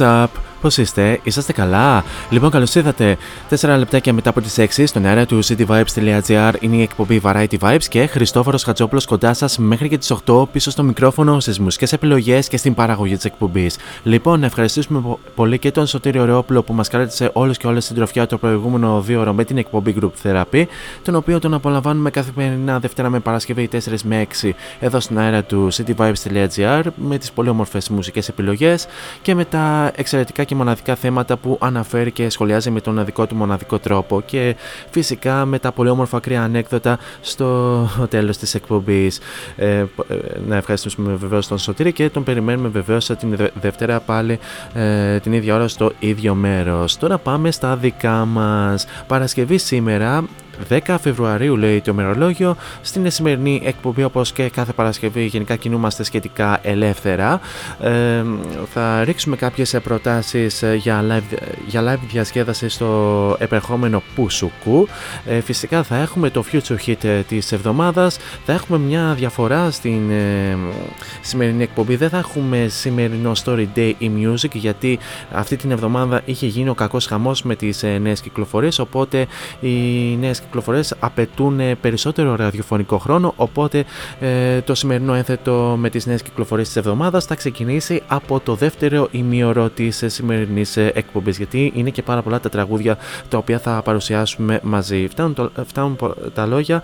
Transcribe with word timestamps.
What's 0.00 0.08
up? 0.08 0.29
Πώς 0.60 0.76
είστε, 0.76 1.20
είσαστε 1.22 1.52
καλά; 1.52 2.04
Λοιπόν, 2.30 2.50
καλώς 2.50 2.74
ήρθατε. 2.74 3.16
4 3.60 3.76
λεπτάκια 3.78 4.12
μετά 4.12 4.30
από 4.30 4.40
τις 4.40 4.58
6 4.58 4.86
στον 4.86 5.04
αέρα 5.06 5.26
του 5.26 5.44
cityvibes.gr 5.44 6.52
είναι 6.60 6.76
η 6.76 6.82
εκπομπή 6.82 7.20
Variety 7.24 7.58
Vibes 7.60 7.84
και 7.88 8.06
Χριστόφορος 8.06 8.62
Χατζόπουλος 8.62 9.04
κοντά 9.06 9.34
σας 9.34 9.58
μέχρι 9.58 9.88
και 9.88 9.98
τις 9.98 10.10
8 10.26 10.48
πίσω 10.52 10.70
στο 10.70 10.82
μικρόφωνο, 10.82 11.40
στις 11.40 11.58
μουσικές 11.58 11.92
επιλογές 11.92 12.48
και 12.48 12.56
στην 12.56 12.74
παραγωγή 12.74 13.14
της 13.14 13.24
εκπομπής. 13.24 13.76
Λοιπόν, 14.02 14.40
να 14.40 14.46
ευχαριστήσουμε 14.46 15.00
πο- 15.00 15.18
πολύ 15.34 15.58
και 15.58 15.70
τον 15.70 15.86
Σωτήριο 15.86 16.24
Ρεόπουλο 16.24 16.62
που 16.62 16.72
μας 16.72 16.88
κράτησε 16.88 17.30
όλους 17.32 17.56
και 17.56 17.66
όλες 17.66 17.84
στην 17.84 17.96
τροφιά 17.96 18.26
το 18.26 18.38
προηγούμενο 18.38 19.00
δύο 19.00 19.20
ώρο 19.20 19.32
με 19.32 19.44
την 19.44 19.58
εκπομπή 19.58 19.94
Group 20.00 20.10
Therapy, 20.22 20.64
τον 21.02 21.14
οποίο 21.14 21.38
τον 21.38 21.54
απολαμβάνουμε 21.54 22.10
καθημερινά 22.10 22.78
Δευτέρα 22.78 23.08
με 23.08 23.20
Παρασκευή 23.20 23.68
4 23.72 23.78
με 24.04 24.26
6 24.42 24.50
εδώ 24.80 25.00
στην 25.00 25.18
αέρα 25.18 25.42
του 25.42 25.68
cityvibes.gr 25.72 26.82
με 26.94 27.18
τις 27.18 27.32
πολύ 27.32 27.48
όμορφες 27.48 27.88
μουσικές 27.88 28.28
επιλογές 28.28 28.86
και 29.22 29.34
με 29.34 29.44
τα 29.44 29.92
εξαιρετικά 29.94 30.44
και 30.50 30.56
μοναδικά 30.56 30.94
θέματα 30.94 31.36
που 31.36 31.58
αναφέρει 31.60 32.10
και 32.10 32.28
σχολιάζει 32.30 32.70
με 32.70 32.80
τον 32.80 33.04
δικό 33.04 33.26
του 33.26 33.34
μοναδικό 33.34 33.78
τρόπο 33.78 34.20
και 34.20 34.56
φυσικά 34.90 35.44
με 35.44 35.58
τα 35.58 35.72
πολύ 35.72 35.88
όμορφα 35.88 36.16
ακραία 36.16 36.42
ανέκδοτα 36.42 36.98
στο 37.20 37.88
τέλος 38.08 38.36
της 38.38 38.54
εκπομπής. 38.54 39.20
Ε, 39.56 39.66
ε, 39.68 39.84
να 40.46 40.56
ευχαριστήσουμε 40.56 41.14
βεβαίως 41.14 41.46
τον 41.48 41.58
Σωτήρη 41.58 41.92
και 41.92 42.10
τον 42.10 42.24
περιμένουμε 42.24 42.68
βεβαίως 42.68 43.06
την 43.06 43.36
Δε- 43.36 43.48
Δευτέρα 43.60 44.00
πάλι 44.00 44.38
ε, 44.74 45.18
την 45.18 45.32
ίδια 45.32 45.54
ώρα 45.54 45.68
στο 45.68 45.92
ίδιο 45.98 46.34
μέρος. 46.34 46.96
Τώρα 46.96 47.18
πάμε 47.18 47.50
στα 47.50 47.76
δικά 47.76 48.24
μας. 48.24 48.86
Παρασκευή 49.06 49.58
σήμερα 49.58 50.24
10 50.68 50.96
Φεβρουαρίου 51.00 51.56
λέει 51.56 51.80
το 51.80 51.94
μερολόγιο. 51.94 52.56
Στην 52.82 53.10
σημερινή 53.10 53.62
εκπομπή, 53.64 54.02
όπως 54.02 54.32
και 54.32 54.48
κάθε 54.48 54.72
Παρασκευή, 54.72 55.24
γενικά 55.24 55.56
κινούμαστε 55.56 56.02
σχετικά 56.02 56.58
ελεύθερα. 56.62 57.40
Ε, 57.80 58.24
θα 58.72 59.04
ρίξουμε 59.04 59.36
κάποιες 59.36 59.76
προτάσεις 59.82 60.64
για 60.76 61.04
live, 61.08 61.36
για 61.66 61.82
live 61.94 62.00
διασκέδαση 62.10 62.68
στο 62.68 63.36
επερχόμενο 63.38 64.02
Πουσουκού. 64.14 64.88
Ε, 65.26 65.40
φυσικά 65.40 65.82
θα 65.82 65.96
έχουμε 65.96 66.30
το 66.30 66.44
Future 66.52 66.76
Hit 66.86 67.22
της 67.28 67.52
εβδομάδας. 67.52 68.18
Θα 68.44 68.52
έχουμε 68.52 68.78
μια 68.78 69.14
διαφορά 69.14 69.70
στην 69.70 70.10
ε, 70.10 70.56
σημερινή 71.20 71.62
εκπομπή. 71.62 71.96
Δεν 71.96 72.08
θα 72.08 72.18
έχουμε 72.18 72.66
σημερινό 72.68 73.32
Story 73.44 73.66
Day 73.76 73.92
ή 73.98 74.10
Music 74.16 74.52
γιατί 74.52 74.98
αυτή 75.32 75.56
την 75.56 75.70
εβδομάδα 75.70 76.22
είχε 76.24 76.46
γίνει 76.46 76.68
ο 76.68 76.74
κακός 76.74 77.06
χαμός 77.06 77.42
με 77.42 77.56
τις 77.56 77.82
ε, 77.82 77.98
νέες 77.98 78.20
κυκλοφορίες 78.20 78.78
οπότε 78.78 79.26
οι 79.60 79.68
νέες 80.16 80.40
κυκλοφορίες 80.50 80.94
απαιτούν 81.00 81.60
ε, 81.60 81.74
περισσότερο 81.74 82.34
ραδιοφωνικό 82.36 82.98
χρόνο 82.98 83.32
οπότε 83.36 83.84
ε, 84.20 84.60
το 84.60 84.74
σημερινό 84.74 85.14
ένθετο 85.14 85.76
με 85.78 85.90
τις 85.90 86.06
νέες 86.06 86.22
κυκλοφορίες 86.22 86.66
της 86.66 86.76
εβδομάδας 86.76 87.24
θα 87.24 87.34
ξεκινήσει 87.34 88.02
από 88.06 88.40
το 88.40 88.54
δεύτερο 88.54 89.08
ημίωρο 89.10 89.68
της 89.68 90.02
ε, 90.02 90.08
σημερινής 90.08 90.76
ε, 90.76 90.92
εκπομπής 90.94 91.36
γιατί 91.36 91.72
είναι 91.74 91.90
και 91.90 92.02
πάρα 92.02 92.22
πολλά 92.22 92.40
τα 92.40 92.48
τραγούδια 92.48 92.98
τα 93.28 93.38
οποία 93.38 93.58
θα 93.58 93.82
παρουσιάσουμε 93.84 94.60
μαζί. 94.62 95.06
Φτάνουν, 95.10 95.34
το- 95.34 95.50
φτάνουν 95.66 95.96
πο- 95.96 96.14
τα 96.34 96.46
λόγια 96.46 96.82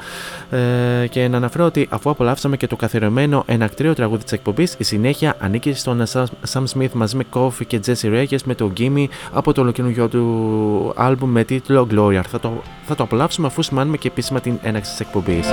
ε, 0.51 1.07
και 1.07 1.29
να 1.29 1.37
αναφέρω 1.37 1.65
ότι 1.65 1.87
αφού 1.91 2.11
απολαύσαμε 2.11 2.57
και 2.57 2.67
το 2.67 2.77
καθιερωμένο 2.77 3.43
ενακτήριο 3.47 3.95
τραγούδι 3.95 4.23
της 4.23 4.33
εκπομπής 4.33 4.75
η 4.79 4.85
συνέχεια 4.85 5.37
ανήκει 5.41 5.73
στον 5.73 6.03
Sam 6.13 6.25
Sam 6.53 6.63
Smith 6.75 6.91
μαζί 6.93 7.17
με 7.17 7.25
Kofi 7.33 7.67
και 7.67 7.81
Jesse 7.87 8.07
Reyes 8.13 8.39
με 8.45 8.55
το 8.55 8.73
Gimme 8.79 9.05
από 9.33 9.53
το 9.53 9.61
ολοκαινούργιο 9.61 10.09
του 10.09 10.93
άλμπουμ 10.97 11.31
με 11.31 11.45
τίτλο 11.45 11.87
Gloria. 11.95 12.21
Θα 12.29 12.41
το, 12.41 12.63
θα 12.87 12.95
το 12.95 13.03
απολαύσουμε 13.03 13.46
κλείσουμε 13.47 13.53
αφού 13.53 13.63
σημάνουμε 13.63 13.97
και 13.97 14.09
επίσημα 14.09 14.41
την 14.41 14.59
έναξη 14.63 14.91
της 14.91 15.01
εκπομπής. 15.01 15.47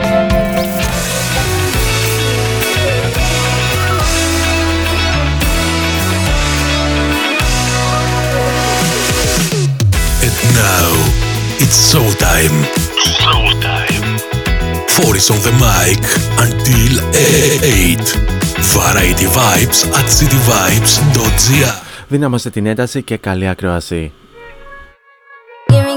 Δυνάμαστε 22.07 22.49
την 22.49 22.65
ένταση 22.65 23.01
και 23.01 23.17
καλή 23.17 23.47
ακρόαση. 23.47 24.11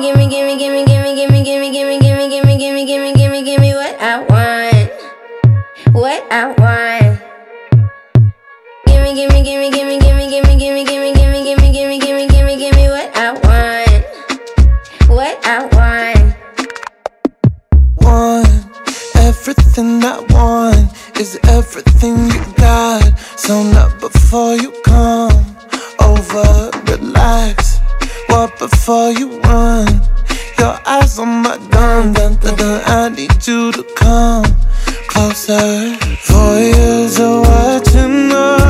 gimme, 0.02 0.28
gimme, 0.28 0.56
gimme, 0.58 0.84
gimme, 0.84 1.14
gimme, 1.14 1.42
gimme, 1.42 1.70
gimme, 1.70 1.98
gimme, 2.00 2.28
gimme, 2.28 2.28
gimme, 2.28 2.56
gimme, 2.58 2.84
gimme, 2.86 3.12
gimme, 3.14 3.42
gimme 3.42 3.74
what 3.74 3.96
I 4.00 4.18
want. 4.28 4.90
What 5.94 6.22
I 6.30 6.46
want. 6.58 7.20
Gimme, 8.86 9.14
gimme, 9.14 9.42
gimme, 9.42 9.70
gimme, 9.70 9.98
gimme, 9.98 10.28
gimme, 10.28 10.54
gimme, 10.54 10.84
gimme, 10.84 11.12
gimme, 11.14 11.42
gimme, 11.44 11.72
gimme, 11.72 11.98
gimme, 11.98 12.26
gimme, 12.28 12.56
gimme 12.56 12.88
what 12.90 13.16
I 13.16 13.32
want. 13.32 14.04
What 15.08 15.46
I 15.46 15.64
want. 15.76 16.34
Want 18.00 18.48
everything 19.16 20.04
I 20.04 20.20
want 20.30 20.92
is 21.18 21.38
everything 21.44 22.30
you 22.30 22.44
got. 22.56 23.18
So 23.36 23.62
not 23.62 23.98
before 24.00 24.56
you 24.56 24.72
come 24.84 25.56
over, 26.00 26.70
relax 26.84 27.80
up 28.36 28.58
before 28.58 29.12
you 29.12 29.40
run. 29.40 29.88
Your 30.58 30.78
eyes 30.86 31.18
on 31.18 31.42
my 31.42 31.56
gun, 31.70 32.12
dun, 32.12 32.36
dun, 32.36 32.54
dun. 32.56 32.82
I 32.84 33.08
need 33.08 33.46
you 33.46 33.72
to 33.72 33.82
come 33.96 34.44
closer. 35.08 35.96
Four 36.28 36.58
years 36.58 37.18
of 37.18 37.40
watching 37.48 38.32
us. 38.32 38.65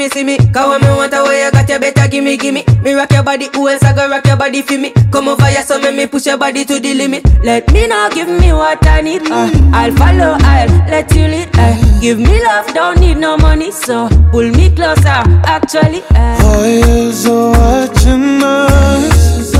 me, 0.00 0.08
see 0.08 0.24
me. 0.24 0.38
Cause 0.38 0.68
when 0.68 0.80
me 0.80 0.96
want 0.96 1.12
a 1.12 1.22
way, 1.22 1.44
you 1.44 1.50
got 1.50 1.68
your 1.68 1.78
better 1.78 2.08
gimme, 2.08 2.36
gimme. 2.38 2.64
Me 2.82 2.92
rock 2.94 3.12
your 3.12 3.22
body, 3.22 3.48
who 3.52 3.68
else 3.68 3.82
I 3.82 3.92
go 3.94 4.08
rock 4.08 4.26
your 4.26 4.36
body 4.36 4.62
for 4.62 4.78
me? 4.78 4.92
Come 5.12 5.28
over 5.28 5.44
here, 5.44 5.62
so 5.62 5.78
make 5.78 5.94
me 5.94 6.06
push 6.06 6.26
your 6.26 6.38
body 6.38 6.64
to 6.64 6.80
the 6.80 6.94
limit. 6.94 7.22
Let 7.44 7.70
me 7.72 7.86
know, 7.86 8.08
give 8.12 8.28
me 8.28 8.52
what 8.52 8.84
I 8.86 9.02
need. 9.02 9.22
Uh, 9.30 9.50
I'll 9.74 9.94
follow, 9.96 10.36
I'll 10.40 10.68
let 10.88 11.14
you 11.14 11.28
lead. 11.28 11.50
Uh, 11.54 12.00
give 12.00 12.18
me 12.18 12.42
love, 12.42 12.72
don't 12.72 12.98
need 12.98 13.18
no 13.18 13.36
money, 13.36 13.70
so 13.70 14.08
pull 14.32 14.48
me 14.50 14.74
closer, 14.74 15.20
actually. 15.44 16.02
Uh. 16.14 16.40
Are 16.40 17.50
watching 17.52 18.42
us, 18.42 19.52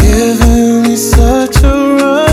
giving 0.00 0.82
me 0.82 0.96
such 0.96 1.64
a 1.64 1.96
rush. 1.98 2.31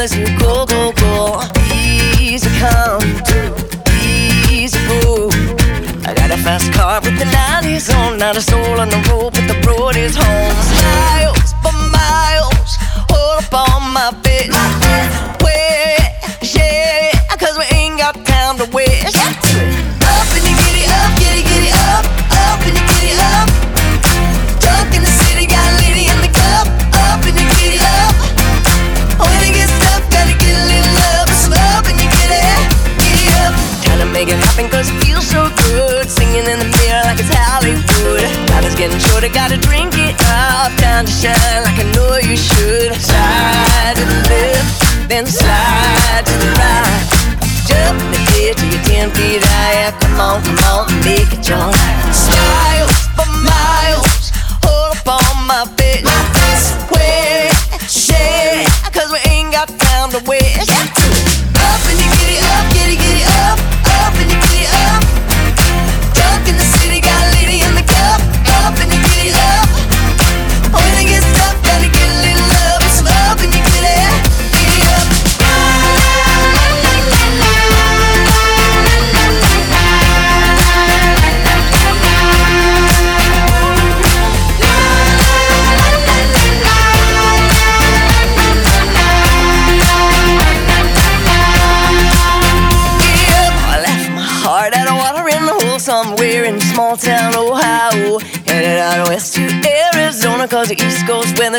unless 0.00 0.16
you're 0.16 0.38
cold. 0.38 0.79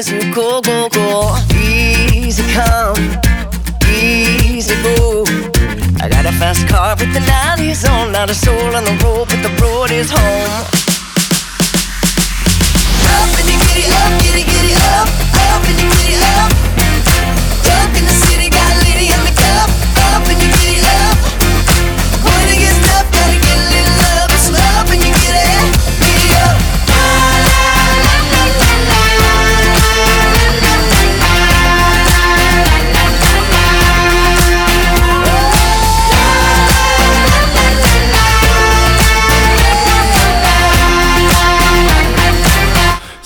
was 0.02 0.12
you 0.12 0.34
go! 0.34 0.62
cool, 0.62 0.90
cool? 0.90 1.38
Easy 1.54 2.44
come, 2.54 2.98
easy 3.88 4.74
go. 4.82 5.24
I 6.02 6.10
got 6.10 6.26
a 6.26 6.32
fast 6.40 6.68
car 6.68 6.96
with 6.98 7.14
the 7.14 7.20
nollies 7.20 7.86
on, 7.86 8.12
not 8.12 8.30
a 8.32 8.34
soul 8.34 8.76
on 8.76 8.84
the 8.84 8.96
road. 9.04 9.21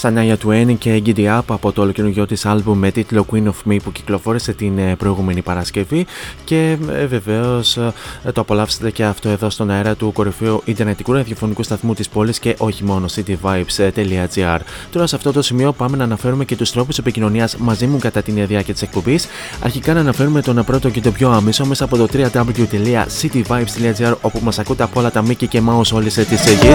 Σανάια 0.06 0.38
Twain 0.46 0.76
και 0.78 1.02
Giddy 1.06 1.38
Up 1.38 1.42
από 1.48 1.72
το 1.72 1.82
ολοκαινούργιο 1.82 2.26
της 2.26 2.46
άλμπουμ 2.46 2.78
με 2.78 2.92
τίτλο 2.92 3.26
Queen 3.32 3.44
of 3.44 3.70
Me 3.70 3.78
που 3.84 3.92
κυκλοφόρησε 3.92 4.54
την 4.54 4.78
ε, 4.78 4.96
προηγούμενη 4.96 5.42
Παρασκευή 5.42 6.06
και 6.44 6.78
ε, 6.92 7.06
βεβαίως 7.06 7.78
ε, 7.78 7.94
το 8.34 8.42
απολαύσετε 8.42 8.92
και 8.92 9.04
αυτό 9.04 9.30
εδώ 9.30 9.50
στον 9.50 9.70
αέρα 9.70 9.96
του 9.96 10.12
κορυφαίου 10.12 10.62
Ιντερνετικού 10.66 11.14
ραδιοφωνικού 11.14 11.64
σταθμού 11.64 11.94
της 11.94 12.10
πόλης 12.10 12.40
και 12.40 12.56
όχι 12.58 12.84
μόνο 12.84 13.06
cityvibes.gr. 13.16 14.60
Τώρα 14.92 15.08
σε 15.08 15.16
αυτό 15.16 15.32
το 15.32 15.42
σημείο 15.42 15.72
πάμε 15.72 15.98
να 15.98 16.04
αναφέρουμε 16.04 16.46
και 16.46 16.56
τους 16.56 16.72
τρόπους 16.72 16.98
επικοινωνίας 16.98 17.58
μαζί 17.58 17.88
μου 17.88 17.98
κατά 17.98 18.22
την 18.22 18.48
διάρκεια 18.48 18.74
της 18.74 18.82
εκπομπής. 18.82 19.28
Αρχικά 19.64 19.94
να 19.94 20.00
αναφέρουμε 20.00 20.42
τον 20.42 20.64
πρώτο 20.66 20.90
και 20.90 21.02
το 21.02 21.12
πιο 21.12 21.32
άμεσο 21.32 21.66
μέσα 21.66 21.84
από 21.84 21.98
το 21.98 22.08
www.cityvibes.gr 22.14 24.14
όπου 24.22 24.40
μας 24.44 24.60
ακούτε 24.60 24.84
από 24.84 25.00
όλα 25.00 25.12
τα 25.12 25.24
Mickey 25.28 25.48
και 25.48 25.62
Mouse 25.68 25.92
όλη 25.94 26.10
τη 26.10 26.36
γη. 26.36 26.74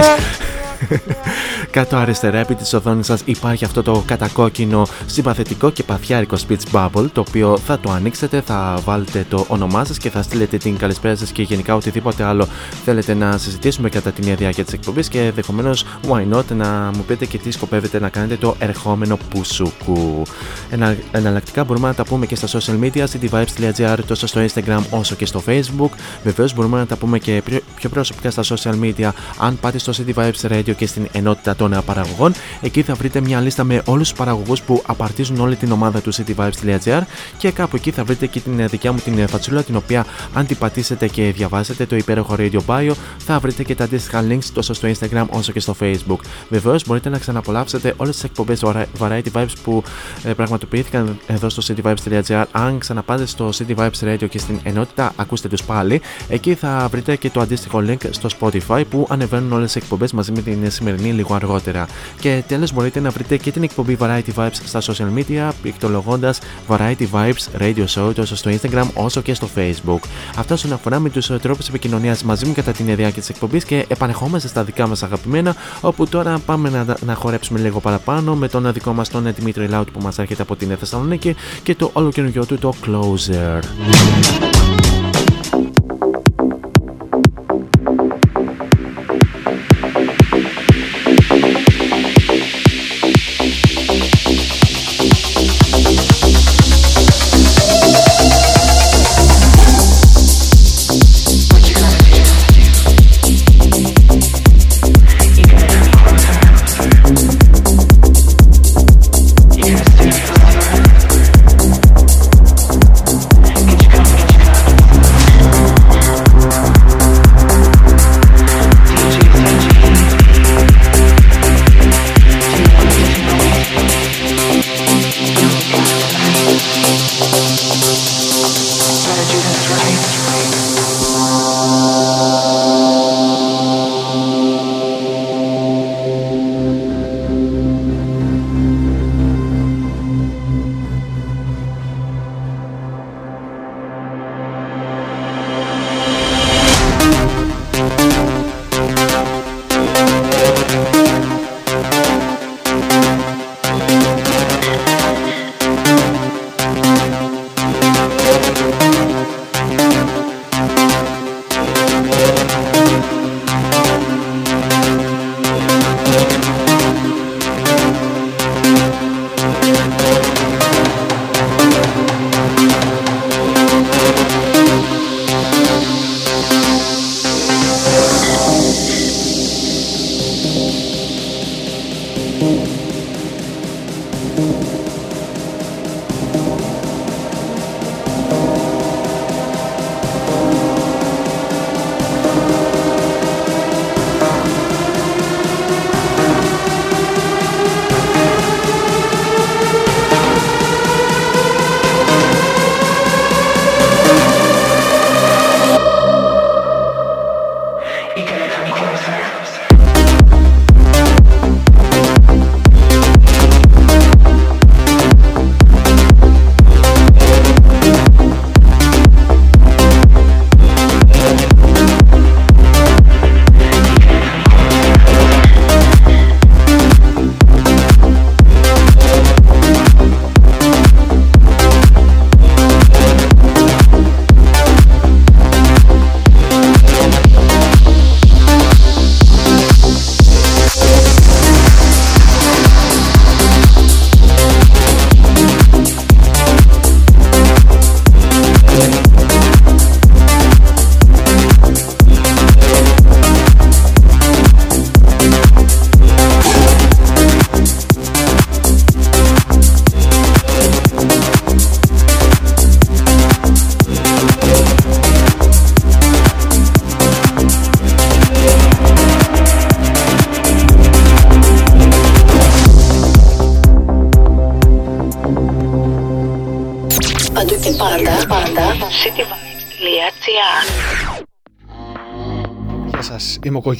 Κάτω 1.71 1.95
αριστερά 1.95 2.37
επί 2.37 2.55
της 2.55 2.73
οθόνης 2.73 3.05
σας 3.05 3.21
υπάρχει 3.25 3.65
αυτό 3.65 3.83
το 3.83 4.03
κατακόκκινο 4.05 4.87
συμπαθητικό 5.05 5.71
και 5.71 5.83
παθιάρικο 5.83 6.37
speech 6.47 6.71
bubble 6.71 7.05
το 7.13 7.23
οποίο 7.27 7.57
θα 7.57 7.79
το 7.79 7.91
ανοίξετε, 7.91 8.41
θα 8.41 8.79
βάλετε 8.85 9.25
το 9.29 9.45
όνομά 9.47 9.85
σας 9.85 9.97
και 9.97 10.09
θα 10.09 10.21
στείλετε 10.21 10.57
την 10.57 10.77
καλησπέρα 10.77 11.15
σας 11.15 11.31
και 11.31 11.41
γενικά 11.41 11.75
οτιδήποτε 11.75 12.23
άλλο 12.23 12.47
θέλετε 12.85 13.13
να 13.13 13.37
συζητήσουμε 13.37 13.89
κατά 13.89 14.11
την 14.11 14.35
διάρκεια 14.35 14.63
της 14.63 14.73
εκπομπής 14.73 15.07
και 15.07 15.19
ενδεχομένως 15.19 15.85
why 16.09 16.33
not 16.33 16.43
να 16.55 16.91
μου 16.95 17.03
πείτε 17.07 17.25
και 17.25 17.37
τι 17.37 17.51
σκοπεύετε 17.51 17.99
να 17.99 18.09
κάνετε 18.09 18.35
το 18.35 18.55
ερχόμενο 18.59 19.17
πουσουκού. 19.29 20.23
Ενα, 20.69 20.95
εναλλακτικά 21.11 21.63
μπορούμε 21.63 21.87
να 21.87 21.93
τα 21.93 22.03
πούμε 22.03 22.25
και 22.25 22.35
στα 22.35 22.47
social 22.47 22.79
media, 22.81 23.05
cityvibes.gr 23.05 23.97
τόσο 24.07 24.27
στο 24.27 24.41
Instagram 24.45 24.81
όσο 24.89 25.15
και 25.15 25.25
στο 25.25 25.43
Facebook. 25.47 25.89
Βεβαίως 26.23 26.53
μπορούμε 26.53 26.77
να 26.77 26.85
τα 26.85 26.95
πούμε 26.95 27.19
και 27.19 27.43
πιο 27.75 27.89
προσωπικά 27.89 28.31
στα 28.31 28.43
social 28.43 28.79
media 28.81 29.09
αν 29.37 29.59
πάτε 29.59 29.77
στο 29.77 29.93
City 29.97 30.13
Vibes 30.13 30.51
Radio 30.51 30.70
και 30.73 30.87
στην 30.87 31.07
ενότητα 31.11 31.55
των 31.55 31.81
παραγωγών. 31.85 32.33
Εκεί 32.61 32.81
θα 32.81 32.93
βρείτε 32.93 33.21
μια 33.21 33.39
λίστα 33.39 33.63
με 33.63 33.81
όλους 33.85 34.09
τους 34.09 34.17
παραγωγούς 34.17 34.61
που 34.61 34.81
απαρτίζουν 34.85 35.39
όλη 35.39 35.55
την 35.55 35.71
ομάδα 35.71 36.01
του 36.01 36.13
cityvibes.gr 36.13 37.01
και 37.37 37.51
κάπου 37.51 37.75
εκεί 37.75 37.91
θα 37.91 38.03
βρείτε 38.03 38.25
και 38.25 38.39
την 38.39 38.67
δικιά 38.67 38.91
μου 38.91 38.99
την 38.99 39.27
φατσούλα 39.27 39.63
την 39.63 39.75
οποία 39.75 40.05
αν 40.33 40.45
την 40.45 40.57
πατήσετε 40.57 41.07
και 41.07 41.31
διαβάσετε 41.35 41.85
το 41.85 41.95
υπέροχο 41.95 42.35
Radio 42.37 42.59
Bio 42.65 42.91
θα 43.17 43.39
βρείτε 43.39 43.63
και 43.63 43.75
τα 43.75 43.83
αντίστοιχα 43.83 44.25
links 44.29 44.45
τόσο 44.53 44.73
στο 44.73 44.87
Instagram 44.87 45.25
όσο 45.29 45.51
και 45.51 45.59
στο 45.59 45.75
Facebook. 45.79 46.19
Βεβαίως 46.49 46.85
μπορείτε 46.87 47.09
να 47.09 47.17
ξαναπολαύσετε 47.17 47.93
όλες 47.97 48.15
τις 48.15 48.23
εκπομπές 48.23 48.61
Variety 48.99 49.31
Vibes 49.33 49.53
που 49.63 49.83
ε, 50.23 50.33
πραγματοποιήθηκαν 50.33 51.19
εδώ 51.27 51.49
στο 51.49 51.61
cityvibes.gr. 51.67 52.43
Αν 52.51 52.77
ξαναπάτε 52.77 53.25
στο 53.25 53.49
City 53.57 53.75
Vibes 53.75 53.99
Radio 54.03 54.29
και 54.29 54.39
στην 54.39 54.59
ενότητα 54.63 55.13
ακούστε 55.15 55.47
τους 55.47 55.63
πάλι, 55.63 56.01
εκεί 56.29 56.53
θα 56.53 56.87
βρείτε 56.91 57.15
και 57.15 57.29
το 57.29 57.39
αντίστοιχο 57.39 57.83
link 57.87 58.09
στο 58.09 58.29
Spotify 58.39 58.83
που 58.89 59.07
ανεβαίνουν 59.09 59.51
όλες 59.51 59.71
τις 59.71 59.81
εκπομπές 59.81 60.11
μαζί 60.11 60.31
με 60.31 60.41
την 60.41 60.60
σημερινή 60.69 61.11
λίγο 61.11 61.35
αργότερα. 61.35 61.87
Και 62.19 62.43
τέλος 62.47 62.73
μπορείτε 62.73 62.99
να 62.99 63.09
βρείτε 63.09 63.37
και 63.37 63.51
την 63.51 63.63
εκπομπή 63.63 63.97
Variety 63.99 64.33
Vibes 64.35 64.59
στα 64.65 64.81
social 64.81 65.19
media 65.19 65.51
πληκτρολογώντα 65.61 66.33
Variety 66.67 67.05
Vibes 67.11 67.61
Radio 67.61 67.85
Show 67.95 68.15
τόσο 68.15 68.35
στο 68.35 68.51
Instagram 68.51 68.85
όσο 68.93 69.21
και 69.21 69.33
στο 69.33 69.49
Facebook. 69.55 69.99
Αυτό 70.35 70.53
όσον 70.53 70.73
αφορά 70.73 70.99
με 70.99 71.09
τους 71.09 71.27
τρόπους 71.41 71.67
επικοινωνίας 71.67 72.23
μαζί 72.23 72.45
μου 72.45 72.53
κατά 72.53 72.71
την 72.71 72.85
διάρκεια 72.95 73.21
τη 73.21 73.27
εκπομπή 73.29 73.63
και 73.63 73.85
επανεχόμαστε 73.87 74.47
στα 74.47 74.63
δικά 74.63 74.87
μας 74.87 75.03
αγαπημένα, 75.03 75.55
όπου 75.81 76.07
τώρα 76.07 76.39
πάμε 76.45 76.69
να, 76.69 76.97
να 77.05 77.13
χορέψουμε 77.13 77.59
λίγο 77.59 77.79
παραπάνω 77.79 78.35
με 78.35 78.47
τον 78.47 78.73
δικό 78.73 78.93
μας 78.93 79.09
τον 79.09 79.33
Δημήτρη 79.35 79.67
Λάουτ 79.67 79.89
που 79.89 79.99
μας 80.01 80.17
έρχεται 80.17 80.41
από 80.41 80.55
την 80.55 80.77
Θεσσαλονίκη 80.79 81.35
και 81.63 81.75
το 81.75 81.89
όλο 81.93 82.09
καινούργιο 82.09 82.45
του 82.45 82.57
το 82.57 82.73
Closer. 82.85 83.59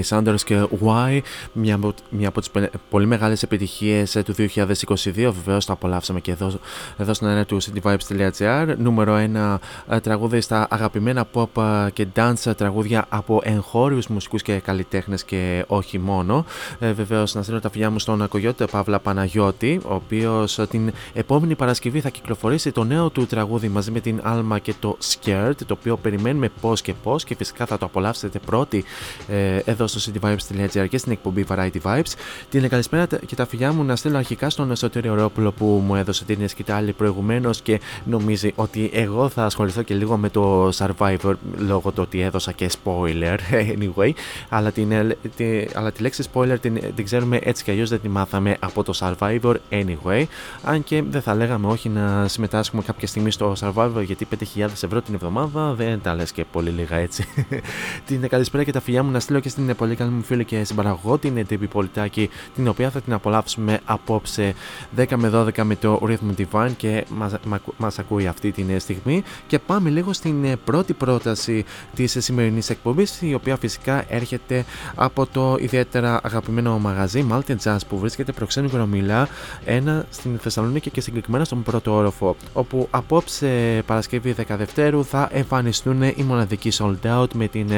Sanders 0.09 0.41
και 0.45 0.67
Why, 0.85 1.19
μια 1.53 1.75
από, 1.75 1.93
μια 2.09 2.27
από 2.27 2.39
τις 2.39 2.49
πε- 2.49 2.71
πολύ 2.89 3.05
μεγάλες 3.05 3.43
επιτυχίες 3.43 4.15
ε, 4.15 4.23
του 4.23 4.33
2022. 4.33 5.11
Βεβαίως 5.13 5.65
το 5.65 5.73
απολαύσαμε 5.73 6.19
και 6.19 6.31
εδώ, 6.31 6.51
εδώ 6.97 7.13
στην 7.13 7.27
αέρα 7.27 7.45
του 7.45 7.57
cityvibes.gr. 7.61 8.75
Νούμερο 8.77 9.15
1 9.33 9.57
ε, 9.89 9.99
τραγούδι 9.99 10.41
στα 10.41 10.67
αγαπημένα 10.69 11.27
pop 11.33 11.61
ε, 11.87 11.89
και 11.91 12.07
dance 12.15 12.53
τραγούδια 12.57 13.05
από 13.09 13.41
εγχώριους 13.43 14.07
μουσικούς 14.07 14.41
και 14.41 14.53
καλλιτέχνες 14.53 15.23
και 15.23 15.63
όχι 15.67 15.99
μόνο. 15.99 16.45
Ε, 16.79 16.91
βεβαίως 16.91 17.35
να 17.35 17.43
στείλω 17.43 17.59
τα 17.59 17.69
φιλιά 17.69 17.89
μου 17.89 17.99
στον 17.99 18.27
Κογιώτ 18.27 18.63
Παύλα 18.63 18.99
Παναγιώτη, 18.99 19.79
ο 19.85 19.93
οποίος 19.93 20.59
ε, 20.59 20.65
την 20.67 20.91
επόμενη 21.13 21.55
Παρασκευή 21.55 21.99
θα 22.01 22.09
κυκλοφορήσει 22.09 22.71
το 22.71 22.83
νέο 22.83 23.09
του 23.09 23.25
τραγούδι 23.25 23.67
μαζί 23.67 23.91
με 23.91 23.99
την 23.99 24.21
Alma 24.25 24.57
και 24.61 24.73
το 24.79 24.97
Scared, 25.03 25.55
το 25.65 25.75
οποίο 25.79 25.97
περιμένουμε 25.97 26.49
πώς 26.61 26.81
και 26.81 26.93
πώς 27.03 27.23
και 27.23 27.35
φυσικά 27.35 27.65
θα 27.65 27.77
το 27.77 27.85
απολαύσετε 27.85 28.39
πρώτοι 28.39 28.83
ε, 29.27 29.57
εδώ 29.65 29.87
στο 29.87 29.94
cityvibes.gr 29.99 30.87
και 30.89 30.97
στην 30.97 31.11
εκπομπή 31.11 31.45
Variety 31.49 31.81
Vibes. 31.83 32.13
Την 32.49 32.69
καλησπέρα 32.69 33.07
και 33.25 33.35
τα 33.35 33.45
φιλιά 33.45 33.73
μου 33.73 33.83
να 33.83 33.95
στείλω 33.95 34.17
αρχικά 34.17 34.49
στον 34.49 34.71
Εσωτερικό 34.71 35.13
Ρόπουλο 35.15 35.51
που 35.51 35.65
μου 35.85 35.95
έδωσε 35.95 36.25
την 36.25 36.47
σκητάλη 36.49 36.93
προηγουμένως 36.93 37.61
και 37.61 37.79
νομίζει 38.05 38.51
ότι 38.55 38.89
εγώ 38.93 39.29
θα 39.29 39.45
ασχοληθώ 39.45 39.81
και 39.81 39.93
λίγο 39.93 40.17
με 40.17 40.29
το 40.29 40.69
Survivor 40.77 41.33
λόγω 41.57 41.91
του 41.91 42.01
ότι 42.01 42.21
έδωσα 42.21 42.51
και 42.51 42.69
spoiler 42.83 43.37
anyway. 43.77 44.11
Αλλά, 44.49 44.71
την, 44.71 44.91
ε, 44.91 45.17
τη, 45.35 45.45
αλλά 45.73 45.91
τη 45.91 46.01
λέξη 46.01 46.23
spoiler 46.33 46.57
την, 46.61 46.81
την 46.95 47.05
ξέρουμε 47.05 47.39
έτσι 47.43 47.63
κι 47.63 47.71
αλλιώς 47.71 47.89
δεν 47.89 48.01
τη 48.01 48.09
μάθαμε 48.09 48.57
από 48.59 48.83
το 48.83 48.93
Survivor 48.99 49.55
anyway. 49.69 50.23
Αν 50.63 50.83
και 50.83 51.03
δεν 51.09 51.21
θα 51.21 51.35
λέγαμε 51.35 51.67
όχι 51.67 51.89
να 51.89 52.27
συμμετάσχουμε 52.27 52.81
κάποια 52.81 53.07
στιγμή 53.07 53.31
στο 53.31 53.53
Survivor 53.59 54.03
γιατί 54.05 54.27
5.000 54.55 54.65
ευρώ 54.83 55.01
την 55.01 55.13
εβδομάδα 55.13 55.73
δεν 55.73 56.01
τα 56.01 56.15
λες 56.15 56.31
και 56.31 56.45
πολύ 56.51 56.69
λίγα 56.69 56.95
έτσι. 56.95 57.27
την 58.07 58.27
καλησπέρα 58.27 58.63
και 58.63 58.71
τα 58.71 58.81
φιλιά 58.81 59.03
μου 59.03 59.11
να 59.11 59.19
στείλω 59.19 59.39
και 59.39 59.49
στην 59.49 59.69
πολύ 59.85 59.97
καλή 59.97 60.11
μου 60.11 60.23
φίλη 60.23 60.45
και 60.45 60.63
συμπαραγωγό 60.63 61.17
την 61.17 61.45
Τύπη 61.47 61.67
Πολιτάκη, 61.67 62.29
την 62.55 62.67
οποία 62.67 62.89
θα 62.89 63.01
την 63.01 63.13
απολαύσουμε 63.13 63.79
απόψε 63.85 64.53
10 64.97 65.05
με 65.15 65.31
12 65.33 65.63
με 65.63 65.75
το 65.75 66.01
Rhythm 66.03 66.45
Divine 66.45 66.71
και 66.77 67.05
μας, 67.09 67.33
μας 67.77 67.99
ακούει 67.99 68.27
αυτή 68.27 68.51
την 68.51 68.79
στιγμή. 68.79 69.23
Και 69.47 69.59
πάμε 69.59 69.89
λίγο 69.89 70.13
στην 70.13 70.57
πρώτη 70.63 70.93
πρόταση 70.93 71.65
της 71.95 72.15
σημερινής 72.19 72.69
εκπομπής, 72.69 73.21
η 73.21 73.33
οποία 73.33 73.57
φυσικά 73.57 74.05
έρχεται 74.07 74.65
από 74.95 75.25
το 75.25 75.57
ιδιαίτερα 75.59 76.19
αγαπημένο 76.23 76.79
μαγαζί 76.79 77.25
Malta 77.31 77.55
Jazz 77.63 77.77
που 77.89 77.97
βρίσκεται 77.99 78.31
προξένου 78.31 78.69
Γρομιλά, 78.73 79.27
ένα 79.65 80.05
στην 80.09 80.39
Θεσσαλονίκη 80.39 80.89
και 80.89 81.01
συγκεκριμένα 81.01 81.43
στον 81.43 81.63
πρώτο 81.63 81.93
όροφο, 81.93 82.35
όπου 82.53 82.87
απόψε 82.91 83.83
Παρασκευή 83.85 84.35
12 84.47 85.03
θα 85.03 85.29
εμφανιστούν 85.31 86.01
οι 86.01 86.23
μοναδικοί 86.27 86.71
sold 86.73 87.21
out 87.21 87.33
με 87.33 87.47
την 87.47 87.71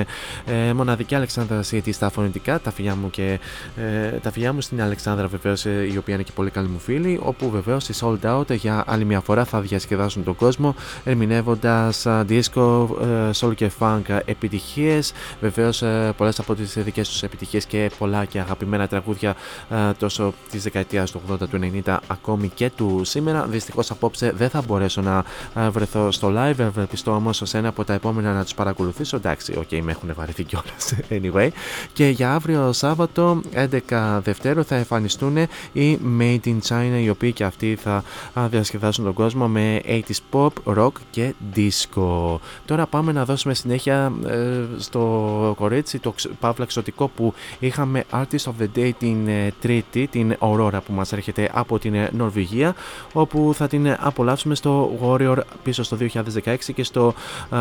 ε, 0.46 0.74
μοναδική 0.74 1.16
Αλεξάνδρα 1.16 1.64
City 1.72 1.92
στα 1.98 2.10
φωνητικά, 2.10 2.60
τα 2.60 2.72
φιλιά 2.72 2.96
μου 2.96 3.10
και 3.10 3.40
ε, 3.76 4.10
τα 4.10 4.32
φιλιά 4.32 4.54
μου 4.54 4.62
στην 4.62 4.82
Αλεξάνδρα 4.82 5.28
βεβαίως, 5.28 5.66
ε, 5.66 5.90
η 5.94 5.98
οποία 5.98 6.14
είναι 6.14 6.24
και 6.24 6.32
πολύ 6.36 6.50
καλή 6.50 6.68
μου 6.68 6.80
φίλη, 6.80 7.20
όπου 7.24 7.50
βεβαίως 7.50 7.90
οι 7.90 7.94
sold 8.02 8.38
out 8.38 8.56
για 8.56 8.84
άλλη 8.88 9.06
μια 9.06 9.20
φορά 9.20 9.46
θα 9.46 9.62
διασκεδάσουν 9.62 10.24
τον 10.24 10.36
κόσμο, 10.36 10.76
ερμηνεύοντας 11.04 12.06
disco, 12.06 12.88
ε, 13.02 13.30
soul 13.40 13.56
και 13.56 13.72
funk 13.80 14.02
επιτυχίες. 14.26 15.14
Βεβαίως, 15.42 15.82
ε, 15.82 16.14
πολλές 16.18 16.40
από 16.40 16.56
τις 16.56 16.74
δικές 16.74 17.10
τους 17.10 17.24
επιτυχίες 17.24 17.66
και 17.66 17.92
πολλά 17.98 18.26
και 18.26 18.40
αγαπημένα 18.40 18.88
τραγούδια 18.88 19.36
ε, 19.70 19.92
τόσο 20.00 20.34
της 20.52 20.64
δεκαετίας 20.64 21.12
του 21.12 21.22
80, 21.30 21.48
του 21.50 21.60
90, 21.86 22.00
ακόμη 22.08 22.50
και 22.50 22.70
του 22.70 23.02
σήμερα. 23.04 23.46
Δυστυχώς 23.46 23.92
απόψε 23.92 24.32
δεν 24.36 24.50
θα 24.50 24.62
μπορέσω 24.68 25.02
να 25.02 25.24
βρεθώ 25.70 26.12
στο 26.12 26.34
live, 26.36 26.60
ευελπιστώ 26.60 27.12
όμως 27.12 27.42
σε 27.46 27.58
ένα 27.58 27.68
από 27.68 27.84
τα 27.84 27.94
επόμενα 27.94 28.34
να 28.34 28.44
τους 28.44 28.54
παρακολουθήσω. 28.54 29.16
Εντάξει, 29.16 29.54
OK, 29.58 29.68
okay, 29.72 29.80
με 29.82 29.92
έχουν 29.92 30.12
βαρεθεί 30.16 30.44
κιόλας. 30.44 30.94
Anyway. 31.18 31.50
Και 31.94 32.08
για 32.08 32.34
αύριο 32.34 32.72
Σάββατο 32.72 33.42
11 33.90 34.20
Δευτέρου 34.24 34.66
θα 34.66 34.76
εμφανιστούν 34.76 35.38
οι 35.72 36.00
Made 36.20 36.40
in 36.46 36.58
China, 36.68 37.00
οι 37.02 37.10
οποίοι 37.10 37.32
και 37.32 37.44
αυτοί 37.44 37.78
θα 37.82 38.04
διασκεδάσουν 38.50 39.04
τον 39.04 39.14
κόσμο 39.14 39.48
με 39.48 39.82
80s 39.86 40.02
pop, 40.32 40.76
rock 40.78 40.92
και 41.10 41.34
disco. 41.56 42.38
Τώρα 42.66 42.86
πάμε 42.86 43.12
να 43.12 43.26
δώσουμε 43.26 43.54
συνέχεια 43.54 44.12
ε, 44.28 44.62
στο 44.78 45.54
κορίτσι, 45.58 46.00
το 46.00 46.14
παύλα 46.40 46.64
εξωτικό 46.64 47.08
που 47.08 47.34
είχαμε 47.60 48.06
Artist 48.12 48.44
of 48.44 48.54
the 48.62 48.68
Day 48.78 48.92
την 49.00 49.28
ε, 49.28 49.54
Τρίτη, 49.62 50.08
την 50.08 50.36
Aurora 50.40 50.80
που 50.86 50.94
μας 50.94 51.12
έρχεται 51.14 51.50
από 51.54 51.80
την 51.80 51.94
ε, 51.94 52.10
Νορβηγία, 52.14 52.76
όπου 53.14 53.52
θα 53.56 53.68
την 53.68 53.96
απολαύσουμε 54.00 54.56
στο 54.56 54.98
Warrior 55.02 55.38
πίσω 55.64 55.84
στο 55.84 55.98
2016 56.44 56.56
και 56.76 56.84
στο 56.84 57.14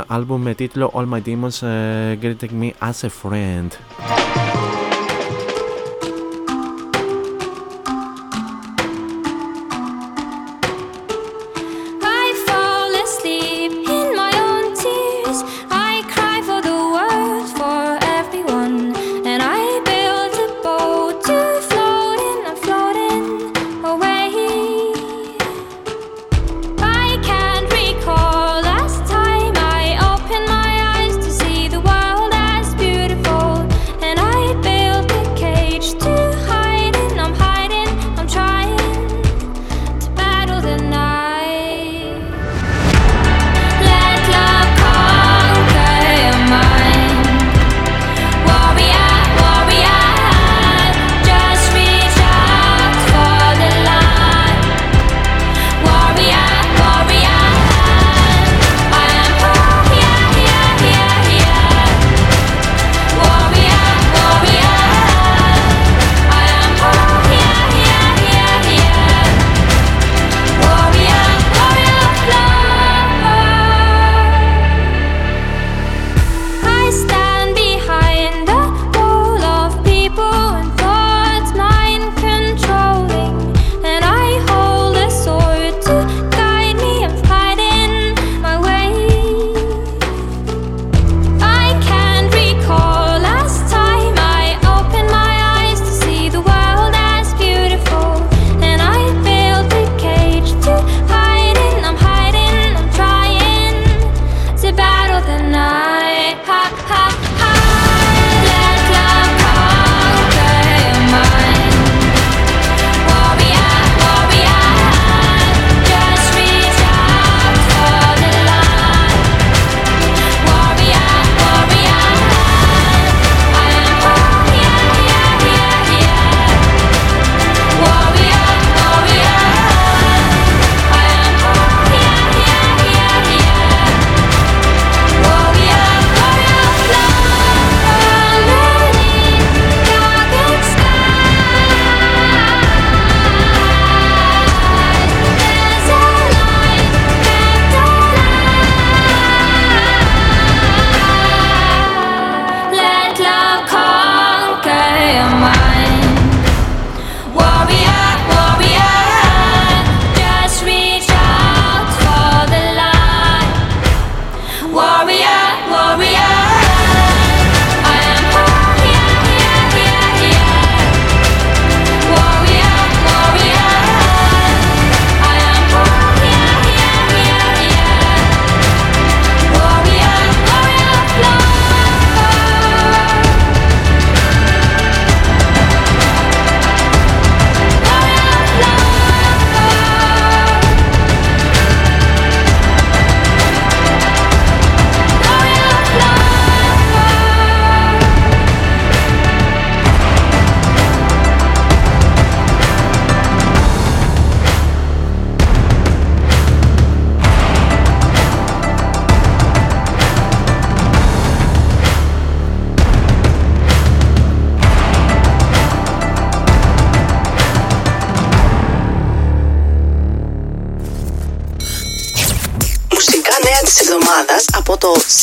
άλμπουμ 0.06 0.42
με 0.42 0.54
τίτλο 0.54 0.92
All 0.94 1.14
My 1.14 1.22
Demons 1.26 1.66
Greeting 2.22 2.60
Me 2.60 2.70
As 2.80 3.00
a 3.02 3.08
Friend. 3.22 4.15
Thank 4.18 4.36
you. 4.36 4.45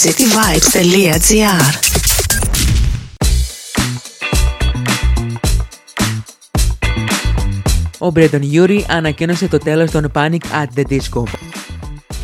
cityvibes.gr 0.04 1.74
Ο 7.98 8.12
Μπρέντον 8.12 8.42
Γιούρι 8.42 8.86
ανακοίνωσε 8.89 9.48
το 9.48 9.58
τέλος 9.58 9.92
των 9.92 10.12
Panic 10.13 10.38
at 10.38 10.80
the 10.80 10.84
Disco. 10.89 11.24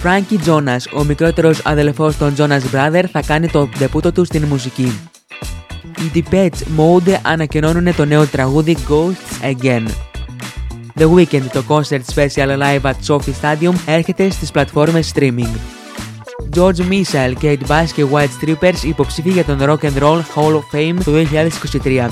Frankie 0.03 0.47
Jonas, 0.47 0.77
ο 0.93 1.03
μικρότερος 1.03 1.61
αδελφός 1.63 2.17
των 2.17 2.35
Jonas 2.37 2.61
Brothers, 2.73 3.05
θα 3.11 3.21
κάνει 3.21 3.47
το 3.47 3.69
ντεπούτο 3.77 4.11
του 4.11 4.25
στην 4.25 4.43
μουσική. 4.43 4.99
Οι 5.81 6.11
Depeche 6.15 6.49
Mode 6.77 7.17
ανακοινώνουν 7.21 7.95
το 7.95 8.05
νέο 8.05 8.25
τραγούδι 8.25 8.77
Ghosts 8.89 9.53
Again. 9.53 9.87
The 10.97 11.09
Weeknd, 11.15 11.45
το 11.53 11.63
concert 11.67 12.01
special 12.15 12.57
live 12.59 12.81
at 12.81 12.93
SoFi 13.07 13.33
Stadium, 13.41 13.73
έρχεται 13.85 14.29
στις 14.29 14.51
πλατφόρμες 14.51 15.11
streaming. 15.15 15.68
George 16.59 16.83
Michael, 16.89 17.33
Kate 17.41 17.67
Bass 17.67 17.85
και 17.95 18.05
White 18.11 18.29
Strippers 18.41 18.83
υποψήφοι 18.83 19.29
για 19.29 19.43
τον 19.43 19.57
Rock 19.61 19.79
and 19.79 20.01
Roll 20.01 20.21
Hall 20.35 20.53
of 20.53 20.75
Fame 20.75 20.95
του 21.03 21.27
2023. 21.83 22.09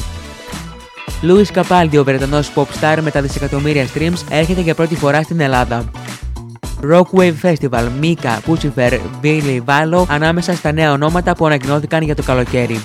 Louis 1.21 1.61
Capaldi, 1.61 1.97
ο 1.99 2.03
Βρετανός 2.03 2.51
pop 2.55 2.65
star 2.81 2.97
με 3.01 3.11
τα 3.11 3.21
δισεκατομμύρια 3.21 3.87
streams, 3.93 4.23
έρχεται 4.29 4.61
για 4.61 4.75
πρώτη 4.75 4.95
φορά 4.95 5.23
στην 5.23 5.39
Ελλάδα. 5.39 5.91
Rockwave 6.91 7.33
Festival, 7.41 7.87
Mika, 8.01 8.37
Pucifer, 8.47 8.99
Billy 9.21 9.61
Valo 9.65 10.05
ανάμεσα 10.07 10.53
στα 10.53 10.71
νέα 10.71 10.91
ονόματα 10.91 11.35
που 11.35 11.45
ανακοινώθηκαν 11.45 12.03
για 12.03 12.15
το 12.15 12.23
καλοκαίρι. 12.23 12.79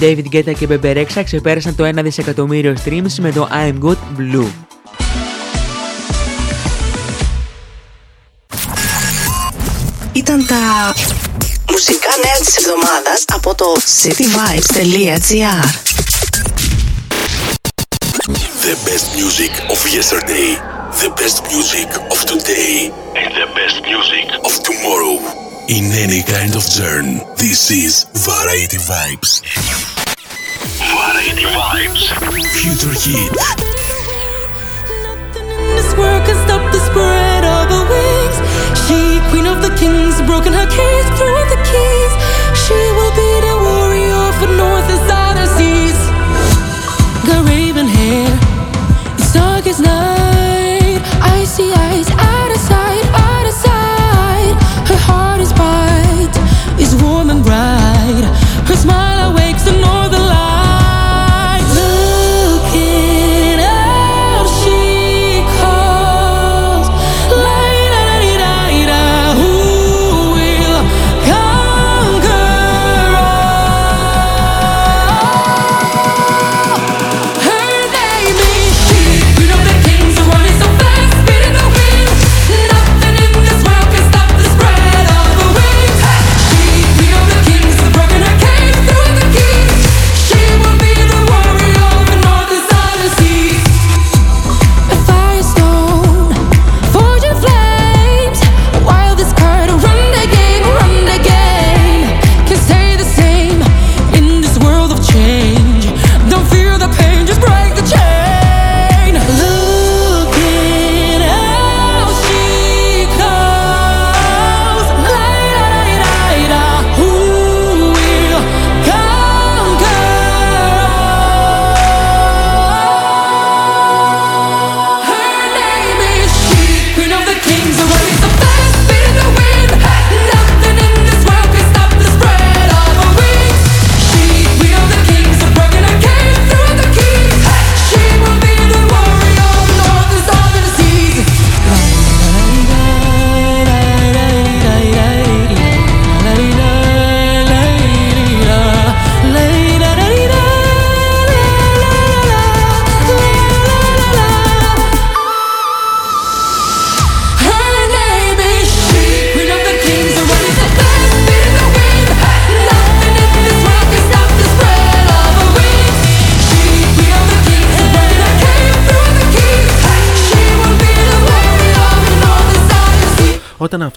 David 0.00 0.24
Guetta 0.32 0.52
και 0.58 0.68
Bebe 0.70 0.96
Rexha 0.96 1.22
ξεπέρασαν 1.24 1.74
το 1.74 1.88
1 1.88 1.90
δισεκατομμύριο 2.02 2.74
streams 2.84 3.12
με 3.20 3.32
το 3.32 3.48
I'm 3.50 3.84
Good 3.84 4.18
Blue. 4.18 4.69
Ήταν 10.20 10.46
τα 10.46 10.94
μουσικά 11.70 12.10
νέα 12.24 12.38
της 12.44 12.56
εβδομάδας 12.56 13.24
από 13.32 13.54
το 13.54 13.66
cityvibes.gr 14.02 15.64
The 18.66 18.76
best 18.88 19.06
music 19.20 19.52
of 19.72 19.80
yesterday, 19.98 20.50
the 21.02 21.10
best 21.20 21.38
music 21.52 21.88
of 22.14 22.18
today, 22.32 22.74
and 23.20 23.30
the 23.40 23.48
best 23.58 23.78
music 23.92 24.26
of 24.48 24.52
tomorrow. 24.68 25.14
In 25.76 25.84
any 26.04 26.22
kind 26.34 26.52
of 26.60 26.64
journey, 26.78 27.18
this 27.42 27.60
is 27.84 27.92
Variety 28.28 28.80
Vibes. 28.90 29.30
Variety 30.96 31.46
Vibes. 31.58 32.02
Future 32.60 32.96
Hit. 33.04 33.30
This 35.76 35.90
world 35.98 36.22
can 36.26 36.38
stop 36.44 36.62
the 36.74 36.80
spread 36.88 37.42
of 37.56 37.64
her 37.72 37.79
wings. 37.79 37.79
She, 38.90 39.20
queen 39.30 39.46
of 39.46 39.62
the 39.62 39.70
kings, 39.78 40.20
broken 40.22 40.52
her 40.52 40.66
cage, 40.66 41.06
threw 41.16 41.38
the 41.54 41.69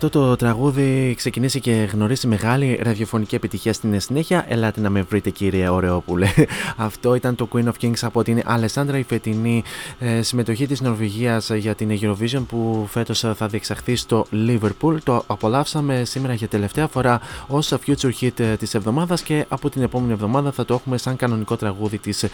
αυτό 0.06 0.20
το 0.20 0.36
τραγούδι 0.36 0.83
ξεκινήσει 1.24 1.60
και 1.60 1.72
γνωρίσει 1.72 2.28
μεγάλη 2.28 2.80
ραδιοφωνική 2.84 3.36
επιτυχία 3.36 3.74
στην 3.74 4.00
συνέχεια, 4.00 4.46
ελάτε 4.48 4.82
να 4.82 4.90
με 4.90 5.02
βρείτε 5.02 5.30
κύριε 5.30 5.70
Ωρεόπουλε. 5.70 6.28
Αυτό 6.78 7.16
ήταν 7.16 7.36
το 7.36 7.48
Queen 7.54 7.64
of 7.64 7.72
Kings 7.82 8.00
από 8.02 8.24
την 8.24 8.42
Αλεσάνδρα 8.46 8.98
η 8.98 9.04
φετινή 9.04 9.64
ε, 10.00 10.22
συμμετοχή 10.22 10.68
της 10.68 10.82
Νορβηγίας 10.82 11.50
για 11.50 11.76
την 11.76 12.00
Eurovision 12.02 12.44
που 12.48 12.88
φέτος 12.90 13.20
θα 13.20 13.48
διεξαχθεί 13.48 13.96
στο 13.96 14.26
Liverpool. 14.32 14.98
Το 15.04 15.24
απολαύσαμε 15.28 16.04
σήμερα 16.06 16.34
για 16.34 16.48
τελευταία 16.48 16.88
φορά 16.88 17.22
ως 17.48 17.74
future 17.86 18.12
hit 18.22 18.40
ε, 18.40 18.56
της 18.56 18.74
εβδομάδας 18.74 19.22
και 19.22 19.46
από 19.48 19.70
την 19.70 19.82
επόμενη 19.82 20.12
εβδομάδα 20.12 20.52
θα 20.52 20.66
το 20.66 20.74
έχουμε 20.74 20.98
σαν 20.98 21.16
κανονικό 21.16 21.56
τραγούδι 21.56 21.98
της 21.98 22.24
ε, 22.24 22.30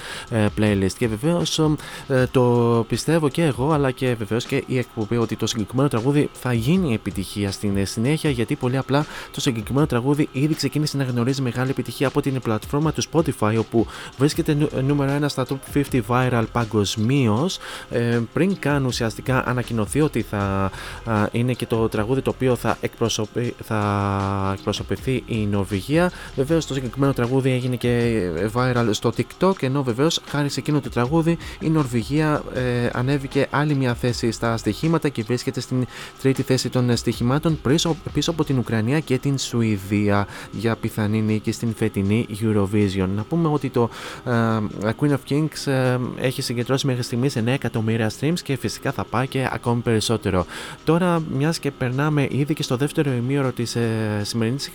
playlist. 0.58 0.92
Και 0.98 1.08
βεβαίως 1.08 1.60
ε, 2.08 2.28
το 2.32 2.86
πιστεύω 2.88 3.30
και 3.30 3.44
εγώ 3.44 3.72
αλλά 3.72 3.92
και 3.92 4.16
βεβαίως 4.18 4.46
και 4.46 4.64
η 4.68 4.78
εκπομπή 4.78 5.18
ότι 5.18 5.36
το 5.36 5.48
συγκεκριμένο 5.48 5.90
τραγούδι 5.90 6.30
θα 6.34 6.54
γίνει 6.54 6.94
επιτυχία 6.94 7.52
στην 7.52 7.78
ε, 7.78 7.86
συνέχεια 7.86 8.30
γιατί 8.30 8.56
πολύ 8.56 8.78
απλά 8.80 9.06
το 9.32 9.42
συγκεκριμένο 9.42 9.86
τραγούδι 9.86 10.30
ήδη 10.32 10.54
ξεκίνησε 10.54 10.98
να 10.98 11.04
γνωρίζει 11.04 11.42
μεγάλη 11.42 11.70
επιτυχία 11.70 12.08
από 12.08 12.22
την 12.22 12.40
πλατφόρμα 12.42 12.92
του 12.92 13.04
Spotify 13.12 13.56
όπου 13.58 13.88
βρίσκεται 14.18 14.54
νου- 14.54 14.74
ε, 14.78 14.82
νούμερο 14.82 15.26
1 15.26 15.30
στα 15.30 15.46
top 15.50 15.84
50 15.92 16.02
viral 16.08 16.44
παγκοσμίως 16.52 17.60
ε, 17.90 18.20
πριν 18.34 18.60
καν 18.60 18.86
ουσιαστικά 18.86 19.44
ανακοινωθεί 19.48 20.02
ότι 20.02 20.22
θα 20.22 20.72
α, 21.06 21.28
είναι 21.32 21.54
και 21.54 21.66
το 21.66 21.90
τραγούδι 21.90 22.22
το 22.22 22.30
οποίο 22.30 22.56
θα, 22.56 22.78
εκπροσωπη, 22.82 23.56
θα 23.64 24.54
εκπροσωπηθεί 24.58 25.24
η 25.26 25.46
Νορβηγία. 25.46 26.12
Βεβαίως 26.36 26.66
το 26.66 26.74
συγκεκριμένο 26.74 27.14
τραγούδι 27.14 27.52
έγινε 27.52 27.76
και 27.76 27.90
ε, 28.36 28.50
viral 28.54 28.88
στο 28.92 29.14
TikTok 29.18 29.64
ενώ 29.64 29.84
βεβαίως 29.84 30.22
χάρη 30.28 30.50
σε 30.50 30.60
εκείνο 30.60 30.80
το 30.80 30.90
τραγούδι 30.90 31.38
η 31.60 31.70
Νορβηγία 31.70 32.44
ε, 32.54 32.90
ανέβηκε 32.94 33.48
άλλη 33.50 33.76
μια 33.76 33.94
θέση 33.94 34.32
στα 34.32 34.58
στοιχήματα 34.58 35.10
και 35.10 35.24
βρίσκεται 35.24 35.60
στην 35.60 35.86
τρίτη 36.22 36.42
θέση 36.42 36.70
των 36.70 36.98
στοιχημάτων 36.98 37.60
πίσω, 37.62 37.98
πίσω 38.14 38.32
από 38.32 38.44
την 38.44 38.58
Ουκρανία 38.58 38.69
και 39.06 39.18
την 39.18 39.38
Σουηδία 39.38 40.28
για 40.52 40.76
πιθανή 40.76 41.22
νίκη 41.22 41.52
στην 41.52 41.74
φετινή 41.76 42.26
Eurovision. 42.42 43.08
Να 43.16 43.24
πούμε 43.24 43.48
ότι 43.48 43.70
το 43.70 43.90
ε, 44.26 44.92
Queen 45.00 45.10
of 45.12 45.18
Kings 45.30 45.72
ε, 45.72 45.98
έχει 46.20 46.42
συγκεντρώσει 46.42 46.88
μέχρι 46.88 47.04
στιγμής 47.04 47.38
9 47.38 47.42
εκατομμύρια 47.46 48.12
streams 48.20 48.40
και 48.44 48.58
φυσικά 48.58 48.92
θα 48.92 49.04
πάει 49.04 49.28
και 49.28 49.50
ακόμη 49.52 49.82
περισσότερο. 49.82 50.46
Τώρα, 50.84 51.22
μιας 51.34 51.60
και 51.60 51.72
περνάμε 51.72 52.28
ήδη 52.32 52.54
και 52.54 52.64
στο 52.64 52.76
δεύτερο 52.78 53.12
ημίωρο 53.12 53.52
της 53.52 53.76
ε, 53.76 54.22
σημερινής 54.24 54.70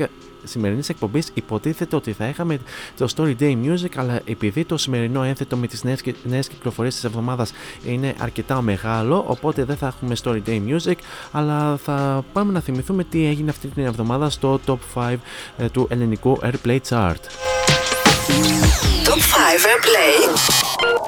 σημερινής 0.45 0.89
εκπομπής 0.89 1.31
υποτίθεται 1.35 1.97
ότι 1.97 2.13
θα 2.13 2.29
είχαμε 2.29 2.59
το 2.97 3.09
Story 3.17 3.35
Day 3.41 3.57
Music 3.65 3.89
αλλά 3.97 4.21
επειδή 4.25 4.65
το 4.65 4.77
σημερινό 4.77 5.23
ένθετο 5.23 5.57
με 5.57 5.67
τις 5.67 5.85
νέες, 5.85 6.03
κυ- 6.03 6.17
νέες 6.25 6.49
κυκλοφορίες 6.49 6.95
της 6.95 7.05
εβδομάδας 7.05 7.53
είναι 7.87 8.15
αρκετά 8.19 8.63
μεγάλο 8.63 9.25
οπότε 9.27 9.65
δεν 9.65 9.77
θα 9.77 9.87
έχουμε 9.87 10.15
Story 10.23 10.41
Day 10.47 10.61
Music 10.69 10.95
αλλά 11.33 11.77
θα 11.77 12.25
πάμε 12.33 12.53
να 12.53 12.61
θυμηθούμε 12.61 13.05
τι 13.05 13.27
έγινε 13.27 13.51
αυτή 13.51 13.69
την 13.69 13.84
εβδομάδα 13.87 14.31
στο 14.31 14.61
Top 14.67 14.79
5 14.95 15.15
ε, 15.57 15.69
του 15.69 15.87
ελληνικού 15.91 16.39
Airplay 16.43 16.79
Chart. 16.89 17.23
Top 19.05 19.21
5 19.21 19.21
Airplay 19.71 20.17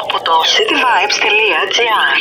από 0.00 0.24
το 0.24 0.32
cityvibes.gr 0.54 2.16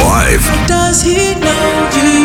5. 0.00 0.66
Does 0.66 1.02
he 1.02 1.34
know 1.44 1.64
you 1.96 2.19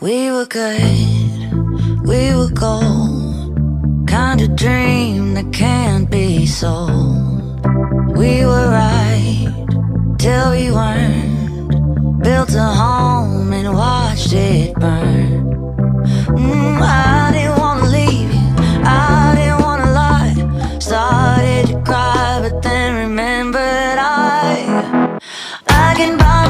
We 0.00 0.18
were 0.34 0.46
good, 0.46 1.40
we 2.10 2.20
were 2.38 2.52
gold. 2.66 3.58
Kind 4.16 4.40
of 4.44 4.50
dream 4.64 5.34
that 5.36 5.48
can't 5.52 6.06
be 6.10 6.46
sold. 6.46 7.42
We 8.20 8.32
were 8.50 8.68
right 8.82 9.52
till 10.22 10.46
we 10.56 10.64
weren't. 10.78 11.70
Built 12.26 12.52
a 12.66 12.70
home 12.82 13.52
and 13.58 13.68
watched 13.82 14.32
it 14.32 14.74
burn. 14.82 15.44
Mm, 16.40 16.80
I 16.80 17.30
didn't 17.34 17.55
talking 25.97 26.13
about 26.13 26.46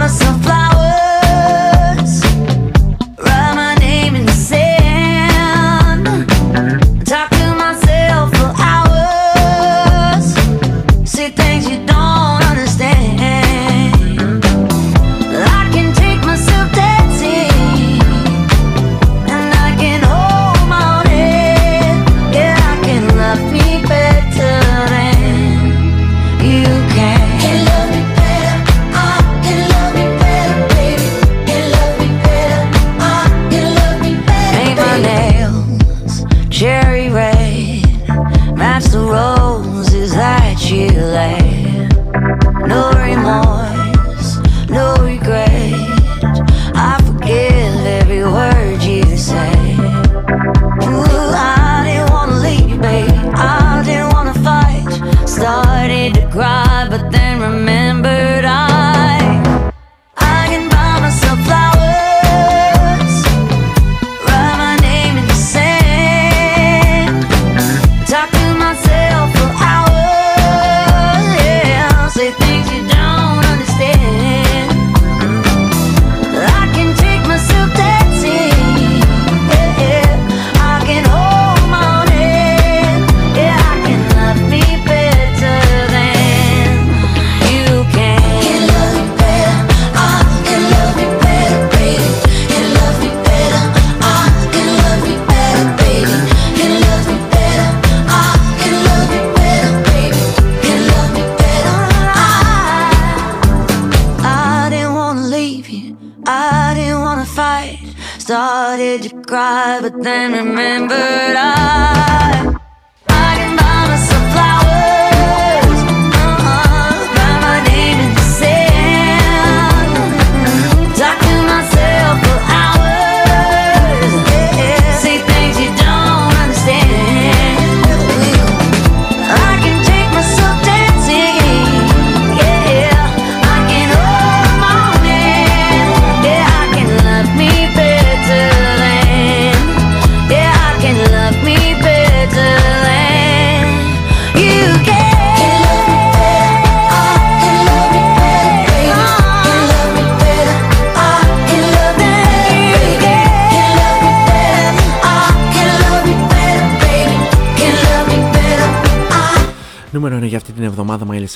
remember. 110.28 110.57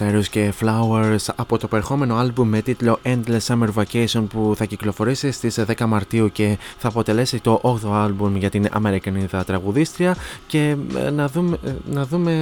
Cyrus 0.01 0.25
και 0.29 0.53
Flowers 0.61 1.25
από 1.35 1.57
το 1.57 1.67
περχόμενο 1.67 2.15
άλμπουμ 2.15 2.49
με 2.49 2.61
τίτλο 2.61 2.99
Endless 3.03 3.39
Summer 3.47 3.67
Vacation 3.75 4.23
που 4.29 4.53
θα 4.57 4.65
κυκλοφορήσει 4.65 5.31
στις 5.31 5.59
10 5.77 5.85
Μαρτίου 5.85 6.31
και 6.31 6.57
θα 6.77 6.87
αποτελέσει 6.87 7.39
το 7.39 7.61
8ο 7.63 7.91
άλμπουμ 7.91 8.35
για 8.35 8.49
την 8.49 8.67
Αμερικανίδα 8.71 9.43
τραγουδίστρια 9.43 10.15
και 10.47 10.75
ε, 10.97 11.09
να 11.09 11.27
δούμε, 11.27 11.57
ε, 11.65 11.71
να, 11.85 12.05
δούμε, 12.05 12.33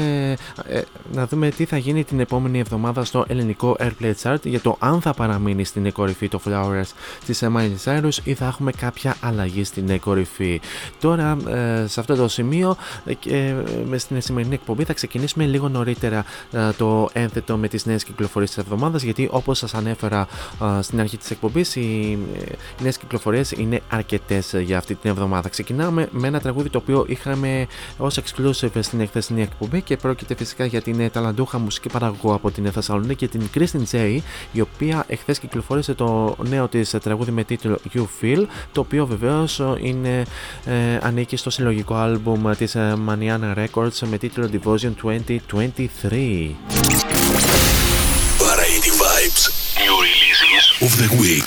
ε, 0.67 0.81
να 1.13 1.27
δούμε 1.27 1.49
τι 1.49 1.65
θα 1.65 1.77
γίνει 1.77 2.03
την 2.03 2.19
επόμενη 2.19 2.59
εβδομάδα 2.59 3.03
στο 3.03 3.25
ελληνικό 3.27 3.75
Airplay 3.79 4.13
Chart 4.23 4.43
για 4.43 4.59
το 4.59 4.75
αν 4.79 5.01
θα 5.01 5.13
παραμείνει 5.13 5.63
στην 5.63 5.91
κορυφή 5.91 6.27
το 6.27 6.39
Flowers 6.45 6.91
της 7.25 7.41
ε, 7.41 7.51
Miley 7.55 7.83
Cyrus 7.83 8.17
ή 8.23 8.33
θα 8.33 8.45
έχουμε 8.45 8.71
κάποια 8.71 9.15
αλλαγή 9.21 9.63
στην 9.63 9.89
ε, 9.89 9.97
κορυφή. 9.97 10.61
Τώρα 10.99 11.37
ε, 11.47 11.87
σε 11.87 11.99
αυτό 11.99 12.15
το 12.15 12.27
σημείο 12.27 12.75
ε, 13.05 13.13
και, 13.13 13.35
ε, 13.35 13.55
με 13.89 13.97
στην 13.97 14.21
σημερινή 14.21 14.53
εκπομπή 14.53 14.83
θα 14.83 14.93
ξεκινήσουμε 14.93 15.45
λίγο 15.45 15.69
νωρίτερα 15.69 16.25
ε, 16.51 16.71
το 16.77 17.09
ένθετο 17.13 17.48
με 17.57 17.67
τις 17.67 17.85
νέες 17.85 18.03
κυκλοφορίες 18.03 18.49
της 18.49 18.63
εβδομάδας 18.63 19.03
γιατί 19.03 19.27
όπως 19.31 19.57
σας 19.57 19.73
ανέφερα 19.73 20.27
ε, 20.77 20.81
στην 20.81 20.99
αρχή 20.99 21.17
της 21.17 21.31
εκπομπής 21.31 21.75
οι, 21.75 22.17
ε, 22.33 22.39
οι 22.79 22.83
νέες 22.83 22.97
κυκλοφορίες 22.97 23.51
είναι 23.51 23.81
αρκετές 23.89 24.53
ε, 24.53 24.59
για 24.59 24.77
αυτή 24.77 24.95
την 24.95 25.09
εβδομάδα. 25.09 25.49
Ξεκινάμε 25.49 26.07
με 26.11 26.27
ένα 26.27 26.39
τραγούδι 26.39 26.69
το 26.69 26.77
οποίο 26.77 27.05
είχαμε 27.07 27.67
ως 27.97 28.19
exclusive 28.19 28.79
στην 28.79 28.99
εκθεσινή 28.99 29.41
εκπομπή 29.41 29.81
και 29.81 29.97
πρόκειται 29.97 30.35
φυσικά 30.35 30.65
για 30.65 30.81
την 30.81 30.99
ε, 30.99 31.09
ταλαντούχα 31.09 31.59
μουσική 31.59 31.89
παραγωγό 31.89 32.33
από 32.33 32.51
την 32.51 32.71
Θεσσαλονίκη 32.71 33.15
και 33.15 33.27
την 33.27 33.41
Kristen 33.55 33.81
J 33.91 34.19
η 34.51 34.61
οποία 34.61 35.03
εχθές 35.07 35.39
κυκλοφόρησε 35.39 35.93
το 35.93 36.35
νέο 36.47 36.67
της 36.67 36.93
ε, 36.93 36.99
τραγούδι 36.99 37.31
με 37.31 37.43
τίτλο 37.43 37.79
You 37.93 38.05
Feel 38.21 38.45
το 38.71 38.81
οποίο 38.81 39.05
βεβαίως 39.05 39.59
ε, 39.59 39.77
είναι, 39.81 40.25
ε, 40.65 40.97
ανήκει 41.01 41.35
στο 41.35 41.49
συλλογικό 41.49 41.95
άλμπουμ 41.95 42.51
της 42.57 42.75
ε, 42.75 42.97
Maniana 43.07 43.55
Records 43.55 43.99
με 44.09 44.17
τίτλο 44.17 44.49
Devotion 44.53 44.91
2023. 45.03 46.49
Of 50.81 50.97
the 50.97 51.09
week. 51.19 51.43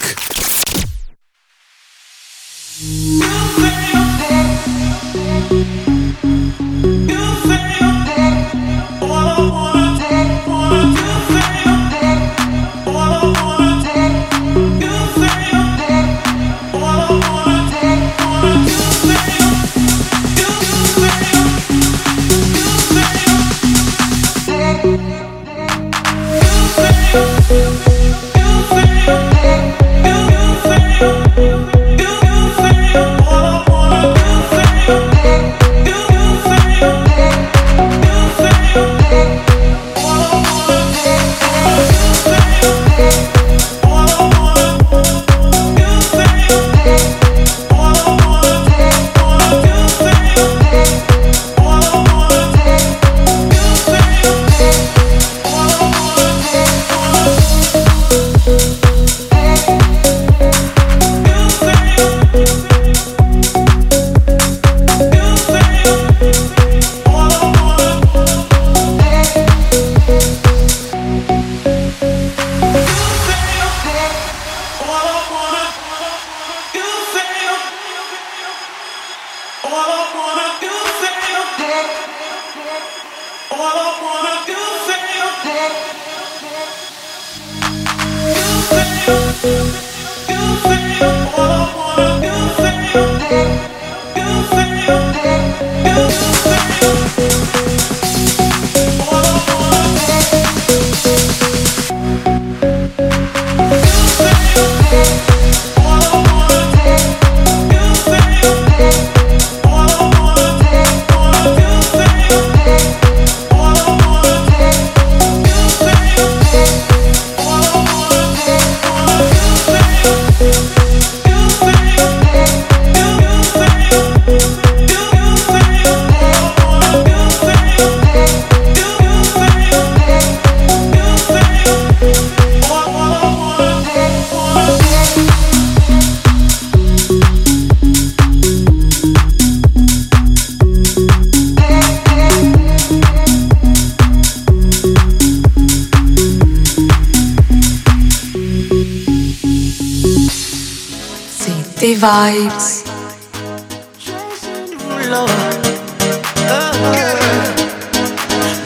vibes. 152.03 152.83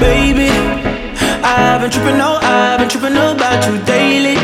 Baby, 0.00 0.48
I've 1.44 1.82
been 1.82 1.90
tripping, 1.90 2.18
oh, 2.18 2.38
I've 2.40 2.78
been 2.78 2.88
tripping 2.88 3.12
about 3.12 3.66
you 3.68 3.76
daily. 3.84 4.38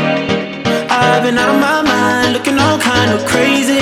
I've 0.89 1.23
been 1.23 1.39
out 1.39 1.49
of 1.55 1.59
my 1.59 1.81
mind, 1.81 2.33
looking 2.33 2.59
all 2.59 2.77
kind 2.77 3.11
of 3.11 3.25
crazy. 3.25 3.79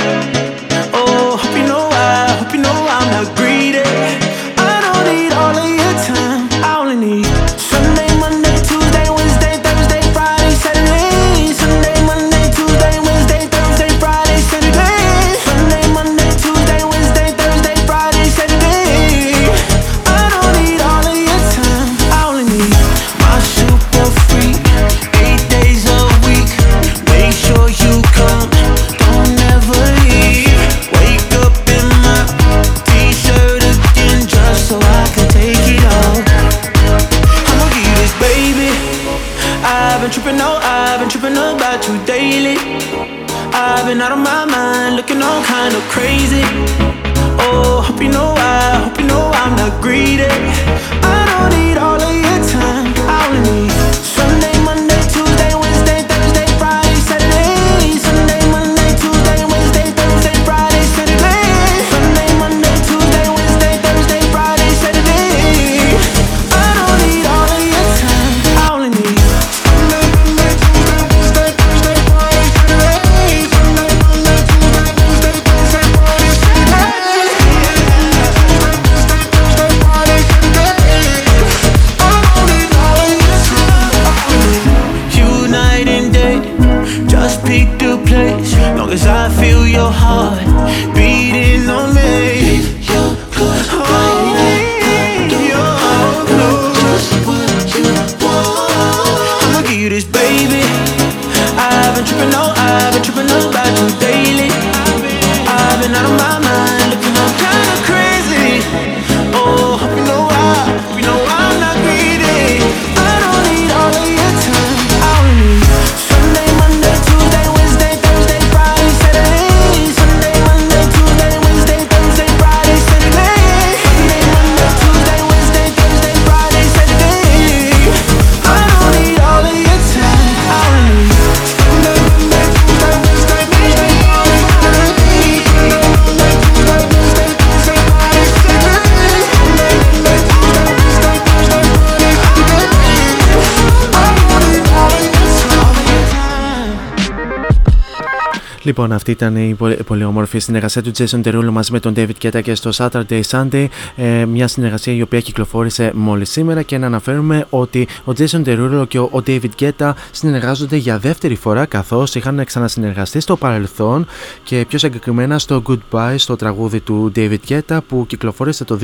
Λοιπόν, 148.82 148.96
αυτή 148.96 149.12
ήταν 149.12 149.36
η 149.36 149.58
πολύ 149.86 150.04
όμορφη 150.04 150.40
συνεργασία 150.40 150.82
του 150.82 150.92
Jason 150.98 151.22
Derulo 151.24 151.50
μαζί 151.52 151.72
με 151.72 151.80
τον 151.80 151.94
David 151.98 152.12
Guetta 152.22 152.42
και 152.44 152.56
στο 152.56 152.70
Saturday 152.74 153.22
Sunday. 153.30 153.66
Ε, 153.96 154.26
μια 154.26 154.48
συνεργασία 154.48 154.94
η 154.94 155.02
οποία 155.02 155.22
κυκλοφόρησε 155.22 155.92
μόλις 155.96 156.30
σήμερα 156.30 156.62
και 156.62 156.78
να 156.78 156.86
αναφέρουμε 156.86 157.46
ότι 157.50 157.88
ο 158.06 158.12
Jason 158.18 158.44
Derulo 158.46 158.86
και 158.88 159.00
ο 159.00 159.24
David 159.28 159.50
Guetta 159.60 159.92
συνεργάζονται 160.12 160.76
για 160.76 161.00
δεύτερη 161.00 161.36
φορά 161.36 161.66
καθώς 161.66 162.16
είχαν 162.16 162.46
ξανασυνεργαστεί 162.46 163.20
στο 163.20 163.36
παρελθόν 163.38 164.06
και 164.44 164.66
πιο 164.68 164.78
συγκεκριμένα 164.78 165.40
στο 165.40 165.62
Goodbye 165.68 166.16
στο 166.18 166.36
τραγούδι 166.36 166.80
του 166.80 167.12
David 167.16 167.38
Guetta 167.48 167.78
που 167.88 168.06
κυκλοφόρησε 168.08 168.64
το 168.64 168.80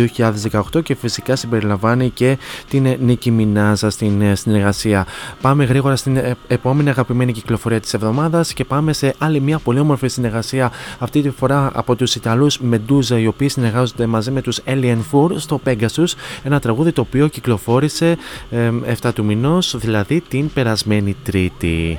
2018 0.74 0.84
και 0.84 0.96
φυσικά 0.96 1.36
συμπεριλαμβάνει 1.36 2.10
και 2.10 2.38
την 2.70 2.98
Νίκη 3.00 3.32
Μινάζα 3.32 3.90
στην 3.90 4.22
ε, 4.22 4.36
συνεργασία. 4.36 5.06
Πάμε 5.42 5.66
γρήγορα 5.66 5.96
στην 5.96 6.18
ε, 6.18 6.36
επόμενη 6.48 6.90
αγαπημένη 6.90 7.32
κυκλοφορία 7.32 7.80
της 7.80 7.94
εβδομάδας 7.94 8.54
και 8.54 8.66
πάμε 8.66 8.94
σε 8.94 9.16
άλλη 9.18 9.40
μια 9.40 9.60
πολύ 9.60 9.80
όμορφη 9.88 10.08
συνεργασία 10.08 10.72
αυτή 11.00 11.22
τη 11.22 11.30
φορά 11.30 11.72
από 11.74 11.96
τους 11.96 12.16
Ιταλούς 12.16 12.60
Μεντούζα, 12.60 13.20
οι 13.20 13.28
οποίοι 13.28 13.50
συνεργάζονται 13.50 14.06
μαζί 14.06 14.32
με 14.32 14.42
τους 14.42 14.62
Alien 14.66 14.98
Four 15.12 15.30
στο 15.36 15.62
Pegasus, 15.66 16.14
ένα 16.44 16.60
τραγούδι 16.60 16.92
το 16.92 17.02
οποίο 17.02 17.28
κυκλοφόρησε 17.28 18.18
ε, 18.50 18.72
7 19.02 19.12
του 19.14 19.26
μηνός, 19.26 19.78
δηλαδή 19.78 20.22
την 20.22 20.54
περασμένη 20.54 21.16
Τρίτη. 21.24 21.98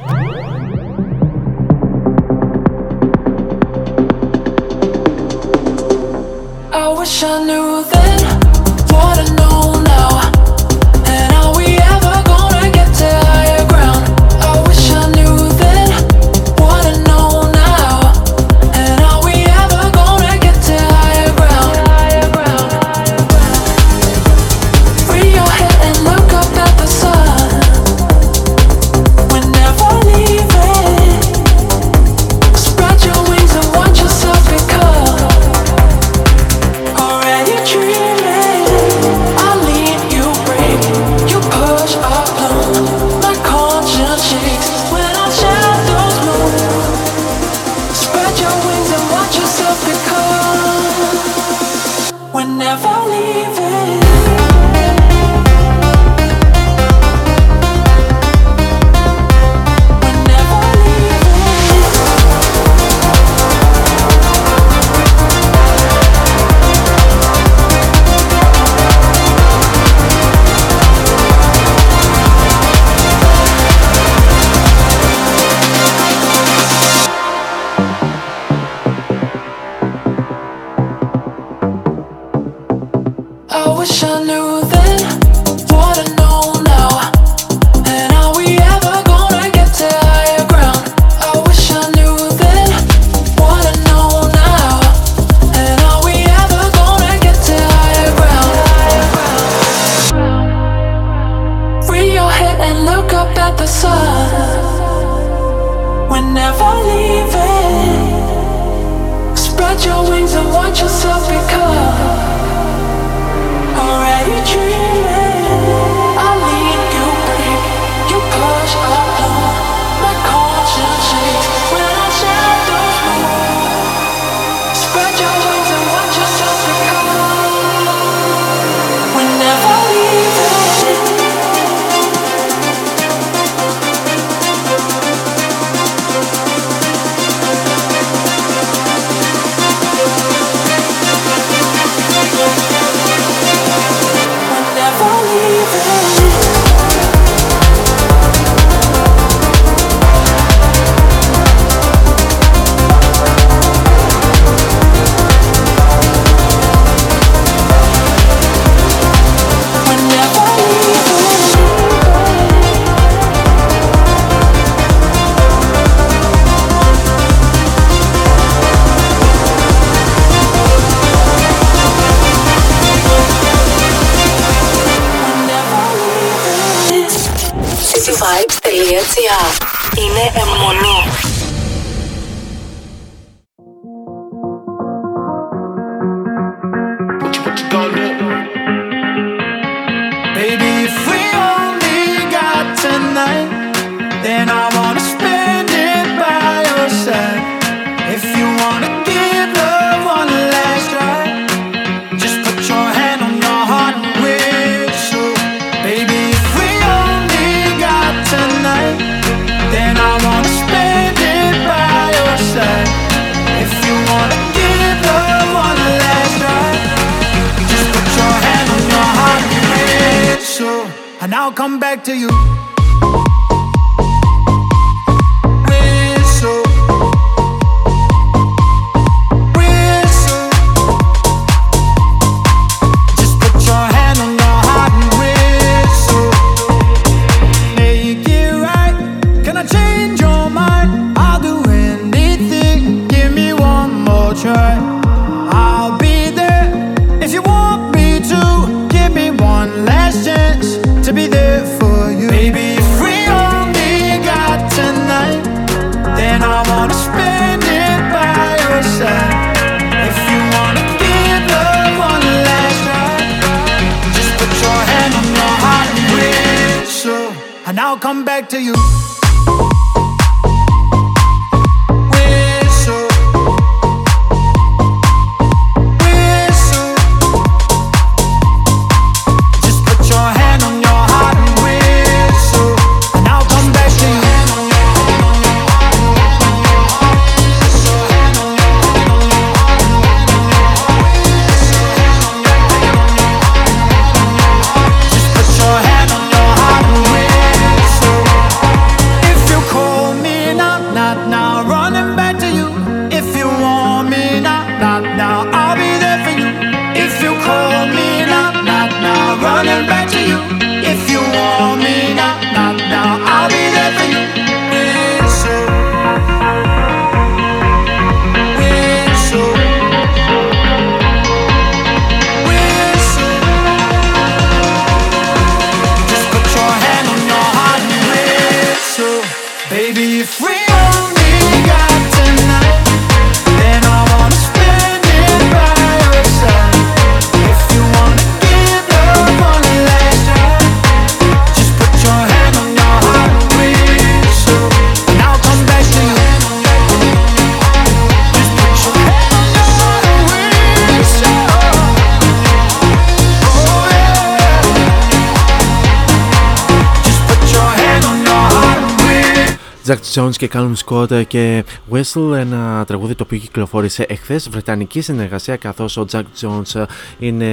και 360.39 360.51
Callum 360.53 360.72
Scott 360.84 361.11
ε, 361.11 361.24
και 361.24 361.64
Whistle, 361.91 362.32
ένα 362.34 362.84
τραγούδι 362.86 363.14
το 363.14 363.22
οποίο 363.26 363.39
κυκλοφόρησε 363.39 364.07
εχθές. 364.09 364.49
Βρετανική 364.49 365.01
συνεργασία 365.01 365.57
καθώς 365.57 365.97
ο 365.97 366.05
Jack 366.11 366.22
Jones 366.41 366.74
ε, 366.74 366.84
είναι 367.18 367.47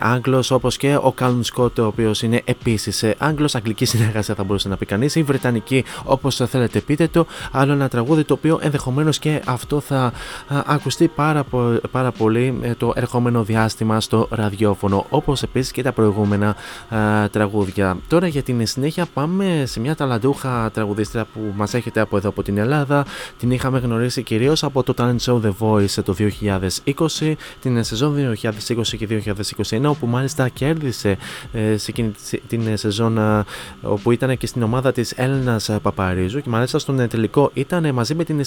Άγγλος, 0.00 0.50
όπως 0.50 0.76
και 0.76 0.94
ο 0.94 1.14
Callum 1.20 1.40
Scott, 1.54 1.78
ο 1.78 1.82
οποίος 1.82 2.22
είναι 2.22 2.42
επίσης 2.44 3.02
ε, 3.02 3.14
Άγγλος. 3.18 3.54
Αγγλική 3.54 3.84
συνεργασία 3.84 4.34
θα 4.34 4.44
μπορούσε 4.44 4.68
να 4.68 4.76
πει 4.76 4.86
κανείς, 4.86 5.14
ή 5.14 5.22
Βρετανική, 5.22 5.84
όπως 6.04 6.36
θέλετε 6.36 6.80
πείτε 6.80 7.08
το. 7.08 7.26
Άλλο 7.52 7.72
ένα 7.72 7.88
τραγούδι 7.88 8.24
το 8.24 8.34
οποίο 8.34 8.58
ενδεχομένως 8.62 9.18
και 9.18 9.42
αυτό 9.46 9.80
θα 9.80 10.12
ακουστεί 10.66 11.08
πάρα, 11.08 11.44
πο- 11.44 11.80
πάρα 11.90 12.10
πολύ 12.10 12.74
το 12.78 12.92
ερχόμενο 12.96 13.42
διάστημα 13.42 14.00
στο 14.00 14.28
ραδιόφωνο, 14.30 15.06
όπως 15.08 15.42
επίσης 15.42 15.72
και 15.72 15.82
τα 15.82 15.92
προηγούμενα 15.92 16.56
α, 16.88 17.28
τραγούδια. 17.30 17.98
Τώρα 18.08 18.26
για 18.26 18.42
την 18.42 18.66
συνέχεια 18.66 19.06
πάμε 19.14 19.62
σε 19.66 19.80
μια 19.80 19.94
ταλαντούχα 19.94 20.70
τραγουδίστρια 20.74 21.24
που 21.24 21.40
μας 21.56 21.74
έχετε 21.74 22.00
από 22.00 22.16
εδώ 22.16 22.29
από 22.30 22.42
την 22.42 22.58
Ελλάδα. 22.58 23.04
Την 23.38 23.50
είχαμε 23.50 23.78
γνωρίσει 23.78 24.22
κυρίως 24.22 24.64
από 24.64 24.82
το 24.82 24.94
talent 24.96 25.16
show 25.24 25.40
The 25.40 25.52
Voice 25.58 26.02
το 26.04 26.14
2020, 26.18 27.32
την 27.60 27.84
σεζόν 27.84 28.36
2020 28.42 28.82
και 28.82 29.22
2021, 29.70 29.82
όπου 29.84 30.06
μάλιστα 30.06 30.48
κέρδισε 30.48 31.16
ε, 31.52 31.76
σε 31.76 31.90
εκείνη 31.90 32.12
την 32.48 32.76
σεζόν 32.76 33.18
ε, 33.18 33.44
όπου 33.82 34.10
ήταν 34.10 34.36
και 34.36 34.46
στην 34.46 34.62
ομάδα 34.62 34.92
της 34.92 35.12
Έλληνας 35.16 35.70
Παπαρίζου 35.82 36.40
και 36.40 36.48
μάλιστα 36.48 36.78
στον 36.78 37.08
τελικό 37.08 37.50
ήταν 37.54 37.94
μαζί 37.94 38.14
με 38.14 38.24
την 38.24 38.44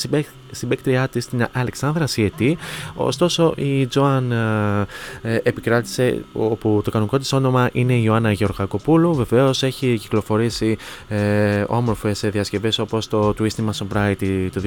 συμπέκτριά 0.51 1.07
της, 1.07 1.27
την 1.27 1.47
Αλεξάνδρα 1.51 2.07
Σιετή. 2.07 2.57
Ωστόσο, 2.95 3.53
η 3.55 3.87
Τζοάν 3.87 4.31
ε, 5.21 5.37
επικράτησε 5.43 6.23
όπου 6.33 6.81
το 6.83 6.91
κανονικό 6.91 7.17
της 7.17 7.33
όνομα 7.33 7.69
είναι 7.71 7.93
η 7.93 8.01
Ιωάννα 8.05 8.31
Γεωργακοπούλου. 8.31 9.15
Βεβαίως 9.15 9.63
έχει 9.63 9.97
κυκλοφορήσει 9.97 10.77
ε, 11.07 11.63
όμορφες 11.67 12.19
διασκευές 12.19 12.79
όπως 12.79 13.07
το 13.07 13.33
Twisting 13.39 13.65
My 13.73 13.87
Sobriety 13.87 14.49
το 14.53 14.61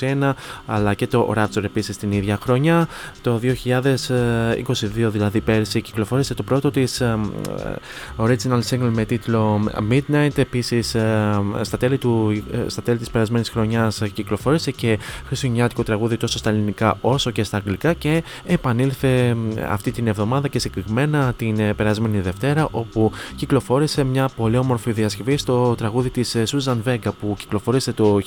2021 0.00 0.32
αλλά 0.66 0.94
και 0.94 1.06
το 1.06 1.32
Rapture 1.36 1.64
επίσης 1.64 1.96
την 1.96 2.12
ίδια 2.12 2.38
χρονιά. 2.42 2.88
Το 3.22 3.40
2022 3.42 5.08
δηλαδή 5.10 5.40
πέρσι 5.40 5.80
κυκλοφόρησε 5.80 6.34
το 6.34 6.42
πρώτο 6.42 6.70
της 6.70 7.00
ε, 7.00 7.18
original 8.16 8.60
single 8.70 8.90
με 8.92 9.04
τίτλο 9.04 9.68
Midnight. 9.90 10.38
Επίσης 10.38 10.88
στα 11.60 11.78
τέλη, 11.78 11.98
του, 11.98 12.42
στα 12.66 12.82
τέλη 12.82 12.98
της 12.98 13.10
περασμένης 13.10 13.48
χρονιάς 13.48 14.02
κυκλοφόρησε 14.12 14.70
και 14.70 14.98
χριστουγεννιάτικο 15.26 15.82
τραγούδι 15.82 16.16
τόσο 16.16 16.38
στα 16.38 16.50
ελληνικά 16.50 16.98
όσο 17.00 17.30
και 17.30 17.42
στα 17.42 17.56
αγγλικά 17.56 17.92
και 17.92 18.22
επανήλθε 18.46 19.36
αυτή 19.68 19.90
την 19.90 20.06
εβδομάδα 20.06 20.48
και 20.48 20.58
συγκεκριμένα 20.58 21.32
την 21.32 21.58
ε, 21.58 21.74
περασμένη 21.74 22.20
Δευτέρα 22.20 22.68
όπου 22.70 23.12
κυκλοφόρησε 23.36 24.04
μια 24.04 24.28
πολύ 24.36 24.56
όμορφη 24.56 24.92
διασκευή 24.92 25.36
στο 25.36 25.74
τραγούδι 25.74 26.10
της 26.10 26.34
ε, 26.34 26.42
Susan 26.46 26.76
Vega 26.86 27.10
που 27.20 27.34
κυκλοφόρησε 27.38 27.92
το 27.92 28.18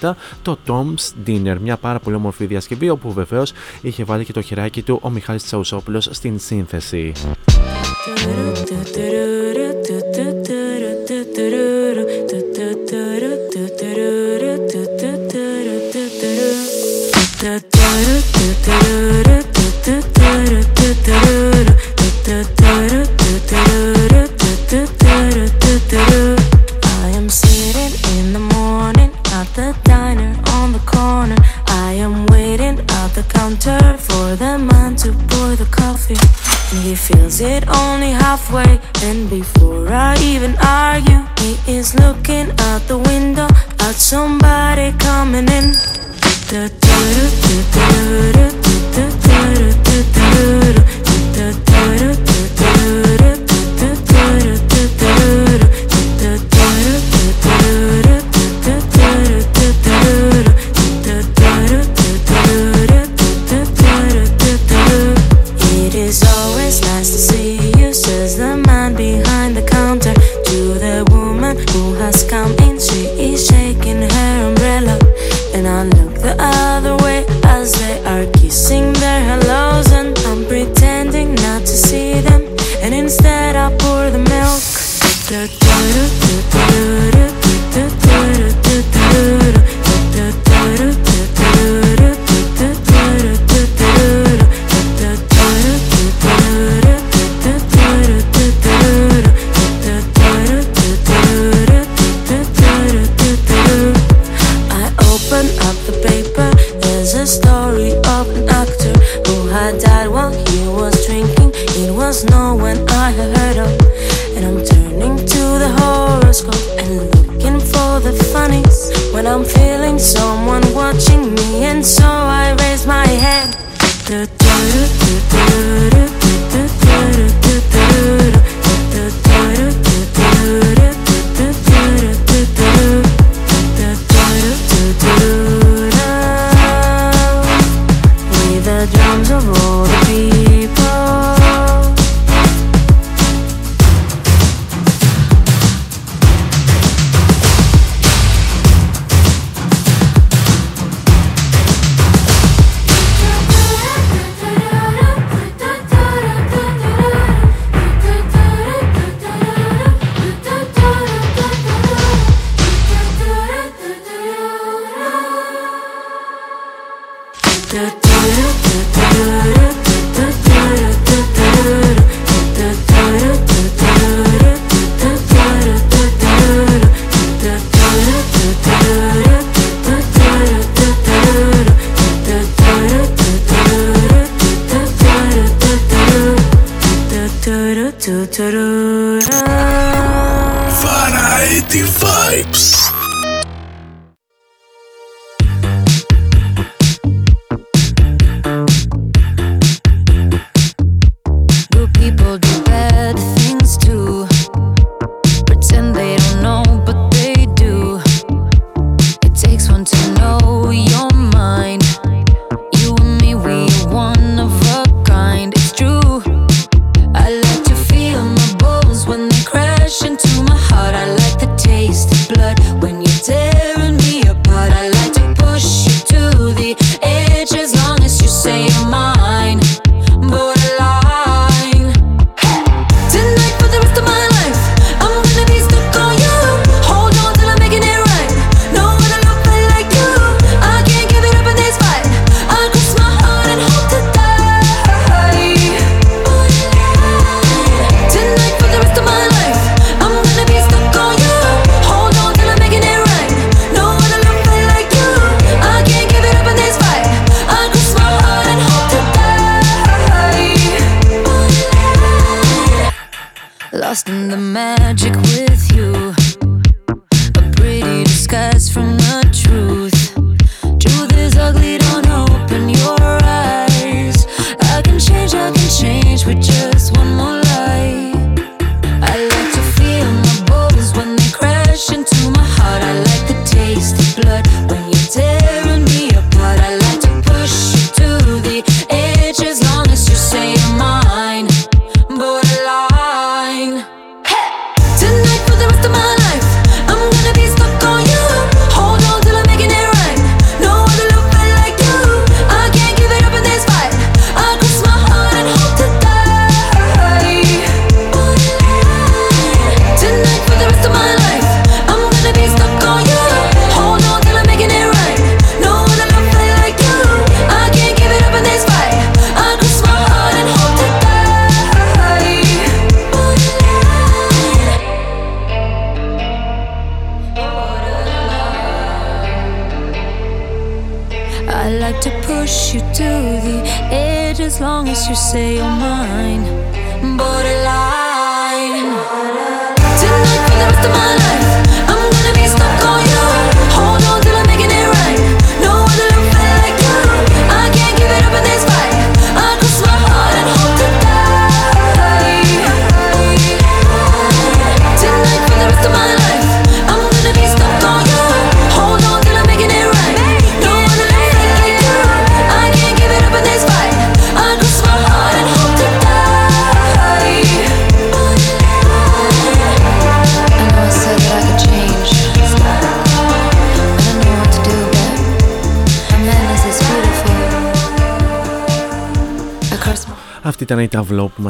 1987 0.00 0.10
το 0.42 0.58
Tom's 0.66 1.28
Dinner 1.28 1.56
μια 1.60 1.76
πάρα 1.76 1.98
πολύ 1.98 2.16
όμορφη 2.16 2.46
διασκευή 2.46 2.88
όπου 2.88 3.12
βεβαίως 3.12 3.52
είχε 3.82 4.04
βάλει 4.04 4.24
και 4.24 4.32
το 4.32 4.42
χεράκι 4.42 4.82
του 4.82 4.98
ο 5.02 5.10
Μιχάλης 5.10 5.44
Τσαουσόπουλος 5.44 6.08
στην 6.12 6.38
σύνθεση. 6.38 7.12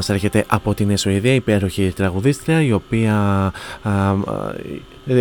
Μας 0.02 0.10
έρχεται 0.10 0.44
από 0.48 0.74
την 0.74 0.96
Σουηδία, 0.96 1.34
υπέροχη 1.34 1.92
τραγουδίστρια, 1.96 2.62
η 2.62 2.72
οποία, 2.72 3.16
α, 3.82 3.90
α, 3.90 4.10
ε, 4.10 4.80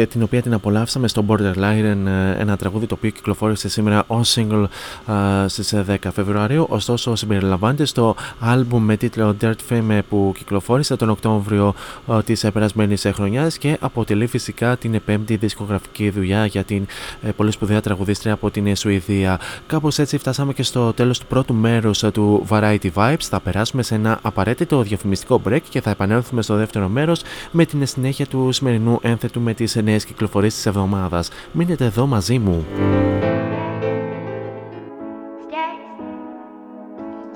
την 0.10 0.24
οποία 0.24 0.42
την 0.42 0.54
απολαύσαμε 0.54 1.08
στο 1.08 1.26
Borderline, 1.28 2.06
ε, 2.06 2.40
ένα 2.40 2.58
τραγούδι 2.58 2.86
το 2.86 2.96
οποίο 2.98 3.10
κυκλοφόρησε 3.10 3.70
σήμερα 3.70 4.04
ως 4.08 4.38
single 4.38 4.66
α, 5.12 5.48
στις 5.48 5.74
10 5.88 5.96
Φεβρουαρίου, 6.14 6.66
ωστόσο 6.70 7.16
συμπεριλαμβάνεται 7.16 7.86
στο 7.86 8.16
άλμπουμ 8.40 8.84
με 8.84 8.98
τίτλο 8.98 9.36
Dirt 9.42 9.54
Fame 9.70 10.00
που 10.10 10.34
κυκλοφόρησε 10.38 10.96
τον 10.96 11.10
Οκτώβριο 11.10 11.74
α, 12.12 12.24
της 12.24 12.46
περασμένης 12.54 13.06
χρονιάς 13.14 13.58
και 13.58 13.78
αποτελεί 13.80 14.28
φυσικά 14.28 14.78
την 14.78 15.02
πέμπτη 15.06 15.36
δισκογραφική 15.36 16.10
δουλειά 16.10 16.46
για 16.46 16.64
την 16.64 16.86
ε, 17.22 17.32
πολύ 17.32 17.52
σπουδαία 17.52 17.82
τραγουδίστρια 17.82 18.34
από 18.34 18.52
την 18.52 18.76
Σουηδία. 18.76 19.40
Κάπως 19.68 20.00
έτσι 20.00 20.18
φτάσαμε 20.18 20.54
και 20.54 20.64
στο 20.64 20.94
τέλος 20.94 21.20
του 21.20 21.26
πρώτου 21.26 21.54
μέρους 21.54 22.04
ε, 22.04 22.12
του 22.12 22.46
Variety 22.50 22.92
Vibes. 22.94 23.16
Θα 23.20 23.40
περάσουμε 23.40 23.84
σε 23.84 23.96
ένα 23.96 24.20
απαραίτητο 24.22 24.82
διαφημιστικό 24.82 25.42
break 25.48 25.62
και 25.70 25.82
θα 25.82 25.90
επανέλθουμε 25.90 26.42
στο 26.42 26.56
δεύτερο 26.56 26.88
μέρος 26.88 27.22
με 27.52 27.66
την 27.66 27.86
συνέχεια 27.86 28.26
του 28.26 28.52
σημερινού 28.52 29.00
ένθετου 29.02 29.42
με 29.42 29.54
τις 29.54 29.71
νέες 29.76 30.06
κυκλοφορίες 30.06 30.54
της 30.54 30.66
εβδομάδας. 30.66 31.30
Μείνετε 31.52 31.86
εδώ 31.86 32.06
μαζί 32.06 32.40
μου. 32.40 32.66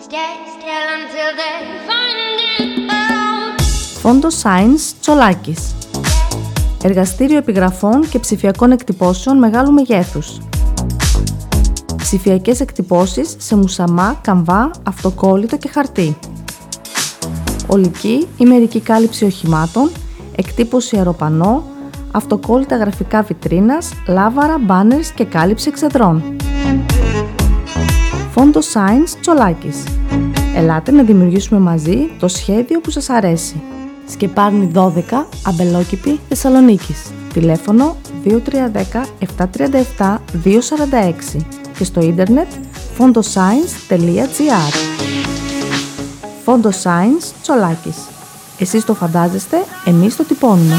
Stay 0.08 0.36
still 0.56 0.88
until 0.98 1.30
they 1.40 1.56
find 1.88 2.18
it 2.60 2.92
out. 2.92 3.62
Φόντο 4.00 4.28
Science 4.44 4.94
Τσολάκης. 5.02 5.76
Εργαστήριο 6.84 7.38
επιγραφών 7.38 8.10
και 8.10 8.20
ψηφιακών 8.20 8.72
εκτυπώσεων 8.72 9.38
μεγάλου 9.38 9.72
μεγέθους. 9.72 10.38
Ψηφιακές 11.98 12.60
εκτυπώσεις 12.60 13.36
σε 13.38 13.56
μουσαμά, 13.56 14.20
καμβά, 14.22 14.72
αυτοκόλλητο 14.84 15.58
και 15.58 15.70
χαρτί. 15.74 16.18
Ολική 17.68 18.28
ή 18.38 18.46
μερική 18.46 18.80
κάλυψη 18.80 19.26
οχημάτων, 19.26 19.92
εκτύπωση 20.36 20.98
αεροπανό, 20.98 21.64
αυτοκόλλητα 22.16 22.78
γραφικά 22.78 23.22
βιτρίνας, 23.22 23.91
λάβαρα, 24.07 24.57
μπάνερς 24.59 25.11
και 25.11 25.26
κάλυψη 25.26 25.70
εξεδρών. 25.70 26.24
Φόντο 28.32 28.59
Science 28.59 29.18
Τσολάκης. 29.22 29.84
Ελάτε 30.55 30.91
να 30.91 31.03
δημιουργήσουμε 31.03 31.59
μαζί 31.59 31.97
το 32.20 32.28
σχέδιο 32.28 32.80
που 32.80 32.89
σας 32.89 33.09
αρέσει. 33.09 33.61
Σκεπάρνη 34.09 34.72
12, 34.74 35.28
Αμπελόκηπη, 35.45 36.20
Θεσσαλονίκης. 36.28 37.11
Τηλέφωνο 37.34 37.95
2310 38.24 39.05
737 39.97 40.18
246 40.43 41.45
και 41.78 41.84
στο 41.84 42.01
ίντερνετ 42.01 42.47
fondoscience.gr 42.97 44.74
Φόντο 46.43 46.70
Science 46.84 47.34
Τσολάκης. 47.41 47.97
Εσείς 48.59 48.86
το 48.86 48.93
φαντάζεστε, 48.93 49.57
εμείς 49.86 50.16
το 50.16 50.24
τυπώνουμε. 50.24 50.76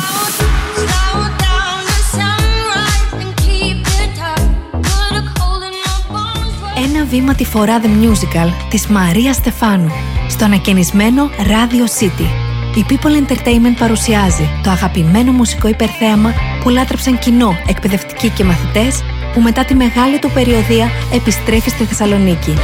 Βήμα 7.10 7.34
τη 7.34 7.44
φορά 7.44 7.80
The 7.80 7.86
Musical 7.86 8.52
της 8.70 8.86
Μαρία 8.86 9.32
Στεφάνου 9.32 9.90
στο 10.28 10.44
ανακαινισμένο 10.44 11.30
Radio 11.38 12.02
City. 12.02 12.28
Η 12.76 12.84
People 12.88 13.22
Entertainment 13.22 13.76
παρουσιάζει 13.78 14.48
το 14.62 14.70
αγαπημένο 14.70 15.32
μουσικό 15.32 15.68
υπερθέαμα 15.68 16.32
που 16.62 16.68
λάτρεψαν 16.68 17.18
κοινό, 17.18 17.56
εκπαιδευτικοί 17.68 18.28
και 18.28 18.44
μαθητές 18.44 19.02
που 19.32 19.40
μετά 19.40 19.64
τη 19.64 19.74
μεγάλη 19.74 20.18
του 20.18 20.30
περιοδία 20.34 20.90
επιστρέφει 21.12 21.70
στη 21.70 21.84
Θεσσαλονίκη. 21.84 22.54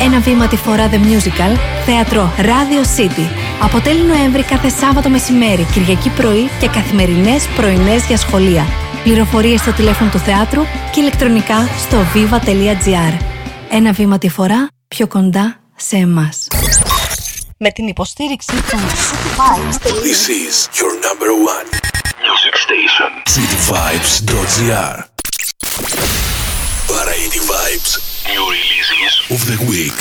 Ένα 0.00 0.20
βήμα 0.20 0.46
τη 0.46 0.56
φορά 0.56 0.90
The 0.90 0.94
Musical, 0.94 1.58
θέατρο 1.86 2.32
Radio 2.38 3.00
City. 3.00 3.26
Από 3.62 3.80
τέλη 3.80 4.02
Νοέμβρη 4.02 4.42
κάθε 4.42 4.68
Σάββατο 4.68 5.08
μεσημέρι, 5.08 5.66
Κυριακή 5.72 6.10
πρωί 6.10 6.48
και 6.60 6.68
καθημερινές 6.68 7.46
πρωινές 7.56 8.06
για 8.06 8.16
σχολεία. 8.16 8.66
Πληροφορίες 9.02 9.60
στο 9.60 9.72
τηλέφωνο 9.72 10.10
του 10.10 10.18
θεάτρου 10.18 10.62
και 10.92 11.00
ηλεκτρονικά 11.00 11.68
στο 11.78 11.96
viva.gr. 12.14 13.27
Ένα 13.70 13.92
βήμα 13.92 14.18
τη 14.18 14.28
φορά 14.28 14.68
πιο 14.88 15.06
κοντά 15.06 15.60
σε 15.76 15.96
εμάς. 15.96 16.46
Με 17.56 17.70
την 17.70 17.86
υποστήριξη 17.86 18.48
του 18.48 18.78
This 20.02 20.28
is 20.28 20.54
your 20.80 20.92
number 21.08 21.30
one 21.54 21.66
music 22.26 22.54
station. 22.66 23.10
Cityvibes.gr 23.36 24.96
Variety 26.96 27.40
Vibes. 27.52 27.90
New 28.32 28.44
releases 28.56 29.12
of 29.34 29.40
the 29.50 29.58
week. 29.72 29.98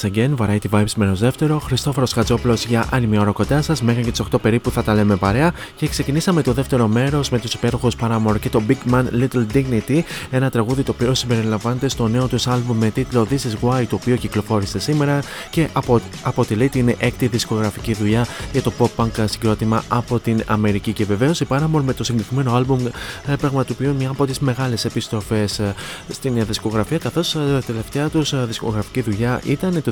Once 0.00 0.16
again, 0.16 0.36
Variety 0.36 0.68
Vibes 0.70 0.94
μέρο 0.96 1.14
δεύτερο. 1.14 1.58
Χριστόφορος 1.58 2.12
Χατζόπουλος 2.12 2.64
για 2.64 2.86
άλλη 2.90 3.06
μια 3.06 3.20
ώρα 3.20 3.30
κοντά 3.30 3.62
σας. 3.62 3.82
Μέχρι 3.82 4.02
και 4.02 4.10
τις 4.10 4.20
8 4.20 4.40
περίπου 4.42 4.70
θα 4.70 4.82
τα 4.82 4.94
λέμε 4.94 5.16
παρέα. 5.16 5.52
Και 5.76 5.88
ξεκινήσαμε 5.88 6.42
το 6.42 6.52
δεύτερο 6.52 6.88
μέρος 6.88 7.30
με 7.30 7.38
τους 7.38 7.54
υπέροχους 7.54 7.94
Paramore 8.00 8.40
και 8.40 8.48
το 8.48 8.62
Big 8.68 8.92
Man 8.92 9.04
Little 9.04 9.46
Dignity. 9.54 10.00
Ένα 10.30 10.50
τραγούδι 10.50 10.82
το 10.82 10.92
οποίο 10.92 11.14
συμπεριλαμβάνεται 11.14 11.88
στο 11.88 12.08
νέο 12.08 12.26
τους 12.26 12.46
άλμπουμ 12.46 12.78
με 12.78 12.90
τίτλο 12.90 13.26
This 13.30 13.34
is 13.34 13.68
Why, 13.68 13.84
το 13.88 13.94
οποίο 13.94 14.16
κυκλοφόρησε 14.16 14.78
σήμερα 14.78 15.22
και 15.50 15.68
απο, 15.72 16.00
αποτελεί 16.22 16.68
την 16.68 16.94
έκτη 16.98 17.26
δισκογραφική 17.26 17.94
δουλειά 17.94 18.26
για 18.52 18.62
το 18.62 18.72
pop 18.78 18.88
punk 18.96 19.24
συγκρότημα 19.24 19.82
από 19.88 20.18
την 20.18 20.42
Αμερική. 20.46 20.92
Και 20.92 21.04
βεβαίως 21.04 21.40
οι 21.40 21.46
Paramore 21.48 21.82
με 21.84 21.92
το 21.92 22.04
συγκεκριμένο 22.04 22.54
άλμπουμ 22.54 22.86
ε, 23.26 23.36
πραγματοποιούν 23.36 23.96
μια 23.96 24.10
από 24.10 24.26
τις 24.26 24.38
μεγάλες 24.38 24.84
επιστροφές 24.84 25.60
στην 26.08 26.44
δισκογραφία, 26.46 26.98
καθώς 26.98 27.36
τελευταία 27.66 28.08
τους 28.08 28.46
δισκογραφική 28.46 29.00
δουλειά 29.00 29.40
ήταν 29.44 29.82
το 29.82 29.89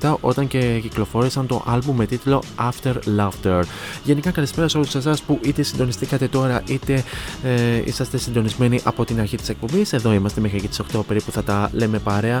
2017 0.00 0.14
όταν 0.20 0.46
και 0.46 0.78
κυκλοφόρησαν 0.82 1.46
το 1.46 1.62
άλμπουμ 1.66 1.96
με 1.96 2.06
τίτλο 2.06 2.42
After 2.58 2.94
Laughter. 3.18 3.62
Γενικά 4.04 4.30
καλησπέρα 4.30 4.68
σε 4.68 4.76
όλους 4.76 4.94
εσάς 4.94 5.22
που 5.22 5.40
είτε 5.44 5.62
συντονιστήκατε 5.62 6.28
τώρα 6.28 6.62
είτε 6.66 7.04
ε, 7.42 7.82
είσαστε 7.84 8.18
συντονισμένοι 8.18 8.80
από 8.84 9.04
την 9.04 9.20
αρχή 9.20 9.36
της 9.36 9.48
εκπομπής. 9.48 9.92
Εδώ 9.92 10.12
είμαστε 10.12 10.40
μέχρι 10.40 10.60
και 10.60 10.68
τις 10.68 10.80
8 10.96 11.00
περίπου 11.06 11.30
θα 11.30 11.42
τα 11.42 11.70
λέμε 11.72 11.98
παρέα 11.98 12.36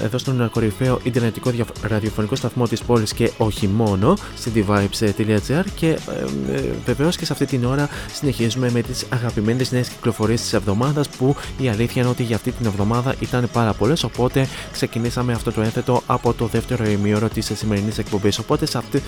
ε, 0.00 0.04
εδώ 0.04 0.18
στον 0.18 0.50
κορυφαίο 0.50 1.00
Ιντερνετικό 1.02 1.50
ραδιοφωνικό 1.82 2.34
σταθμό 2.34 2.66
της 2.66 2.82
πόλης 2.82 3.12
και 3.12 3.30
όχι 3.38 3.66
μόνο 3.66 4.16
cityvibes.gr 4.44 5.64
και 5.74 5.88
ε, 5.88 6.54
ε, 6.54 6.62
βεβαίως 6.84 7.16
και 7.16 7.24
σε 7.24 7.32
αυτή 7.32 7.46
την 7.46 7.64
ώρα 7.64 7.88
συνεχίζουμε 8.12 8.70
με 8.70 8.82
τις 8.82 9.06
αγαπημένες 9.08 9.72
νέες 9.72 9.88
κυκλοφορίες 9.88 10.40
της 10.40 10.52
εβδομάδας 10.52 11.08
που 11.08 11.36
η 11.58 11.68
αλήθεια 11.68 12.02
είναι 12.02 12.10
ότι 12.10 12.22
για 12.22 12.36
αυτή 12.36 12.52
την 12.52 12.66
εβδομάδα 12.66 13.14
ήταν 13.20 13.48
πάρα 13.52 13.72
πολλές 13.72 14.04
οπότε 14.04 14.48
ξεκινήσαμε 14.72 15.32
αυτό 15.32 15.52
το 15.52 15.60
ένθετο 15.60 15.81
από 16.06 16.32
το 16.32 16.46
δεύτερο 16.46 16.84
ημίωρο 16.84 17.28
της 17.28 17.50
σημερινής 17.54 17.98
εκπομπής. 17.98 18.38
Οπότε 18.38 18.66
σε, 18.66 18.78
αυτή, 18.78 19.02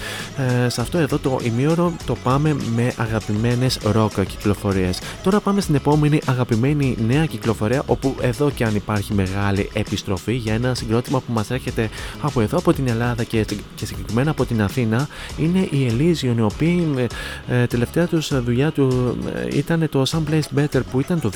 ε, 0.65 0.69
σε 0.69 0.81
αυτό 0.81 0.99
εδώ 0.99 1.19
το 1.19 1.41
ημίωρο 1.43 1.93
το 2.07 2.17
πάμε 2.23 2.57
με 2.75 2.93
αγαπημένες 2.97 3.79
ροκ 3.83 4.21
κυκλοφορίες. 4.27 4.99
Τώρα 5.23 5.41
πάμε 5.41 5.61
στην 5.61 5.75
επόμενη 5.75 6.21
αγαπημένη 6.27 6.97
νέα 7.07 7.27
κυκλοφορία, 7.27 7.83
όπου 7.87 8.15
εδώ 8.21 8.51
και 8.51 8.65
αν 8.65 8.75
υπάρχει 8.75 9.15
μεγάλη 9.15 9.71
επιστροφή 9.73 10.33
για 10.33 10.55
ένα 10.55 10.75
συγκρότημα 10.75 11.21
που 11.21 11.33
μας 11.33 11.51
έρχεται 11.51 11.89
από 12.23 12.41
εδώ, 12.41 12.59
από 12.59 12.73
την 12.73 12.89
Ελλάδα 12.89 13.25
και, 13.25 13.47
και 13.75 13.87
συγκεκριμένα 13.87 14.31
από 14.31 14.45
την 14.45 14.63
Αθήνα, 14.63 15.09
είναι 15.39 15.59
η 15.59 15.91
Elysium, 15.91 16.37
οι 16.37 16.41
οποίοι 16.41 17.07
ε, 17.49 17.67
τελευταία 17.67 18.07
τους 18.07 18.43
δουλειά 18.43 18.71
του 18.71 19.19
ε, 19.35 19.57
ήταν 19.57 19.89
το 19.91 20.03
Some 20.09 20.33
Place 20.33 20.59
Better 20.61 20.81
που 20.91 21.01
ήταν 21.01 21.21
το 21.21 21.31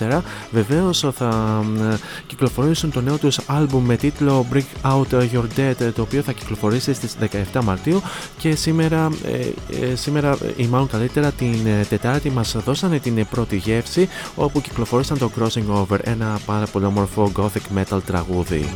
2014. 0.00 0.20
Βεβαίως 0.50 1.06
θα 1.14 1.62
ε, 1.92 1.96
κυκλοφορήσουν 2.26 2.90
το 2.90 3.00
νέο 3.00 3.18
τους 3.18 3.38
άλμπουμ 3.46 3.84
με 3.84 3.96
τίτλο 3.96 4.21
Break 4.28 4.90
Out 4.92 5.28
Your 5.32 5.44
Dead, 5.56 5.92
το 5.94 6.02
οποίο 6.02 6.22
θα 6.22 6.32
κυκλοφορήσει 6.32 6.94
στις 6.94 7.16
17 7.52 7.60
Μαρτίου 7.62 8.02
και 8.38 8.54
σήμερα, 8.54 9.08
ε, 9.24 9.86
ε, 9.86 9.94
σήμερα 9.94 10.38
ή 10.56 10.66
μάλλον 10.66 10.88
καλύτερα 10.88 11.30
την 11.30 11.56
Τετάρτη 11.88 12.30
μας 12.30 12.56
δώσανε 12.64 12.98
την 12.98 13.26
πρώτη 13.30 13.56
γεύση 13.56 14.08
όπου 14.34 14.60
κυκλοφορήσαν 14.60 15.18
το 15.18 15.30
Crossing 15.38 15.74
Over, 15.76 15.98
ένα 16.02 16.40
πάρα 16.46 16.66
πολύ 16.66 16.84
όμορφο 16.84 17.32
gothic 17.36 17.78
metal 17.78 17.98
τραγούδι. 18.06 18.72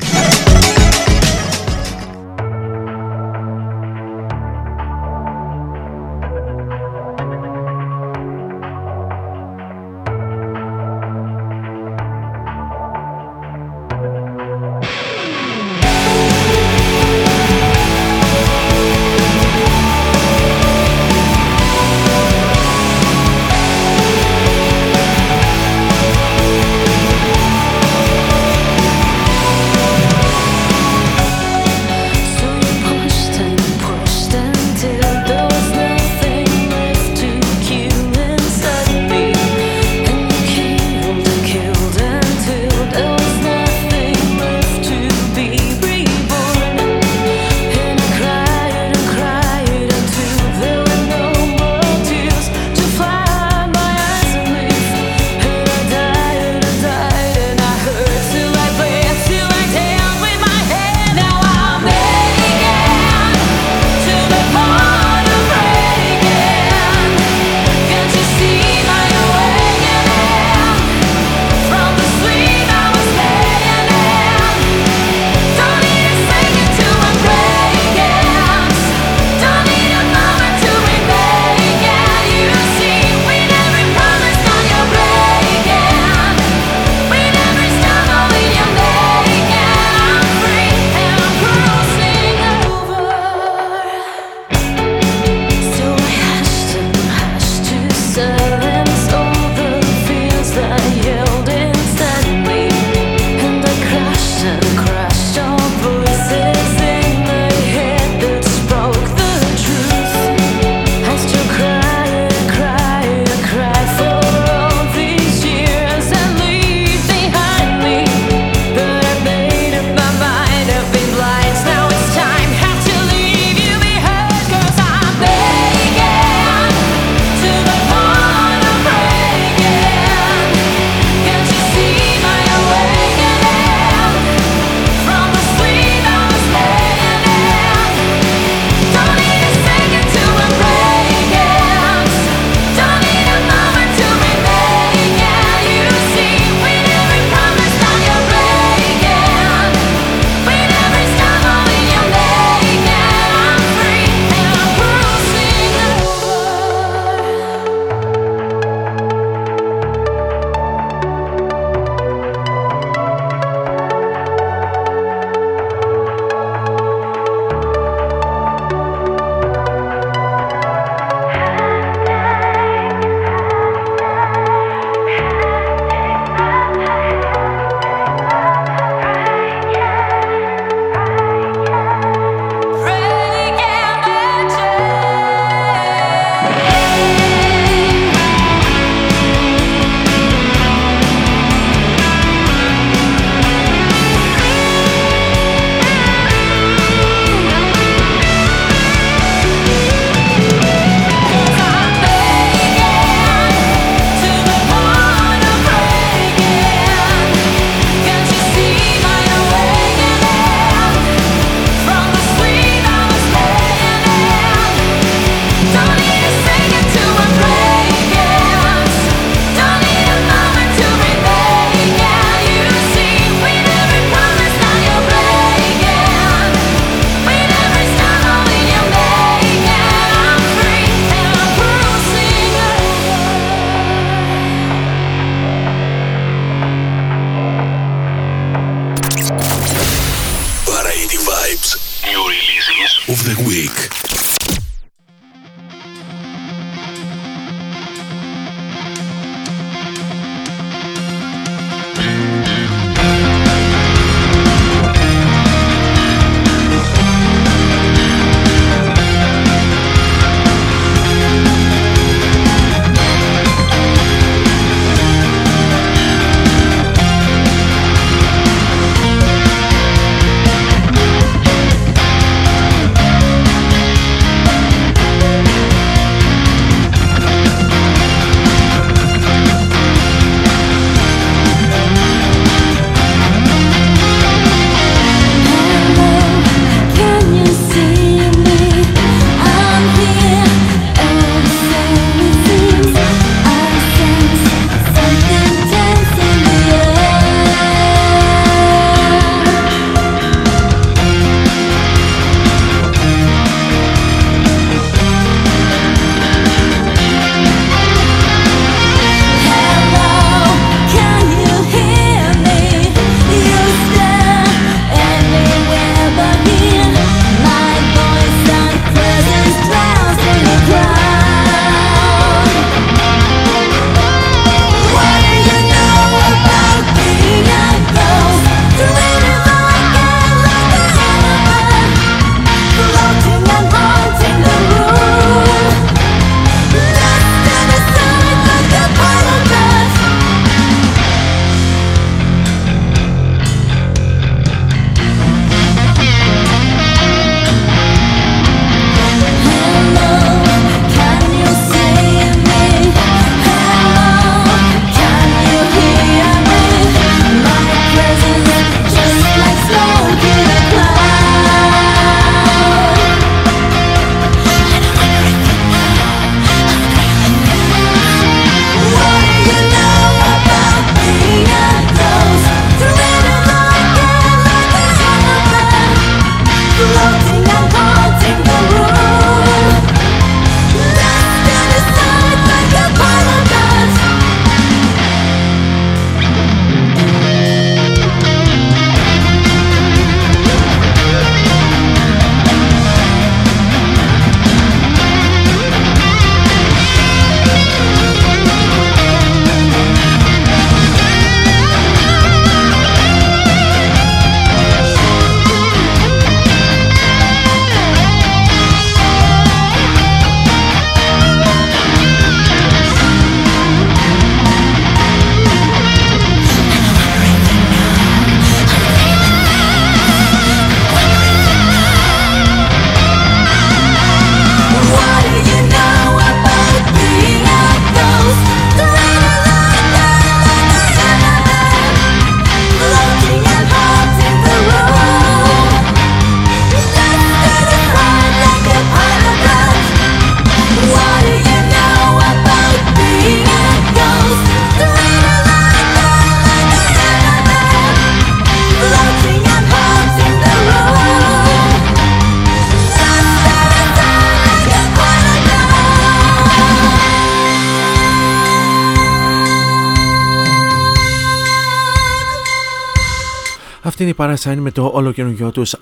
Parasite 464.17 464.57
με 464.57 464.71
το 464.71 464.91
όλο 464.95 465.13
καινούργιο 465.13 465.51
τους 465.51 465.73
ε, 465.73 465.79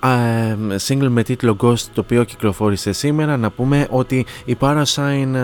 single 0.87 1.07
με 1.09 1.23
τίτλο 1.23 1.57
Ghost 1.61 1.85
το 1.93 2.01
οποίο 2.01 2.23
κυκλοφόρησε 2.23 2.91
σήμερα. 2.91 3.37
Να 3.37 3.49
πούμε 3.49 3.87
ότι 3.89 4.25
οι 4.45 4.57
Parasite 4.59 5.33
ε, 5.33 5.39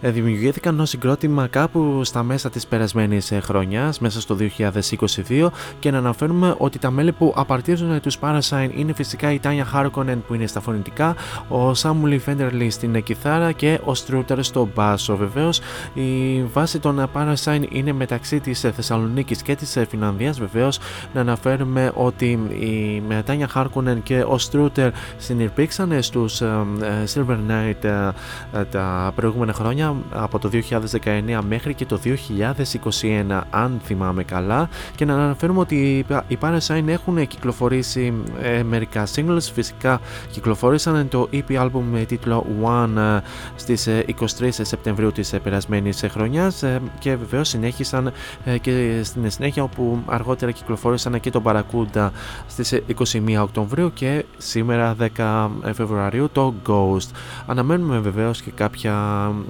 δημιουργήθηκαν 0.00 0.80
ως 0.80 0.88
συγκρότημα 0.88 1.46
κάπου 1.46 2.00
στα 2.04 2.22
μέσα 2.22 2.50
της 2.50 2.66
περασμένης 2.66 3.30
ε, 3.30 3.40
χρονιάς, 3.40 3.98
μέσα 3.98 4.20
στο 4.20 4.36
2022 5.28 5.48
και 5.78 5.90
να 5.90 5.98
αναφέρουμε 5.98 6.54
ότι 6.58 6.78
τα 6.78 6.90
μέλη 6.90 7.12
που 7.12 7.32
απαρτίζουν 7.36 8.00
τους 8.00 8.18
Parasite 8.20 8.70
είναι 8.74 8.92
φυσικά 8.92 9.32
η 9.32 9.40
Tanya 9.42 9.64
Harkonnen 9.74 10.18
που 10.26 10.34
είναι 10.34 10.46
στα 10.46 10.60
φωνητικά, 10.60 11.16
ο 11.48 11.70
Samuel 11.70 12.18
Fenderly 12.26 12.66
στην 12.70 13.02
κιθάρα 13.02 13.52
και 13.52 13.80
ο 13.84 13.92
Strutter 14.06 14.38
στο 14.40 14.68
μπάσο. 14.74 15.16
Βεβαίως 15.16 15.60
η 15.94 16.42
βάση 16.42 16.78
των 16.78 17.10
Parasite 17.14 17.66
είναι 17.70 17.92
μεταξύ 17.92 18.40
της 18.40 18.60
Θεσσαλονίκης 18.60 19.42
και 19.42 19.54
της 19.54 19.78
Φινλανδίας 19.88 20.38
βεβαίως 20.38 20.78
να 21.12 21.20
αναφέρουμε 21.20 21.56
αναφέρουμε 21.58 21.92
ότι 21.94 22.38
η 22.60 23.02
Μετάνια 23.08 23.48
Χάρκουνεν 23.48 24.02
και 24.02 24.24
ο 24.26 24.38
Στρούτερ 24.38 24.90
συνειρπήξαν 25.16 26.02
στους 26.02 26.40
ε, 26.40 26.66
ε, 26.80 27.04
Silver 27.14 27.36
Knight 27.48 27.84
ε, 27.84 28.64
τα 28.64 29.12
προηγούμενα 29.14 29.52
χρόνια 29.52 29.87
από 30.10 30.38
το 30.38 30.50
2019 30.52 31.40
μέχρι 31.48 31.74
και 31.74 31.86
το 31.86 32.00
2021 32.04 33.40
αν 33.50 33.80
θυμάμαι 33.84 34.24
καλά 34.24 34.68
και 34.94 35.04
να 35.04 35.14
αναφέρουμε 35.14 35.60
ότι 35.60 36.04
οι 36.28 36.38
Parasite 36.40 36.86
έχουν 36.86 37.26
κυκλοφορήσει 37.26 38.12
μερικά 38.64 39.06
singles 39.14 39.50
φυσικά 39.54 40.00
κυκλοφόρησαν 40.30 41.08
το 41.08 41.28
EP 41.32 41.60
album 41.60 41.82
με 41.90 42.04
τίτλο 42.04 42.46
One 42.62 43.20
στις 43.56 43.88
23 44.38 44.48
Σεπτεμβρίου 44.50 45.12
της 45.12 45.34
περασμένης 45.42 46.04
χρονιάς 46.10 46.64
και 46.98 47.16
βεβαίως 47.16 47.48
συνέχισαν 47.48 48.12
και 48.60 49.00
στην 49.02 49.30
συνέχεια 49.30 49.62
όπου 49.62 50.02
αργότερα 50.06 50.50
κυκλοφόρησαν 50.50 51.20
και 51.20 51.30
το 51.30 51.42
Barracuda 51.44 52.10
στις 52.46 52.74
21 53.12 53.42
Οκτωβρίου 53.42 53.92
και 53.94 54.24
σήμερα 54.38 54.96
10 55.16 55.48
Φεβρουαρίου 55.72 56.28
το 56.32 56.54
Ghost. 56.66 57.08
Αναμένουμε 57.46 57.98
βεβαίως 57.98 58.42
και 58.42 58.50
κάποια 58.50 58.94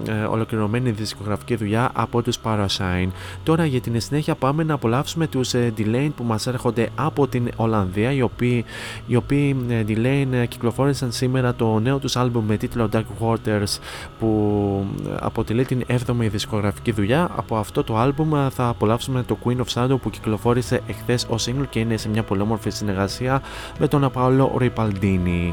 ε, 0.08 0.24
ολοκληρωμένη 0.30 0.90
δισκογραφική 0.90 1.54
δουλειά 1.54 1.90
από 1.94 2.22
τους 2.22 2.38
Parasite. 2.44 3.08
Τώρα 3.42 3.64
για 3.64 3.80
την 3.80 4.00
συνέχεια 4.00 4.34
πάμε 4.34 4.62
να 4.64 4.74
απολαύσουμε 4.74 5.26
τους 5.26 5.54
ε, 5.54 5.72
Delane 5.78 6.10
που 6.16 6.24
μας 6.24 6.46
έρχονται 6.46 6.88
από 6.94 7.28
την 7.28 7.50
Ολλανδία 7.56 8.12
οι 8.12 8.22
οποίοι, 8.22 8.64
οι 9.06 9.16
οποίοι 9.16 9.56
ε, 9.68 9.84
Delane 9.88 10.32
ε, 10.32 10.46
κυκλοφόρησαν 10.46 11.12
σήμερα 11.12 11.54
το 11.54 11.78
νέο 11.78 11.98
τους 11.98 12.16
άλμπουμ 12.16 12.44
με 12.44 12.56
τίτλο 12.56 12.88
Dark 12.92 13.04
Waters 13.20 13.78
που 14.18 14.86
ε, 15.06 15.14
αποτελεί 15.20 15.64
την 15.64 15.84
7η 15.88 16.28
δισκογραφική 16.30 16.92
δουλειά. 16.92 17.30
Από 17.36 17.56
αυτό 17.56 17.84
το 17.84 17.96
άλμπουμ 17.96 18.34
ε, 18.34 18.50
θα 18.50 18.68
απολαύσουμε 18.68 19.22
το 19.22 19.38
Queen 19.44 19.56
of 19.56 19.66
Shadow 19.74 20.00
που 20.02 20.10
κυκλοφόρησε 20.10 20.80
εχθές 20.86 21.26
ως 21.28 21.48
single 21.48 21.66
και 21.70 21.78
είναι 21.78 21.96
σε 21.96 22.08
μια 22.08 22.22
πολύ 22.22 22.40
όμορφη 22.40 22.70
συνεργασία 22.70 23.42
με 23.78 23.88
τον 23.88 24.10
Παόλο 24.12 24.54
Ριπαλντίνη. 24.58 25.52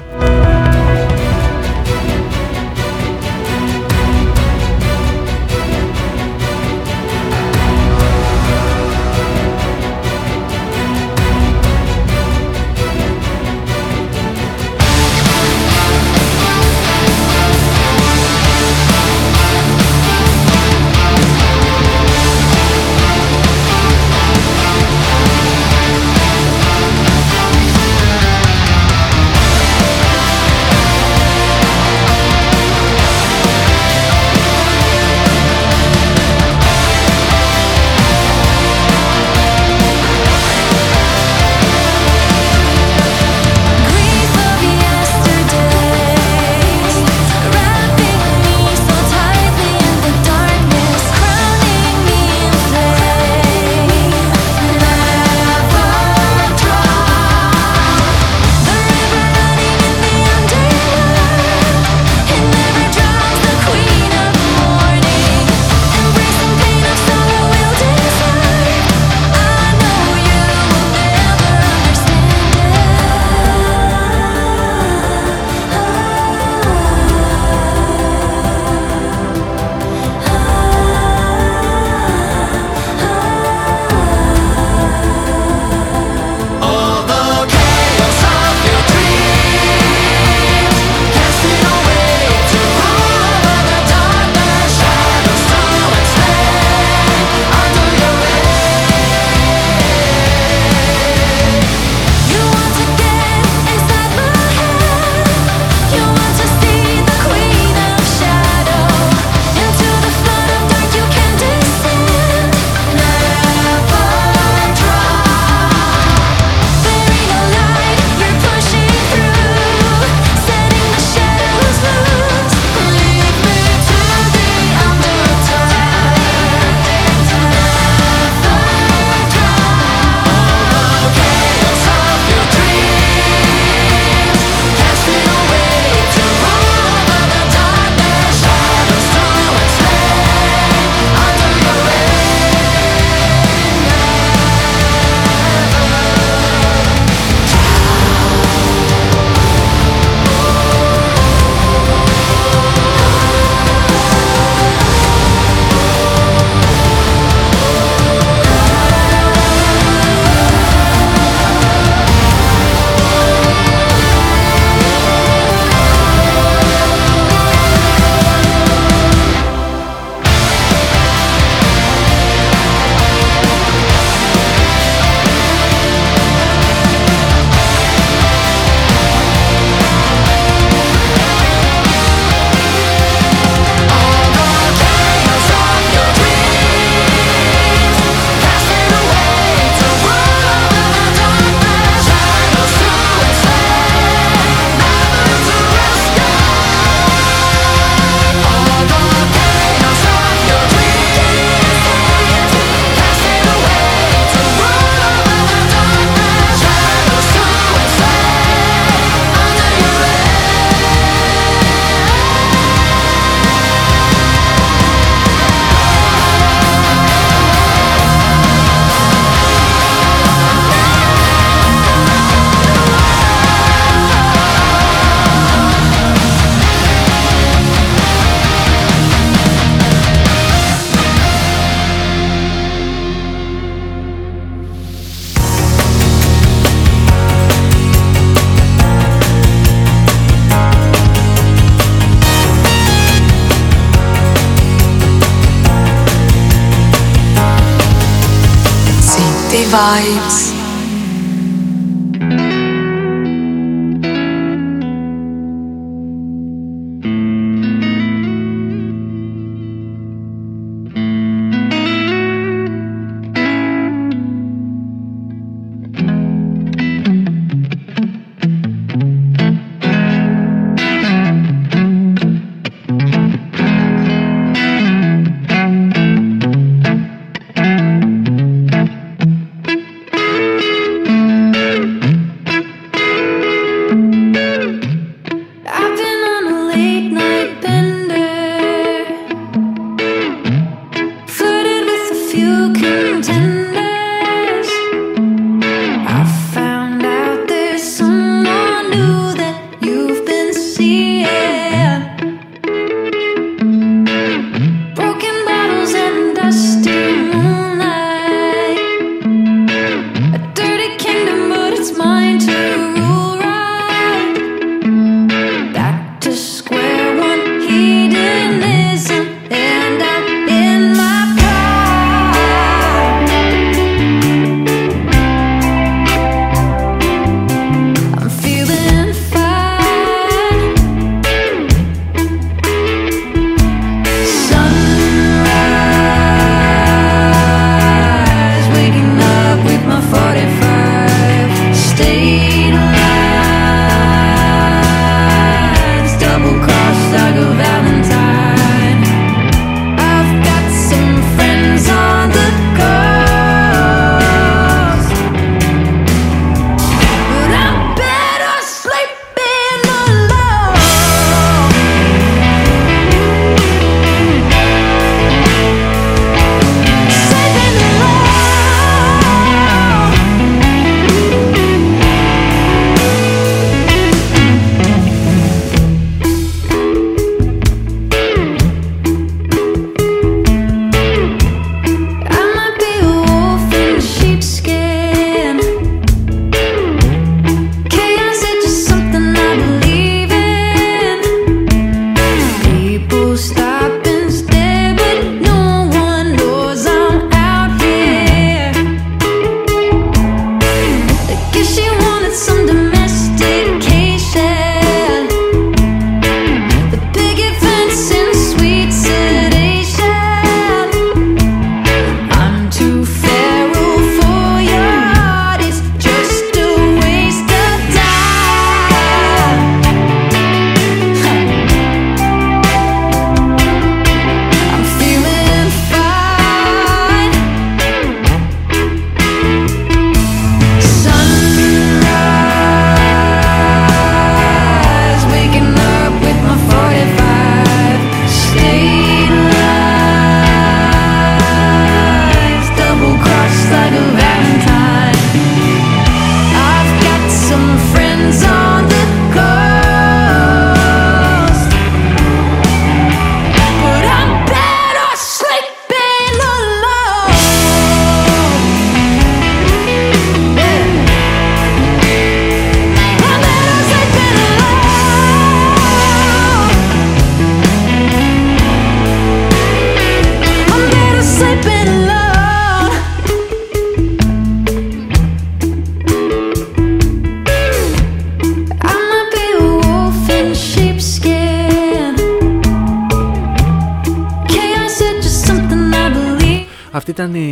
Some 402.35 402.67
under 402.67 402.84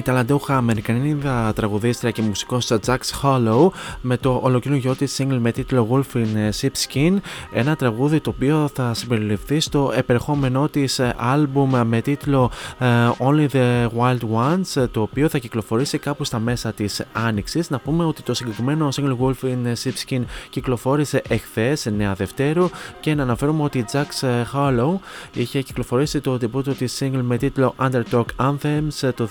Αυτή 0.05 0.15
ήταν 0.15 0.32
η 0.32 0.32
ταλαντούχα 0.45 0.57
Αμερικανίδα 0.57 1.53
τραγουδίστρια 1.55 2.11
και 2.11 2.21
μουσικός 2.21 2.71
Jax 2.85 2.97
Hollow 3.21 3.69
με 4.01 4.17
το 4.17 4.39
ολοκληρωτικό 4.43 4.95
της 4.95 5.19
single 5.21 5.37
με 5.39 5.51
τίτλο 5.51 5.87
Wolf 5.91 6.17
in 6.17 6.49
Sheepskin 6.61 7.17
ένα 7.51 7.75
τραγούδι 7.75 8.19
το 8.19 8.29
οποίο 8.29 8.69
θα 8.73 8.93
συμπεριληφθεί 8.93 9.59
στο 9.59 9.91
επερχόμενό 9.95 10.67
της 10.67 10.99
άλμπουμ 11.15 11.71
με 11.85 12.01
τίτλο 12.01 12.51
ε, 12.79 12.87
Only 13.17 13.47
the 13.51 13.87
Wild 13.97 14.19
Ones 14.35 14.81
ε, 14.81 14.87
το 14.87 15.01
οποίο 15.01 15.29
θα 15.29 15.37
κυκλοφορήσει 15.37 15.97
κάπου 15.97 16.23
στα 16.23 16.39
μέσα 16.39 16.73
της 16.73 17.01
Άνοιξης. 17.13 17.69
Να 17.69 17.79
πούμε 17.79 18.05
ότι 18.05 18.21
το 18.21 18.33
συγκεκριμένο 18.33 18.89
single 18.95 19.17
Wolf 19.19 19.45
in 19.45 19.73
Sheepskin 19.83 20.21
κυκλοφόρησε 20.49 21.21
εχθές 21.27 21.87
9 21.99 22.13
Δευτέρου 22.15 22.69
και 22.99 23.15
να 23.15 23.23
αναφέρουμε 23.23 23.63
ότι 23.63 23.77
η 23.77 23.85
Jax 23.91 24.27
Hollow 24.53 24.93
είχε 25.33 25.61
κυκλοφορήσει 25.61 26.21
το 26.21 26.33
debut 26.33 26.63
του 26.63 26.75
της 26.75 27.01
single 27.01 27.21
με 27.21 27.37
τίτλο 27.37 27.75
Underdog 27.79 28.25
Anthems 28.37 29.11
το 29.15 29.27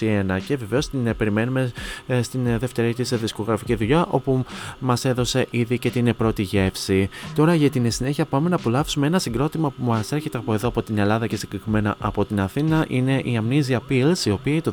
2021 0.00 0.38
και 0.46 0.56
βεβαίως 0.56 0.88
την 0.88 1.06
ε, 1.06 1.14
περιμένουμε 1.14 1.72
ε, 2.06 2.22
στην 2.22 2.46
ε, 2.46 2.58
δεύτερη 2.58 2.94
της 2.94 3.12
δισκογραφική 3.14 3.74
δουλειά 3.74 4.06
όπου 4.10 4.44
μας 4.78 5.04
έδωσε 5.04 5.46
ήδη 5.50 5.78
και 5.78 5.90
την 5.90 6.14
πρώτη 6.16 6.42
γεύση. 6.42 7.08
Τώρα 7.34 7.54
για 7.54 7.70
την 7.70 7.90
συνέχεια 7.90 8.24
πάμε 8.24 8.48
να 8.48 8.56
απολαύσουμε 8.56 9.06
ένα 9.06 9.18
συγκρότημα 9.18 9.70
που 9.70 9.84
μας 9.84 10.12
έρχεται 10.12 10.38
από 10.38 10.54
εδώ 10.54 10.68
από 10.68 10.82
την 10.82 10.98
Ελλάδα 10.98 11.26
και 11.26 11.36
συγκεκριμένα 11.36 11.96
από 11.98 12.24
την 12.24 12.40
Αθήνα 12.40 12.84
είναι 12.88 13.18
η 13.18 13.40
Amnesia 13.42 13.78
Pills 13.90 14.24
οι 14.24 14.30
οποίοι 14.30 14.60
το 14.60 14.72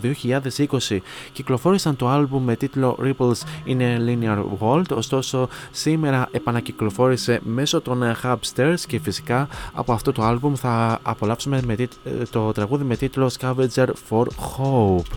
2020 0.87 0.97
κυκλοφόρησαν 1.31 1.95
το 1.95 2.07
άλμπουμ 2.07 2.43
με 2.43 2.55
τίτλο 2.55 2.97
Ripples 3.03 3.67
in 3.67 3.77
a 3.79 3.97
Linear 4.07 4.43
World 4.59 4.89
ωστόσο 4.95 5.47
σήμερα 5.71 6.27
επανακυκλοφόρησε 6.31 7.39
μέσω 7.43 7.81
των 7.81 8.03
ε, 8.03 8.15
Hubsters 8.23 8.79
και 8.87 8.99
φυσικά 8.99 9.47
από 9.73 9.93
αυτό 9.93 10.11
το 10.11 10.23
άλμπουμ 10.23 10.53
θα 10.55 10.99
απολαύσουμε 11.01 11.61
με 11.65 11.75
τίτ- 11.75 11.93
ε, 12.03 12.09
το 12.29 12.51
τραγούδι 12.51 12.83
με 12.83 12.95
τίτλο 12.95 13.31
Scavenger 13.39 13.87
for 14.09 14.23
Hope. 14.25 15.10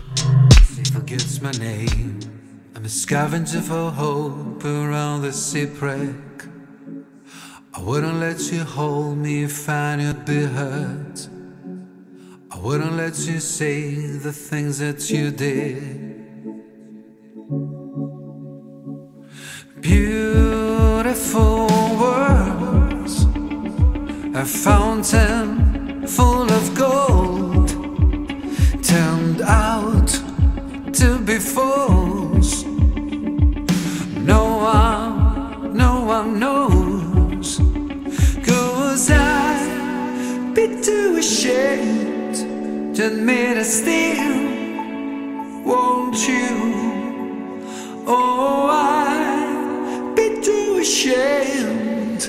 Forgets 0.93 1.41
my 1.41 1.51
name. 1.51 2.19
I'm 2.75 2.85
a 2.85 2.89
scavenger 2.89 3.61
for 3.61 3.91
hope 3.91 4.63
around 4.65 5.21
the 5.21 5.31
shipwreck. 5.31 6.45
I 7.73 7.81
wouldn't 7.81 8.19
let 8.19 8.39
you 8.51 8.63
hold 8.63 9.17
me 9.17 9.43
if 9.43 9.67
I 9.67 9.95
knew 9.97 10.07
you'd 10.07 10.25
be 10.25 10.45
hurt. 10.45 11.27
I 12.51 12.57
wouldn't 12.59 12.93
let 12.93 13.17
you 13.27 13.39
say 13.39 13.95
the 14.17 14.31
things 14.31 14.79
that 14.79 15.09
you 15.09 15.29
did. 15.31 16.05
Beautiful 19.81 21.67
words, 21.99 23.25
a 24.33 24.45
fountain 24.45 26.07
full 26.07 26.49
of 26.49 26.73
gold, 26.75 27.44
turned 28.95 29.41
out 29.41 30.07
to 30.93 31.19
be 31.19 31.37
false. 31.37 32.63
No 34.33 34.43
one, 34.77 35.75
no 35.75 35.93
one 36.15 36.39
knows, 36.39 37.59
cause 38.47 39.11
I'd 39.11 40.53
be 40.55 40.81
too 40.81 41.17
ashamed 41.17 42.35
to 42.95 43.07
admit 43.07 43.57
I 43.57 43.63
still 43.63 44.37
want 45.69 46.15
you. 46.29 46.53
Oh, 48.07 48.69
I'd 48.71 50.15
be 50.15 50.39
too 50.41 50.77
ashamed. 50.79 52.23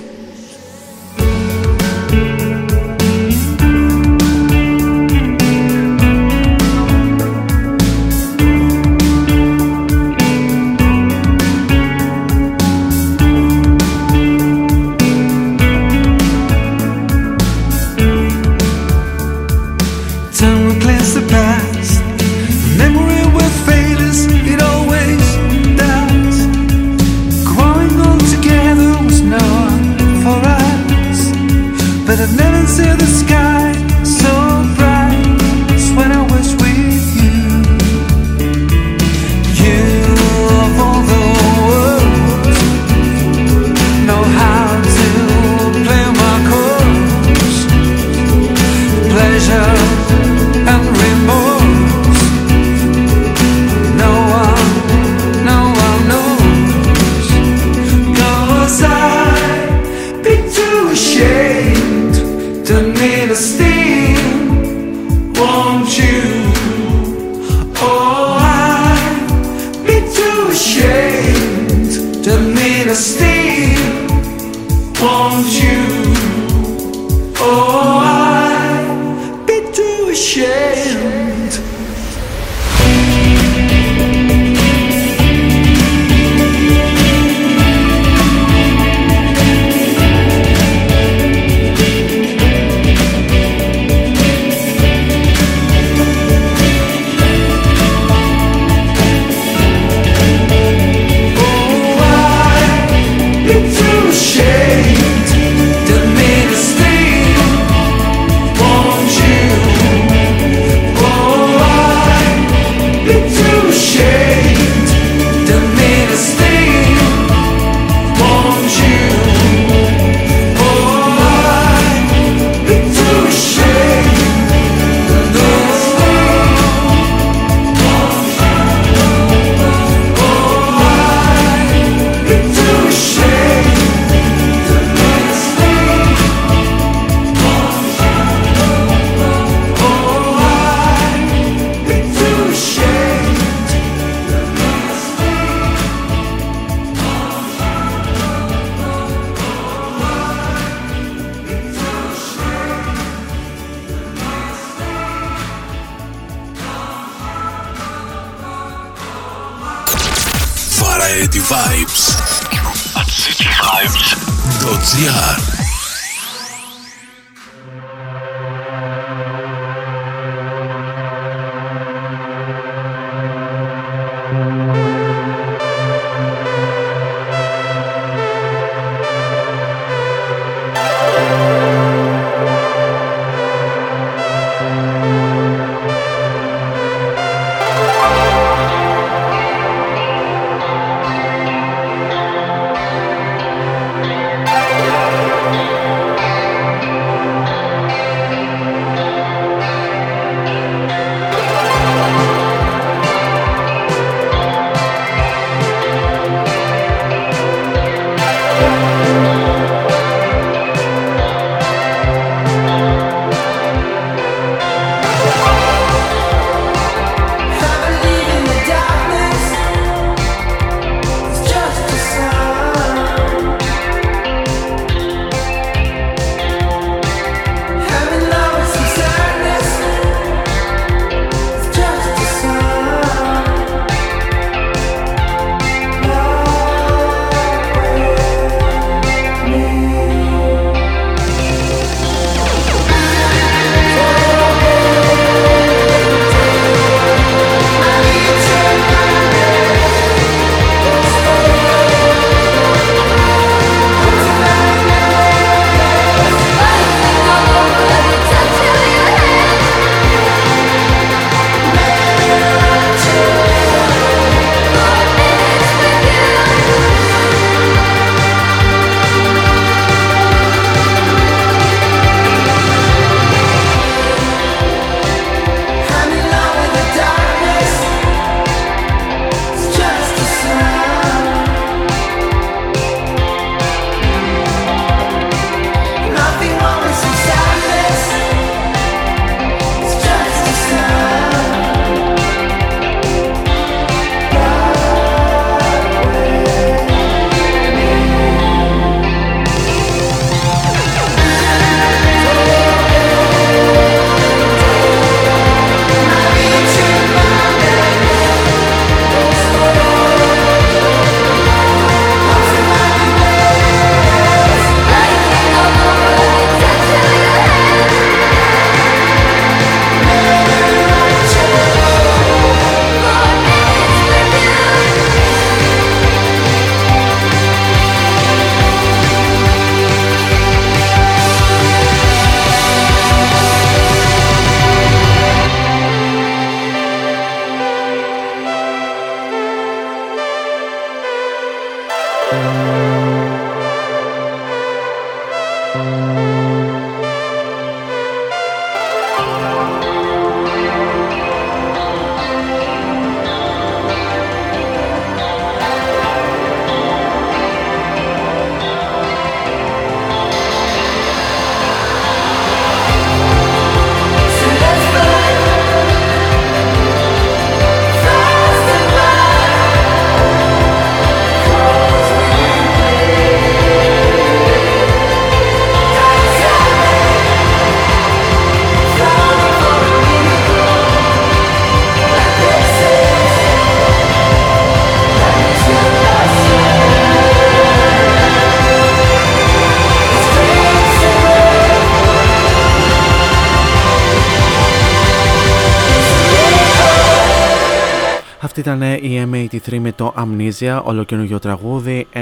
Αυτή 398.59 398.69
ήταν 398.71 398.83
η 398.83 399.29
M83 399.31 399.79
με 399.79 399.93
το 399.93 400.15
Amnesia, 400.17 400.81
ολοκαινούργιο 400.85 401.39
τραγούδι 401.39 402.07
ε, 402.13 402.21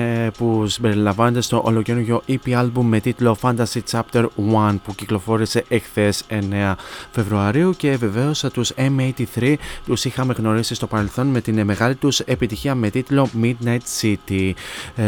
που 0.64 0.70
συμπεριλαμβάνεται 0.70 1.40
στο 1.40 1.62
ολοκαινούργιο 1.64 2.22
EP 2.28 2.48
album 2.48 2.82
με 2.82 3.00
τίτλο 3.00 3.36
Fantasy 3.40 3.80
Chapter 3.90 4.24
1 4.70 4.74
που 4.84 4.94
κυκλοφόρησε 4.94 5.64
εχθές 5.68 6.22
9 6.28 6.74
Φεβρουαρίου 7.10 7.74
και 7.76 7.96
βεβαίως 7.96 8.44
τους 8.52 8.72
M83 8.76 9.54
τους 9.86 10.04
είχαμε 10.04 10.34
γνωρίσει 10.38 10.74
στο 10.74 10.86
παρελθόν 10.86 11.26
με 11.26 11.40
την 11.40 11.64
μεγάλη 11.64 11.94
τους 11.94 12.20
επιτυχία 12.20 12.74
με 12.74 12.90
τίτλο 12.90 13.28
Midnight 13.42 13.78
City. 14.00 14.52
Ε, 14.96 15.02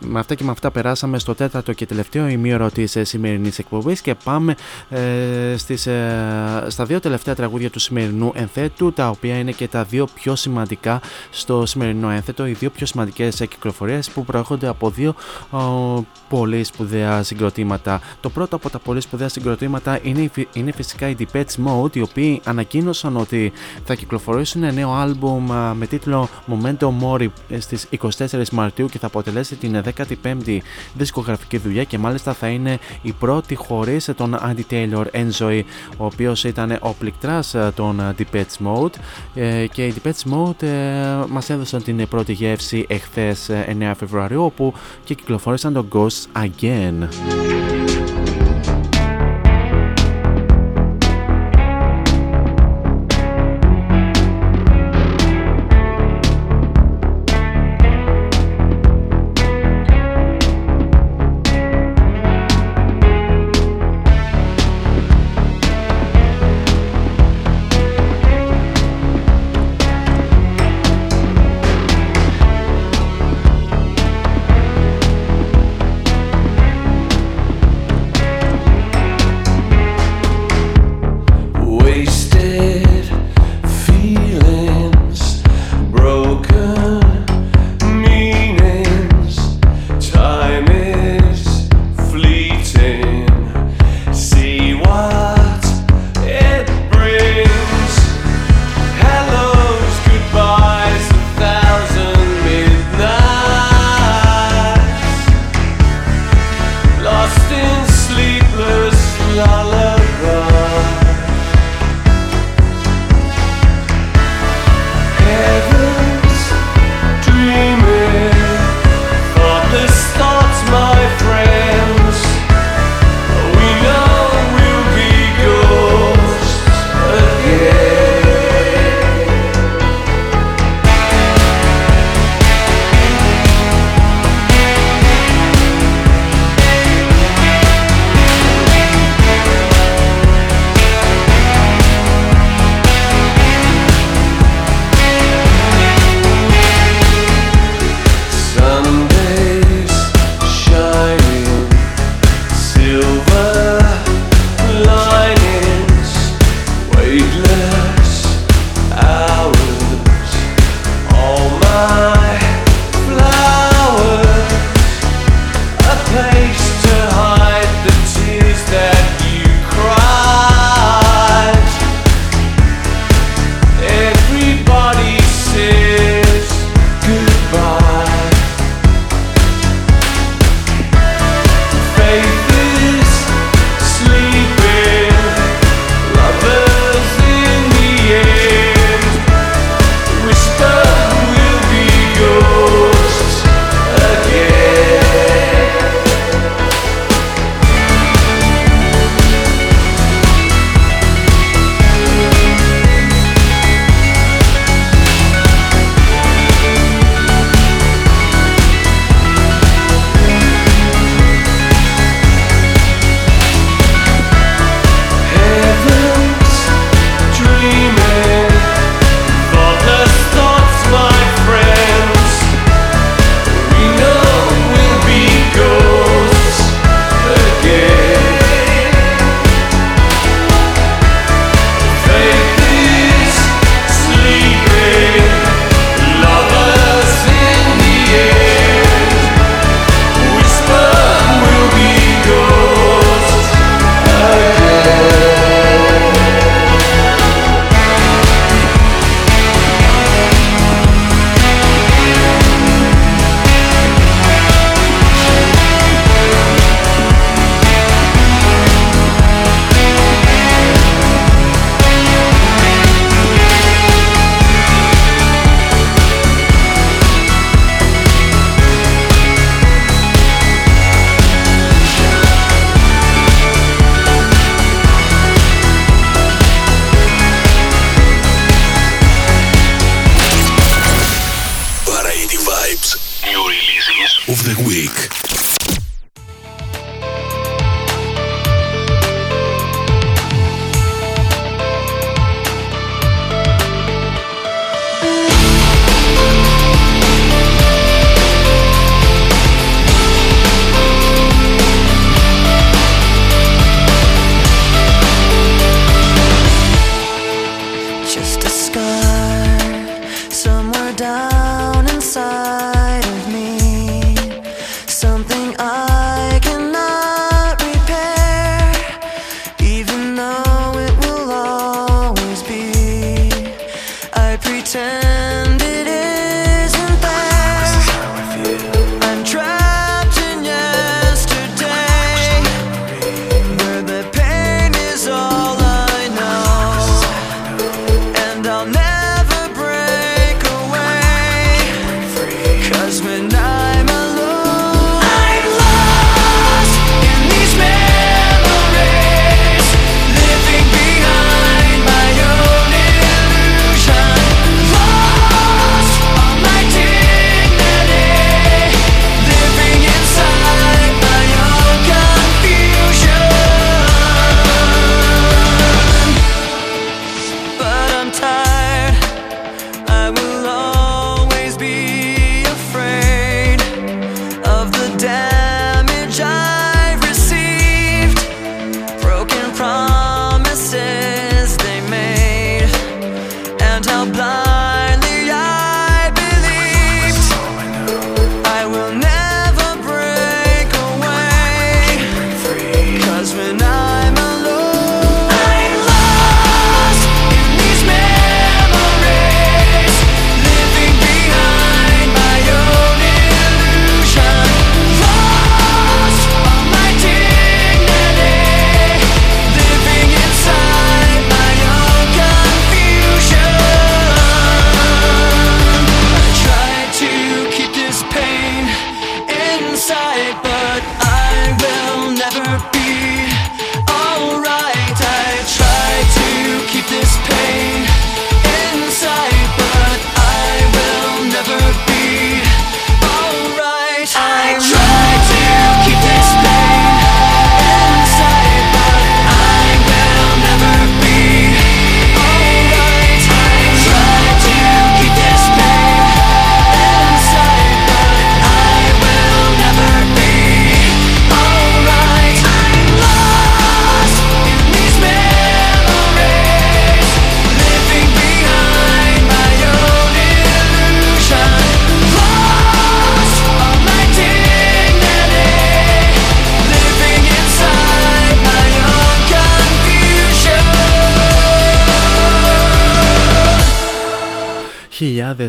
με 0.00 0.18
αυτά 0.18 0.34
και 0.34 0.44
με 0.44 0.50
αυτά 0.50 0.70
περάσαμε 0.70 1.18
στο 1.18 1.34
τέταρτο 1.34 1.72
και 1.72 1.86
τελευταίο 1.86 2.28
ημίωρο 2.28 2.70
της 2.70 2.96
ε, 2.96 3.04
σημερινής 3.04 3.58
εκπομπής 3.58 4.00
και 4.00 4.14
πάμε 4.24 4.54
ε, 4.88 5.56
στις, 5.56 5.86
ε, 5.86 6.64
στα 6.68 6.84
δύο 6.84 7.00
τελευταία 7.00 7.34
τραγούδια 7.34 7.70
του 7.70 7.78
σημερινού 7.78 8.32
ενθέτου 8.34 8.92
τα 8.92 9.08
οποία 9.08 9.38
είναι 9.38 9.52
και 9.52 9.68
τα 9.68 9.84
δύο 9.84 10.06
πιο 10.14 10.36
σημαντικά 10.36 11.00
στο 11.30 11.66
σημερινό 11.66 12.10
ένθετο, 12.10 12.46
οι 12.46 12.52
δύο 12.52 12.70
πιο 12.70 12.86
σημαντικές 12.86 13.36
κυκλοφορίες 13.48 14.10
που 14.10 14.24
προέρχονται 14.24 14.65
από 14.68 14.90
δύο 14.90 15.14
ο, 15.50 16.04
πολύ 16.28 16.64
σπουδαία 16.64 17.22
συγκροτήματα. 17.22 18.00
Το 18.20 18.30
πρώτο 18.30 18.56
από 18.56 18.70
τα 18.70 18.78
πολύ 18.78 19.00
σπουδαία 19.00 19.28
συγκροτήματα 19.28 19.98
είναι, 20.02 20.30
είναι 20.52 20.72
φυσικά 20.72 21.08
οι 21.08 21.16
Depeche 21.18 21.66
Mode, 21.66 21.96
οι 21.96 22.00
οποίοι 22.00 22.40
ανακοίνωσαν 22.44 23.16
ότι 23.16 23.52
θα 23.84 23.94
κυκλοφορήσουν 23.94 24.62
ένα 24.62 24.72
νέο 24.72 24.92
άλμπουμ 24.92 25.52
α, 25.52 25.74
με 25.74 25.86
τίτλο 25.86 26.28
Momento 26.48 26.88
Mori 27.00 27.26
στις 27.58 27.88
24 28.18 28.48
Μαρτίου 28.52 28.86
και 28.86 28.98
θα 28.98 29.06
αποτελέσει 29.06 29.54
την 29.54 29.82
15η 30.22 30.58
δισκογραφική 30.94 31.56
δουλειά 31.56 31.84
και 31.84 31.98
μάλιστα 31.98 32.32
θα 32.32 32.48
είναι 32.48 32.78
η 33.02 33.12
πρώτη 33.12 33.54
χωρίς 33.54 34.10
τον 34.16 34.38
Andy 34.40 34.72
Taylor 34.72 35.04
Enjoy, 35.12 35.62
ο 35.96 36.04
οποίος 36.04 36.44
ήταν 36.44 36.78
ο 36.80 36.92
πληκτράς 36.92 37.54
των 37.74 38.14
Depeche 38.18 38.66
Mode 38.66 38.92
ε, 39.34 39.66
και 39.66 39.86
οι 39.86 39.94
Depeche 40.02 40.32
Mode 40.32 40.62
ε, 40.62 41.24
μας 41.28 41.50
έδωσαν 41.50 41.82
την 41.82 42.08
πρώτη 42.08 42.32
γεύση 42.32 42.84
εχθές 42.88 43.50
9 43.80 43.92
Φεβρουαρίου 43.96 44.44
όπου 44.56 44.74
και 45.04 45.14
κυκλοφόρησαν 45.14 45.72
το 45.72 45.86
Ghosts 45.92 46.44
Again. 46.44 47.08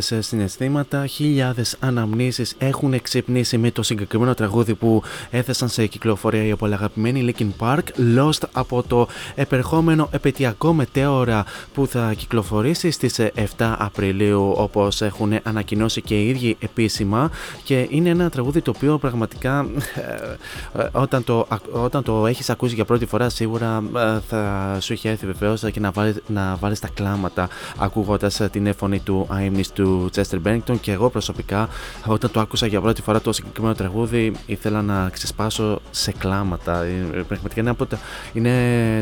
Χιλιάδε 0.07 0.27
συναισθήματα, 0.27 1.07
χιλιάδες 1.07 1.75
αναμνήσεις 1.79 2.55
έχουν 2.57 3.01
ξυπνήσει 3.01 3.57
με 3.57 3.71
το 3.71 3.83
συγκεκριμένο 3.83 4.33
τραγούδι 4.33 4.73
που 4.73 5.01
έθεσαν 5.29 5.69
σε 5.69 5.85
κυκλοφορία 5.85 6.45
οι 6.45 6.51
απολαγαπημένοι 6.51 7.33
Linkin 7.39 7.47
Park, 7.59 7.79
Lost 8.17 8.41
από 8.51 8.83
το 8.83 9.07
επερχόμενο 9.35 10.09
επαιτειακό 10.11 10.73
μετέωρα 10.73 11.45
που 11.73 11.87
θα 11.87 12.13
κυκλοφορήσει 12.17 12.91
στις 12.91 13.19
7 13.57 13.75
Απριλίου 13.77 14.53
όπως 14.57 15.01
έχουν 15.01 15.39
ανακοινώσει 15.43 16.01
και 16.01 16.21
οι 16.21 16.29
ίδιοι 16.29 16.57
επίσημα. 16.59 17.29
Και 17.63 17.87
είναι 17.89 18.09
ένα 18.09 18.29
τραγούδι 18.29 18.61
το 18.61 18.73
οποίο 18.75 18.97
πραγματικά 18.97 19.67
ε, 19.95 20.81
ε, 20.81 20.87
όταν 20.91 21.23
το, 21.23 21.45
ακ- 21.49 21.75
όταν 21.75 22.03
το 22.03 22.27
έχεις 22.27 22.49
ακούσει 22.49 22.75
για 22.75 22.85
πρώτη 22.85 23.05
φορά 23.05 23.29
σίγουρα 23.29 23.83
ε, 23.95 24.19
θα 24.27 24.77
σου 24.81 24.93
έχει 24.93 25.07
έρθει 25.07 25.25
βεβαίως 25.25 25.63
και 25.71 25.79
να 25.79 25.91
βάλεις, 25.91 26.15
να 26.27 26.55
βάλεις 26.55 26.79
τα 26.79 26.87
κλάματα 26.93 27.49
ακούγοντας 27.77 28.39
ε, 28.39 28.49
την 28.49 28.73
φωνή 28.73 28.99
του 28.99 29.27
Aimnis 29.31 29.65
του 29.97 30.09
Chester 30.15 30.37
Bennington 30.47 30.79
και 30.81 30.91
εγώ 30.91 31.09
προσωπικά 31.09 31.69
όταν 32.05 32.31
το 32.31 32.39
άκουσα 32.39 32.67
για 32.67 32.81
πρώτη 32.81 33.01
φορά 33.01 33.21
το 33.21 33.33
συγκεκριμένο 33.33 33.75
τραγούδι 33.75 34.31
ήθελα 34.45 34.81
να 34.81 35.09
ξεσπάσω 35.09 35.81
σε 35.91 36.11
κλάματα 36.11 36.83
Ε, 36.83 37.23
πραγματικά 37.27 37.61
είναι, 37.61 37.69
από 37.69 37.85
τα- 37.85 37.99
είναι 38.33 38.51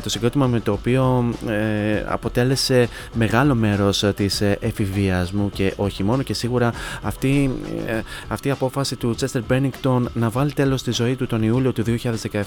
το 0.04 0.10
συγκρότημα 0.10 0.48
με 0.48 0.60
το 0.60 0.72
οποίο 0.72 1.26
ε, 1.48 2.04
αποτέλεσε 2.08 2.88
μεγάλο 3.14 3.56
μέρος 3.56 4.04
ε, 4.04 4.14
της 4.14 4.42
ε, 4.42 4.58
εφηβείας 4.62 5.32
μου 5.32 5.50
και 5.54 5.74
όχι 5.76 6.04
μόνο 6.04 6.22
και 6.24 6.34
σίγουρα 6.34 6.74
αυτή, 7.02 7.52
ε, 7.88 8.02
αυτή 8.28 8.48
η 8.48 8.52
απόφαση 8.52 8.96
του 8.96 9.16
Chester 9.20 9.42
Bennington 9.50 10.02
να 10.14 10.30
βάλει 10.30 10.54
τέλος 10.54 10.80
στη 10.80 10.92
ζωή 10.92 11.16
του 11.16 11.28
τον 11.28 11.44
Ιούλιο 11.44 11.72
του 11.74 11.84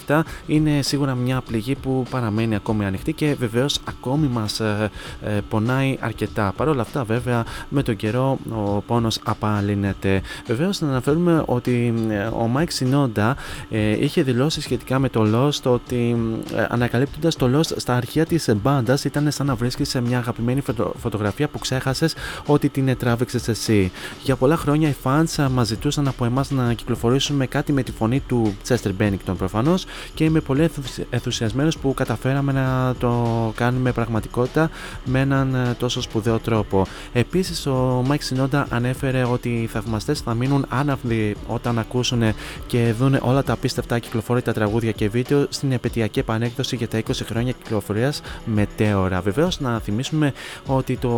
2017 0.06 0.20
είναι 0.46 0.82
σίγουρα 0.82 1.14
μια 1.14 1.40
πληγή 1.40 1.74
που 1.74 2.04
παραμένει 2.10 2.54
ακόμη 2.54 2.84
ανοιχτή 2.84 3.12
και 3.12 3.34
βεβαίως 3.38 3.78
ακόμη 3.84 4.26
μας 4.26 4.60
ε, 4.60 4.90
ε, 5.24 5.40
πονάει 5.48 5.96
αρκετά. 6.00 6.52
Παρ' 6.56 6.68
όλα 6.68 6.82
αυτά 6.82 7.04
βέβαια 7.04 7.44
με 7.68 7.82
τον 7.82 7.96
καιρό 7.96 8.37
ο 8.50 8.80
πόνος 8.86 9.18
απαλύνεται. 9.24 10.20
Βεβαίως 10.46 10.80
να 10.80 10.88
αναφέρουμε 10.88 11.42
ότι 11.46 11.94
ε, 12.08 12.18
ο 12.24 12.50
Mike 12.56 12.78
Sinoda 12.78 13.32
ε, 13.70 14.04
είχε 14.04 14.22
δηλώσει 14.22 14.60
σχετικά 14.60 14.98
με 14.98 15.08
το 15.08 15.26
Lost 15.34 15.70
ότι 15.72 16.16
ε, 16.54 16.66
ανακαλύπτοντας 16.68 17.36
το 17.36 17.50
Lost 17.58 17.72
στα 17.76 17.94
αρχεία 17.96 18.26
της 18.26 18.50
μπάντας 18.62 19.04
ήταν 19.04 19.30
σαν 19.30 19.46
να 19.46 19.54
βρίσκεις 19.54 19.88
σε 19.88 20.00
μια 20.00 20.18
αγαπημένη 20.18 20.60
φωτο- 20.60 20.92
φωτογραφία 20.98 21.48
που 21.48 21.58
ξέχασες 21.58 22.14
ότι 22.46 22.68
την 22.68 22.96
τράβηξες 22.96 23.48
εσύ. 23.48 23.92
Για 24.22 24.36
πολλά 24.36 24.56
χρόνια 24.56 24.88
οι 24.88 24.94
fans 25.02 25.24
ε, 25.36 25.48
μας 25.48 25.66
ζητούσαν 25.66 26.08
από 26.08 26.24
εμάς 26.24 26.50
να 26.50 26.72
κυκλοφορήσουμε 26.72 27.46
κάτι 27.46 27.72
με 27.72 27.82
τη 27.82 27.92
φωνή 27.92 28.20
του 28.20 28.54
Chester 28.68 28.90
Bennington 29.00 29.34
προφανώς 29.38 29.84
και 30.14 30.24
είμαι 30.24 30.40
πολύ 30.40 30.62
ενθουσι- 30.62 31.06
ενθουσιασμένος 31.10 31.78
που 31.78 31.94
καταφέραμε 31.94 32.52
να 32.52 32.94
το 32.98 33.26
κάνουμε 33.56 33.92
πραγματικότητα 33.92 34.70
με 35.04 35.20
έναν 35.20 35.54
ε, 35.54 35.74
τόσο 35.78 36.00
σπουδαίο 36.00 36.38
τρόπο. 36.38 36.86
Επίσης 37.12 37.66
ο 37.66 38.04
Mike 38.08 38.27
Sinoda 38.28 38.64
ανέφερε 38.68 39.24
ότι 39.24 39.48
οι 39.48 39.66
θαυμαστές 39.66 40.20
θα 40.20 40.34
μείνουν 40.34 40.66
άναυδοι 40.68 41.36
όταν 41.46 41.78
ακούσουν 41.78 42.22
και 42.66 42.94
δουν 42.98 43.18
όλα 43.20 43.42
τα 43.42 43.52
απίστευτα 43.52 43.98
κυκλοφόρητα 43.98 44.52
τραγούδια 44.52 44.92
και 44.92 45.08
βίντεο 45.08 45.46
στην 45.48 45.72
επαιτειακή 45.72 46.18
επανέκδοση 46.18 46.76
για 46.76 46.88
τα 46.88 47.02
20 47.06 47.10
χρόνια 47.24 47.52
κυκλοφορίας 47.52 48.20
Μετέωρα. 48.44 49.20
Βεβαίως 49.20 49.60
να 49.60 49.78
θυμίσουμε 49.80 50.32
ότι 50.66 50.96
το 50.96 51.10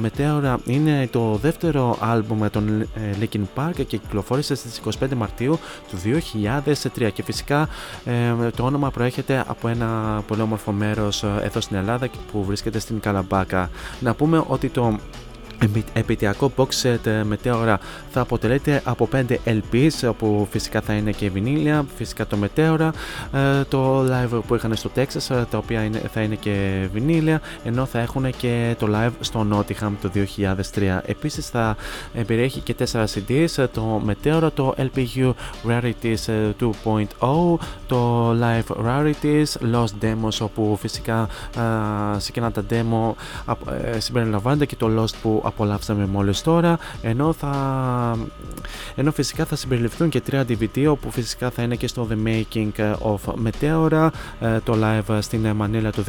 Μετέωρα 0.00 0.58
είναι 0.64 1.08
το 1.12 1.38
δεύτερο 1.42 1.96
άλμπουμ 2.00 2.46
των 2.50 2.80
ε, 2.80 2.86
Linkin 3.20 3.42
Park 3.54 3.70
και 3.74 3.84
κυκλοφόρησε 3.84 4.54
στις 4.54 4.80
25 5.00 5.14
Μαρτίου 5.16 5.58
του 5.90 5.96
2003 6.98 7.10
και 7.12 7.22
φυσικά 7.22 7.68
ε, 8.04 8.50
το 8.56 8.64
όνομα 8.64 8.90
προέρχεται 8.90 9.44
από 9.46 9.68
ένα 9.68 10.22
πολύ 10.26 10.40
όμορφο 10.40 10.72
μέρος 10.72 11.22
ε, 11.22 11.28
εδώ 11.42 11.60
στην 11.60 11.76
Ελλάδα 11.76 12.08
που 12.32 12.44
βρίσκεται 12.44 12.78
στην 12.78 13.00
Καλαμπάκα. 13.00 13.70
Να 14.00 14.14
πούμε 14.14 14.44
ότι 14.46 14.68
το 14.68 14.98
Επι- 15.62 15.86
Επιτιακό 15.92 16.52
box 16.56 16.66
set 16.82 17.06
ε, 17.06 17.22
Μετέωρα 17.24 17.78
θα 18.10 18.20
αποτελείται 18.20 18.80
από 18.84 19.08
5 19.12 19.24
LPs 19.44 20.08
όπου 20.08 20.46
φυσικά 20.50 20.80
θα 20.80 20.92
είναι 20.92 21.10
και 21.10 21.30
βινίλια, 21.30 21.84
φυσικά 21.96 22.26
το 22.26 22.36
Μετέωρα, 22.36 22.92
ε, 23.32 23.64
το 23.68 24.00
live 24.04 24.40
που 24.46 24.54
είχαν 24.54 24.74
στο 24.76 24.90
Texas 24.96 25.34
ε, 25.36 25.44
τα 25.50 25.58
οποία 25.58 25.82
είναι, 25.84 26.02
θα 26.12 26.20
είναι 26.20 26.34
και 26.34 26.86
βινίλια 26.92 27.40
ενώ 27.64 27.84
θα 27.84 27.98
έχουν 28.00 28.30
και 28.36 28.76
το 28.78 28.88
live 28.92 29.10
στο 29.20 29.46
Nottingham 29.52 29.90
το 30.02 30.10
2003. 30.74 30.98
Επίσης 31.06 31.48
θα 31.48 31.76
ε, 32.14 32.22
περιέχει 32.22 32.60
και 32.60 32.74
4 32.92 33.04
CDs, 33.04 33.46
ε, 33.56 33.66
το 33.66 34.00
Μετέωρα, 34.04 34.52
το 34.52 34.74
LPU 34.78 35.32
Rarities 35.68 36.26
ε, 36.26 36.50
2.0, 36.60 37.56
το 37.86 38.30
Live 38.30 38.76
Rarities, 38.86 39.72
Lost 39.74 40.04
Demos 40.04 40.38
όπου 40.40 40.76
φυσικά 40.80 41.28
ε, 41.56 42.18
σε 42.18 42.26
εκείνα 42.28 42.52
τα 42.52 42.64
demo 42.70 43.12
απ- 43.44 43.68
ε, 43.94 44.00
συμπεριλαμβάνεται 44.00 44.66
και 44.66 44.76
το 44.76 45.02
Lost 45.02 45.14
που 45.22 45.42
απολαύσαμε 45.46 46.06
μόλις 46.06 46.42
τώρα 46.42 46.78
ενώ, 47.02 47.32
θα... 47.32 47.52
ενώ 48.94 49.12
φυσικά 49.12 49.44
θα 49.44 49.56
συμπεριληφθούν 49.56 50.08
και 50.08 50.20
τρία 50.20 50.44
DVD 50.48 50.86
όπου 50.88 51.10
φυσικά 51.10 51.50
θα 51.50 51.62
είναι 51.62 51.76
και 51.76 51.86
στο 51.86 52.08
The 52.10 52.28
Making 52.28 52.70
of 53.02 53.34
Meteora 53.44 54.08
ε, 54.40 54.60
το 54.60 54.78
live 54.82 55.18
στην 55.20 55.46
Μανίλα 55.46 55.90
το 55.90 56.04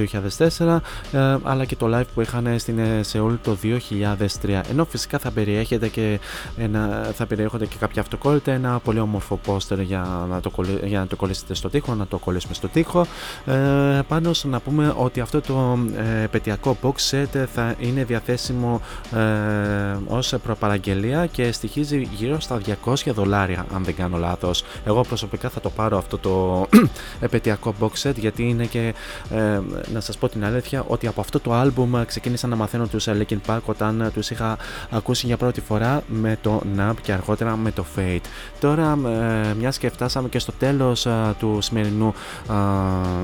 2004 0.58 0.78
ε, 1.12 1.38
αλλά 1.44 1.66
και 1.66 1.76
το 1.76 1.98
live 1.98 2.06
που 2.14 2.22
είχαν 2.22 2.60
στην 2.60 2.80
Σεούλ 3.02 3.34
το 3.42 3.58
2003 3.64 4.62
ενώ 4.70 4.86
φυσικά 4.86 5.18
θα 5.18 5.32
περιέχεται 5.32 5.88
και 5.88 6.20
ένα, 6.58 7.12
θα 7.14 7.26
περιέχονται 7.26 7.66
και 7.66 7.76
κάποια 7.80 8.02
αυτοκόλλητα 8.02 8.52
ένα 8.52 8.80
πολύ 8.80 9.00
όμορφο 9.00 9.36
πόστερ 9.36 9.80
για 9.80 10.28
να 10.30 10.40
το, 10.40 10.50
κολλη- 10.50 10.86
για 10.86 11.00
να 11.00 11.08
το 11.08 11.16
κολλήσετε 11.16 11.54
στο 11.54 11.70
τοίχο 11.70 11.96
να 11.96 12.08
το 12.08 12.18
κολλήσουμε 12.18 12.54
στο 12.54 12.68
τοίχο. 12.68 13.06
Ε, 13.46 14.00
πάνω 14.08 14.32
να 14.44 14.60
πούμε 14.60 14.94
ότι 14.98 15.20
αυτό 15.20 15.42
το 15.42 15.78
ε, 15.98 16.24
επαιτειακό 16.24 16.78
box 16.82 17.12
set 17.12 17.46
θα 17.54 17.76
είναι 17.80 18.04
διαθέσιμο 18.04 18.82
ε, 19.16 19.27
ως 20.08 20.34
προπαραγγελία 20.44 21.26
και 21.26 21.52
στοιχίζει 21.52 22.10
γύρω 22.16 22.40
στα 22.40 22.60
200 22.86 22.94
δολάρια 23.06 23.66
αν 23.76 23.84
δεν 23.84 23.96
κάνω 23.96 24.18
λάθος. 24.18 24.64
Εγώ 24.86 25.02
προσωπικά 25.02 25.50
θα 25.50 25.60
το 25.60 25.70
πάρω 25.70 25.98
αυτό 25.98 26.18
το 26.18 26.66
επαιτειακό 27.20 27.74
box 27.80 28.10
set 28.10 28.16
γιατί 28.16 28.44
είναι 28.44 28.66
και 28.66 28.94
ε, 29.30 29.60
να 29.94 30.00
σας 30.00 30.18
πω 30.18 30.30
την 30.30 30.46
αλήθεια 30.46 30.84
ότι 30.88 31.08
από 31.08 31.22
αυτό 31.22 31.40
το 31.40 31.54
άλμπουμ 31.54 32.04
ξεκίνησα 32.06 32.48
να 32.48 32.56
μαθαίνω 32.56 32.88
τους 32.88 33.08
ε, 33.08 33.26
Linkin 33.30 33.38
Park 33.48 33.60
όταν 33.66 34.12
τους 34.14 34.30
είχα 34.30 34.58
ακούσει 34.90 35.26
για 35.26 35.38
πρώτη 35.38 35.62
φορά 35.62 36.04
με 36.08 36.38
το 36.42 36.62
NAB 36.78 36.94
και 37.02 37.12
αργότερα 37.12 37.56
με 37.56 37.72
το 37.72 37.86
Fate. 37.96 38.26
Τώρα 38.60 38.98
ε, 39.08 39.54
μιας 39.54 39.78
και 39.78 39.90
φτάσαμε 39.90 40.30
και 40.30 40.40
στο 40.40 40.52
τέλος 40.52 41.06
ε, 41.06 41.36
του 41.40 41.58
σημερινού 41.62 42.14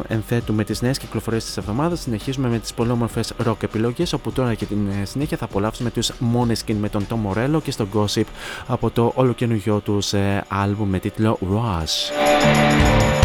ε, 0.10 0.14
ενθέτου 0.14 0.54
με 0.54 0.64
τις 0.64 0.82
νέες 0.82 0.98
κυκλοφορίες 0.98 1.46
της 1.46 1.58
εβδομάδας 1.58 2.00
συνεχίζουμε 2.00 2.50
με 2.50 2.60
τις 2.60 2.74
πολύ 2.74 2.92
όμορφες 2.92 3.34
rock 3.46 3.64
επιλογές 3.64 4.14
όπου 4.14 4.32
τώρα 4.32 4.54
και 4.54 4.66
την 4.66 4.88
ε, 5.02 5.06
συνέχεια 5.06 5.38
θα 5.38 5.46
απολαύσουμε 5.46 5.90
τους 5.94 6.12
Måneskin 6.12 6.76
με 6.80 6.90
τον 6.90 7.06
Tom 7.10 7.32
Morello 7.32 7.62
και 7.64 7.72
στον 7.72 7.90
Gossip 7.94 8.26
από 8.68 8.90
το 8.90 9.12
ολοκαινούργιο 9.16 9.80
τους 9.80 10.14
ε, 10.14 10.44
άλμπουμ 10.48 10.90
με 10.90 11.00
τίτλο 11.00 11.40
Rush. 11.42 13.23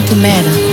Σου 0.00 0.69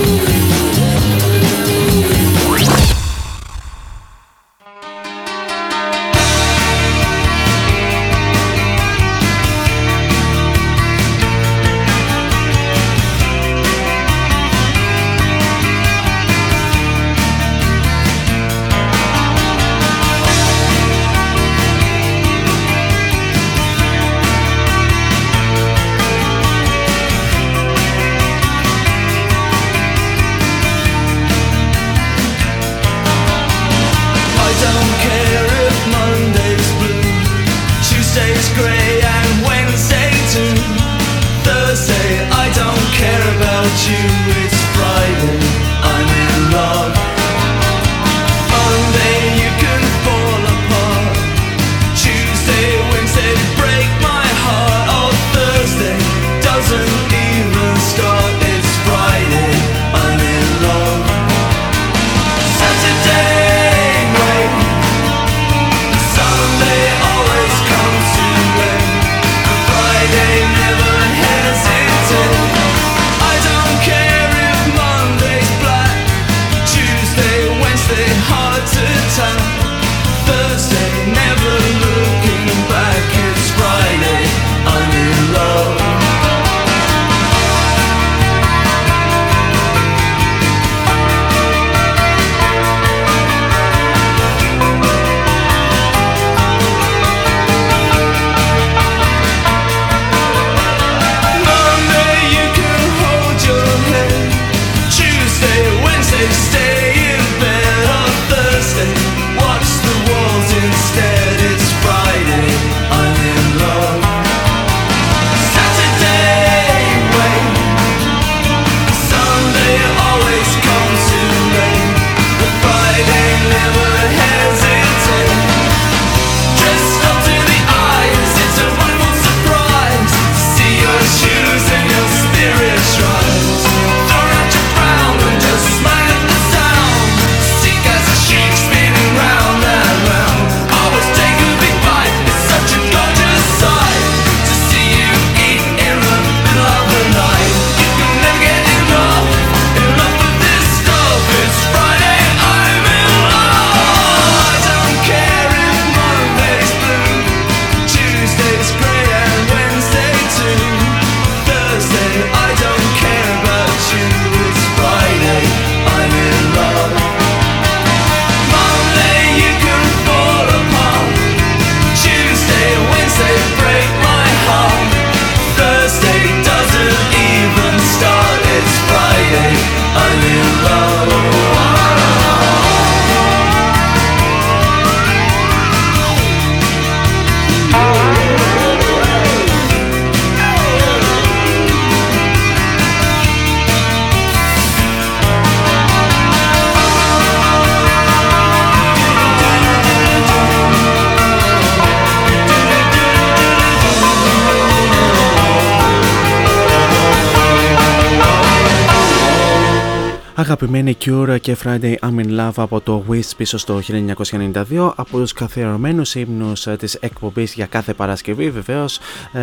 Αγαπημένη 210.68 210.96
Cure 211.04 211.40
και 211.40 211.56
Friday 211.64 211.94
I'm 212.00 212.24
in 212.24 212.38
Love 212.40 212.52
από 212.56 212.80
το 212.80 213.04
Wish 213.10 213.30
πίσω 213.36 213.58
στο 213.58 213.80
1992 213.88 214.92
από 214.96 215.18
τους 215.18 215.32
καθιερωμένους 215.32 216.14
ύμνους 216.14 216.66
ε, 216.66 216.76
της 216.76 216.94
εκπομπής 216.94 217.54
για 217.54 217.66
κάθε 217.66 217.94
Παρασκευή 217.94 218.50
βεβαίως 218.50 218.98
ε, 219.32 219.40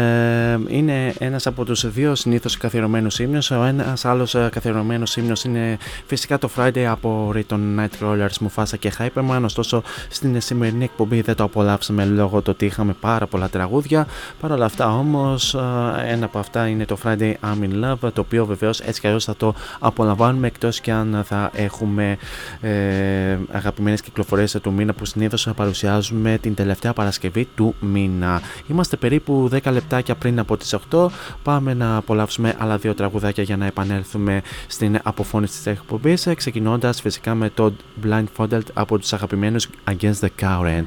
είναι 0.67 1.13
ένας 1.17 1.47
από 1.47 1.65
τους 1.65 1.91
δύο 1.91 2.15
συνήθως 2.15 2.57
καθιερωμένους 2.57 3.19
ύμνους. 3.19 3.51
Ο 3.51 3.63
ένας 3.63 4.05
άλλος 4.05 4.35
ε, 4.35 4.49
καθιερωμένος 4.51 5.15
ύμνος 5.15 5.43
είναι 5.43 5.77
φυσικά 6.05 6.37
το 6.37 6.49
Friday 6.57 6.79
από 6.79 7.33
Riton 7.35 7.59
Nightcrawlers, 7.79 8.47
Mufasa 8.47 8.79
και 8.79 8.91
Hyperman. 8.97 9.41
Ωστόσο 9.43 9.83
στην 10.09 10.41
σημερινή 10.41 10.83
εκπομπή 10.83 11.21
δεν 11.21 11.35
το 11.35 11.43
απολαύσαμε 11.43 12.05
λόγω 12.05 12.41
του 12.41 12.51
ότι 12.53 12.65
είχαμε 12.65 12.93
πάρα 12.99 13.27
πολλά 13.27 13.49
τραγούδια. 13.49 14.07
Παρ' 14.41 14.51
όλα 14.51 14.65
αυτά 14.65 14.97
όμως 14.97 15.53
ε, 15.53 15.59
ένα 16.07 16.25
από 16.25 16.39
αυτά 16.39 16.67
είναι 16.67 16.85
το 16.85 16.97
Friday 17.03 17.33
I'm 17.41 17.63
in 17.63 17.83
Love 17.83 18.11
το 18.13 18.21
οποίο 18.21 18.45
βεβαίως 18.45 18.79
έτσι 18.79 18.99
κι 18.99 19.07
αλλιώς 19.07 19.23
θα 19.23 19.35
το 19.35 19.53
απολαμβάνουμε 19.79 20.47
εκτός 20.47 20.79
και 20.79 20.91
αν 20.91 21.14
θα 21.23 21.51
έχουμε 21.53 22.17
ε, 22.61 23.37
αγαπημένες 23.51 24.01
κυκλοφορίες 24.01 24.57
του 24.61 24.73
μήνα 24.73 24.93
που 24.93 25.05
συνήθως 25.05 25.49
παρουσιάζουμε 25.55 26.37
την 26.41 26.55
τελευταία 26.55 26.93
Παρασκευή 26.93 27.47
του 27.55 27.75
μήνα. 27.79 28.41
Είμαστε 28.67 28.95
περίπου 28.95 29.49
10 29.51 29.71
λεπτάκια 29.71 30.15
πριν 30.15 30.39
από 30.39 30.57
τις 30.57 30.75
8. 30.91 31.07
Πάμε 31.43 31.73
να 31.73 31.95
απολαύσουμε 31.95 32.55
άλλα 32.57 32.77
δύο 32.77 32.93
τραγουδάκια 32.93 33.43
για 33.43 33.57
να 33.57 33.65
επανέλθουμε 33.65 34.41
στην 34.67 34.99
αποφώνηση 35.03 35.57
της 35.57 35.65
εκπομπής 35.65 36.27
ξεκινώντας 36.35 37.01
φυσικά 37.01 37.35
με 37.35 37.49
το 37.49 37.73
Blindfolded 38.03 38.61
από 38.73 38.99
τους 38.99 39.13
αγαπημένους 39.13 39.67
Against 39.89 40.19
the 40.21 40.29
Current. 40.41 40.85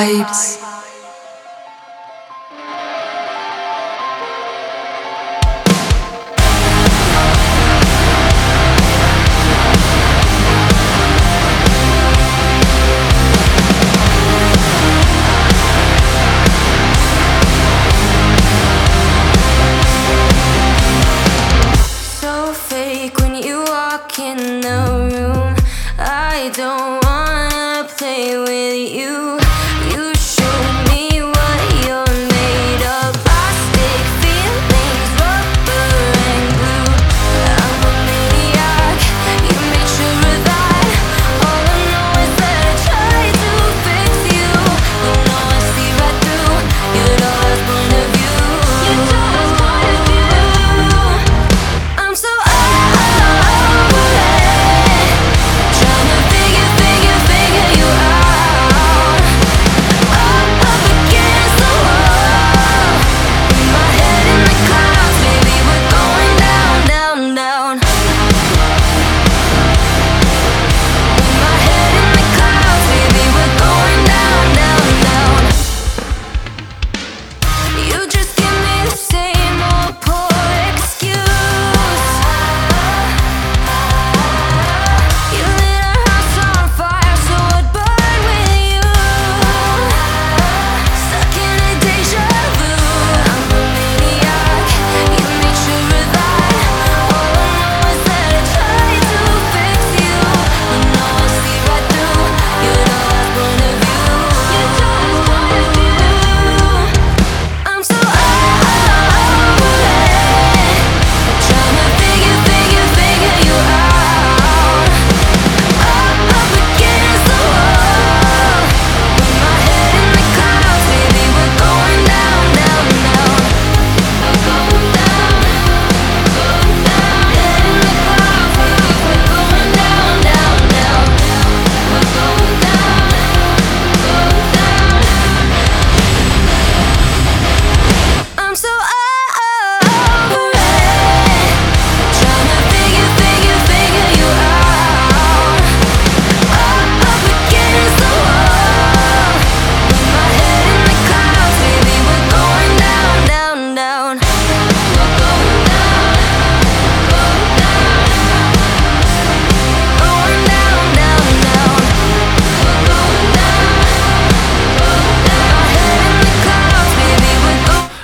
vibe. 0.00 0.29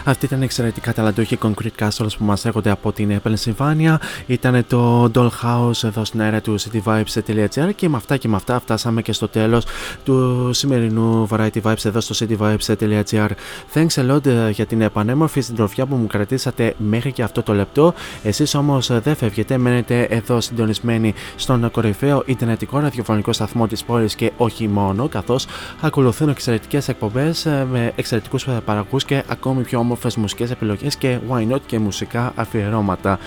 Αυτή 0.08 0.24
ήταν 0.24 0.42
εξαιρετικά 0.42 0.92
ταλαντούχη 0.92 1.38
Concrete 1.42 1.84
Castles 1.84 2.16
που 2.18 2.24
μας 2.24 2.44
έρχονται 2.44 2.70
από 2.70 2.92
την 2.92 3.20
Pennsylvania. 3.24 3.96
Ήταν 4.26 4.64
το 4.68 5.10
Dollhouse 5.14 5.84
εδώ 5.84 6.04
στην 6.04 6.20
αέρα 6.20 6.40
του 6.40 6.60
cityvibes.gr 6.60 7.70
και 7.74 7.88
με 7.88 7.96
αυτά 7.96 8.16
και 8.16 8.28
με 8.28 8.36
αυτά 8.36 8.60
φτάσαμε 8.60 9.02
και 9.02 9.12
στο 9.12 9.28
τέλος 9.28 9.66
του 10.04 10.50
σημερινού 10.52 11.28
Variety 11.30 11.62
Vibes 11.62 11.84
εδώ 11.84 12.00
στο 12.00 12.26
cityvibes.gr. 12.26 13.28
Thanks 13.74 13.94
a 13.94 14.10
lot 14.10 14.26
ε, 14.26 14.50
για 14.50 14.66
την 14.66 14.80
επανέμορφη 14.80 15.40
συντροφιά 15.40 15.86
που 15.86 15.96
μου 15.96 16.06
κρατήσατε 16.06 16.74
μέχρι 16.78 17.12
και 17.12 17.22
αυτό 17.22 17.42
το 17.42 17.54
λεπτό. 17.54 17.94
Εσείς 18.22 18.54
όμως 18.54 18.90
ε, 18.90 19.00
δεν 19.00 19.16
φεύγετε, 19.16 19.58
μένετε 19.58 20.02
εδώ 20.02 20.40
συντονισμένοι 20.40 21.14
στον 21.36 21.70
κορυφαίο 21.70 22.22
ιντερνετικό 22.26 22.78
ραδιοφωνικό 22.78 23.32
σταθμό 23.32 23.66
της 23.66 23.84
πόλης 23.84 24.14
και 24.14 24.32
όχι 24.36 24.68
μόνο, 24.68 25.08
καθώς 25.08 25.46
ακολουθούν 25.80 26.28
εξαιρετικές 26.28 26.88
εκπομπές 26.88 27.46
ε, 27.46 27.66
με 27.70 27.92
εξαιρετικούς 27.96 28.46
ε, 28.46 28.60
παραγωγούς 28.64 29.04
και 29.04 29.22
ακόμη 29.28 29.62
πιο 29.62 29.80
όμορφες 29.97 30.16
μουσικές 30.16 30.51
επιλογές 30.51 30.97
και 30.97 31.18
why 31.31 31.52
not 31.52 31.60
και 31.66 31.78
μουσικά 31.78 32.32
αφιερώματα. 32.36 33.18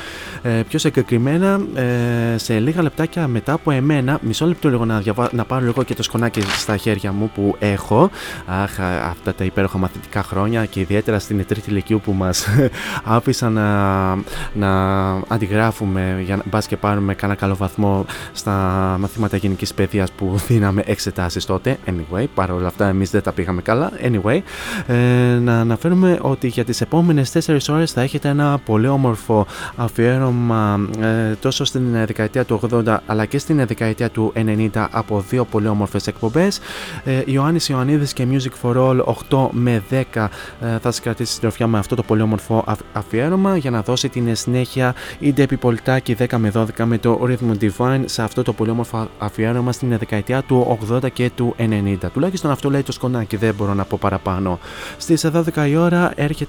Ε, 0.41 0.49
πιο 0.49 0.79
συγκεκριμένα, 0.79 1.59
ε, 1.75 2.37
σε 2.37 2.59
λίγα 2.59 2.81
λεπτάκια 2.81 3.27
μετά 3.27 3.53
από 3.53 3.71
εμένα, 3.71 4.19
μισό 4.21 4.45
λεπτό 4.45 4.69
λίγο 4.69 4.85
να, 4.85 4.99
διαβα... 4.99 5.29
να 5.31 5.45
πάρω 5.45 5.65
λίγο 5.65 5.83
και 5.83 5.93
το 5.93 6.03
σκονάκι 6.03 6.41
στα 6.41 6.77
χέρια 6.77 7.11
μου 7.11 7.31
που 7.35 7.55
έχω. 7.59 8.09
Αχ, 8.45 8.79
α, 8.79 9.09
αυτά 9.09 9.33
τα 9.33 9.43
υπέροχα 9.43 9.77
μαθητικά 9.77 10.23
χρόνια 10.23 10.65
και 10.65 10.79
ιδιαίτερα 10.79 11.19
στην 11.19 11.45
τρίτη 11.45 11.69
ηλικίου 11.69 12.01
που 12.01 12.13
μας 12.13 12.47
άφησαν 13.17 13.53
να, 13.53 14.15
να 14.53 15.11
αντιγράφουμε 15.27 16.21
για 16.25 16.35
να 16.35 16.43
μπας 16.45 16.67
και 16.67 16.77
πάρουμε 16.77 17.13
κάνα 17.13 17.35
καλό 17.35 17.55
βαθμό 17.55 18.05
στα 18.33 18.51
μαθήματα 18.99 19.37
γενικής 19.37 19.73
παιδείας 19.73 20.11
που 20.11 20.35
δίναμε 20.47 20.83
εξετάσεις 20.85 21.45
τότε. 21.45 21.77
Anyway, 21.85 22.25
παρόλα 22.33 22.67
αυτά 22.67 22.87
εμείς 22.87 23.09
δεν 23.09 23.21
τα 23.21 23.31
πήγαμε 23.31 23.61
καλά. 23.61 23.91
Anyway, 24.01 24.39
ε, 24.87 24.95
να 25.41 25.59
αναφέρουμε 25.59 26.17
ότι 26.21 26.47
για 26.59 26.67
τις 26.67 26.81
επόμενες 26.81 27.31
4 27.47 27.57
ώρες 27.69 27.91
θα 27.91 28.01
έχετε 28.01 28.27
ένα 28.27 28.59
πολύ 28.65 28.87
όμορφο 28.87 29.45
αφιέρωμα 29.75 30.79
ε, 30.99 31.33
τόσο 31.41 31.63
στην 31.65 31.95
ε, 31.95 32.05
δεκαετία 32.05 32.45
του 32.45 32.59
80 32.85 32.97
αλλά 33.05 33.25
και 33.25 33.37
στην 33.37 33.59
ε, 33.59 33.65
δεκαετία 33.65 34.09
του 34.09 34.33
90 34.35 34.67
από 34.91 35.23
δύο 35.29 35.45
πολύ 35.45 35.67
όμορφες 35.67 36.07
εκπομπές. 36.07 36.59
Ε, 37.03 37.21
Ιωάννης 37.25 37.69
Ιωαννίδης 37.69 38.13
και 38.13 38.27
Music 38.31 38.51
for 38.61 38.75
All 38.75 38.99
8 39.29 39.47
με 39.51 39.83
10 39.89 39.93
ε, 39.93 40.27
θα 40.59 40.79
σας 40.81 40.99
κρατήσει 40.99 41.33
συντροφιά 41.33 41.67
με 41.67 41.77
αυτό 41.77 41.95
το 41.95 42.03
πολύ 42.03 42.21
όμορφο 42.21 42.63
αφ- 42.67 42.81
αφιέρωμα 42.93 43.57
για 43.57 43.71
να 43.71 43.81
δώσει 43.81 44.09
την 44.09 44.35
συνέχεια 44.35 44.95
η 45.19 45.33
Ντέπη 45.33 45.57
Πολιτάκη 45.57 46.15
10 46.19 46.25
με 46.37 46.51
12 46.55 46.65
με 46.83 46.97
το 46.97 47.19
Rhythm 47.27 47.63
Divine 47.63 48.01
σε 48.05 48.21
αυτό 48.23 48.43
το 48.43 48.53
πολύ 48.53 48.69
όμορφο 48.71 49.07
αφιέρωμα 49.17 49.71
στην 49.71 49.97
δεκαετία 49.97 50.41
του 50.41 50.77
80 50.91 51.11
και 51.13 51.31
του 51.35 51.55
90. 51.57 51.95
Τουλάχιστον 52.13 52.51
αυτό 52.51 52.69
λέει 52.69 52.81
το 52.83 52.91
σκονάκι, 52.91 53.35
δεν 53.37 53.53
μπορώ 53.55 53.73
να 53.73 53.83
πω 53.85 53.97
παραπάνω. 54.01 54.59
Στις 54.97 55.25
12 55.33 55.67
η 55.69 55.75
ώρα 55.75 56.11
έρχεται 56.15 56.48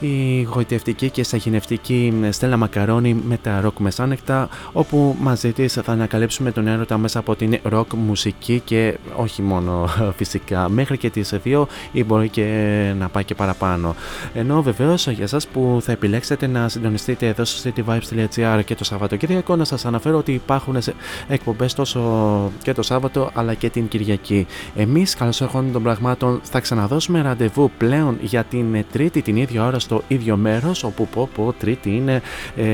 η 0.00 0.42
γοητευτική 0.42 1.10
και 1.10 1.24
σαγηνευτική 1.24 2.12
Στέλλα 2.30 2.56
Μακαρόνη 2.56 3.14
με 3.28 3.36
τα 3.42 3.60
ροκ 3.60 3.78
μεσάνεκτα 3.78 4.48
όπου 4.72 5.16
μαζί 5.20 5.52
της 5.52 5.72
θα 5.72 5.92
ανακαλύψουμε 5.92 6.50
τον 6.52 6.66
έρωτα 6.66 6.98
μέσα 6.98 7.18
από 7.18 7.36
την 7.36 7.58
ροκ 7.62 7.92
μουσική 7.92 8.62
και 8.64 8.98
όχι 9.16 9.42
μόνο 9.42 9.88
φυσικά 10.18 10.68
μέχρι 10.68 10.96
και 10.98 11.10
τις 11.10 11.34
2 11.44 11.64
ή 11.92 12.04
μπορεί 12.04 12.28
και 12.28 12.44
να 12.98 13.08
πάει 13.08 13.24
και 13.24 13.34
παραπάνω. 13.34 13.94
Ενώ 14.34 14.62
βεβαίως 14.62 15.06
για 15.08 15.24
εσά 15.24 15.40
που 15.52 15.78
θα 15.82 15.92
επιλέξετε 15.92 16.46
να 16.46 16.68
συντονιστείτε 16.68 17.26
εδώ 17.26 17.44
στο 17.44 17.70
cityvibes.gr 17.76 18.60
και 18.64 18.74
το 18.74 18.84
Σαββατοκύριακο 18.84 19.56
να 19.56 19.64
σας 19.64 19.84
αναφέρω 19.84 20.18
ότι 20.18 20.32
υπάρχουν 20.32 20.82
σε- 20.82 20.94
εκπομπές 21.28 21.74
τόσο 21.74 22.00
και 22.62 22.72
το 22.72 22.82
Σάββατο 22.82 23.30
αλλά 23.34 23.54
και 23.54 23.70
την 23.70 23.88
Κυριακή. 23.88 24.46
Εμείς 24.76 25.14
καλώς 25.14 25.40
ερχόντων 25.40 25.72
των 25.72 25.82
πραγμάτων 25.82 26.40
θα 26.42 26.60
ξαναδώσουμε 26.60 27.20
ραντεβού 27.22 27.70
πλέον 27.78 28.18
για 28.20 28.44
την 28.44 28.84
Τρίτη 28.92 29.22
την 29.32 29.40
την 29.40 29.50
ίδια 29.50 29.66
ώρα 29.66 29.78
στο 29.78 30.02
ίδιο 30.08 30.36
μέρος, 30.36 30.84
όπου 30.84 31.08
πω, 31.08 31.28
πω, 31.34 31.54
Τρίτη 31.58 31.90
είναι 31.96 32.22
ε, 32.56 32.64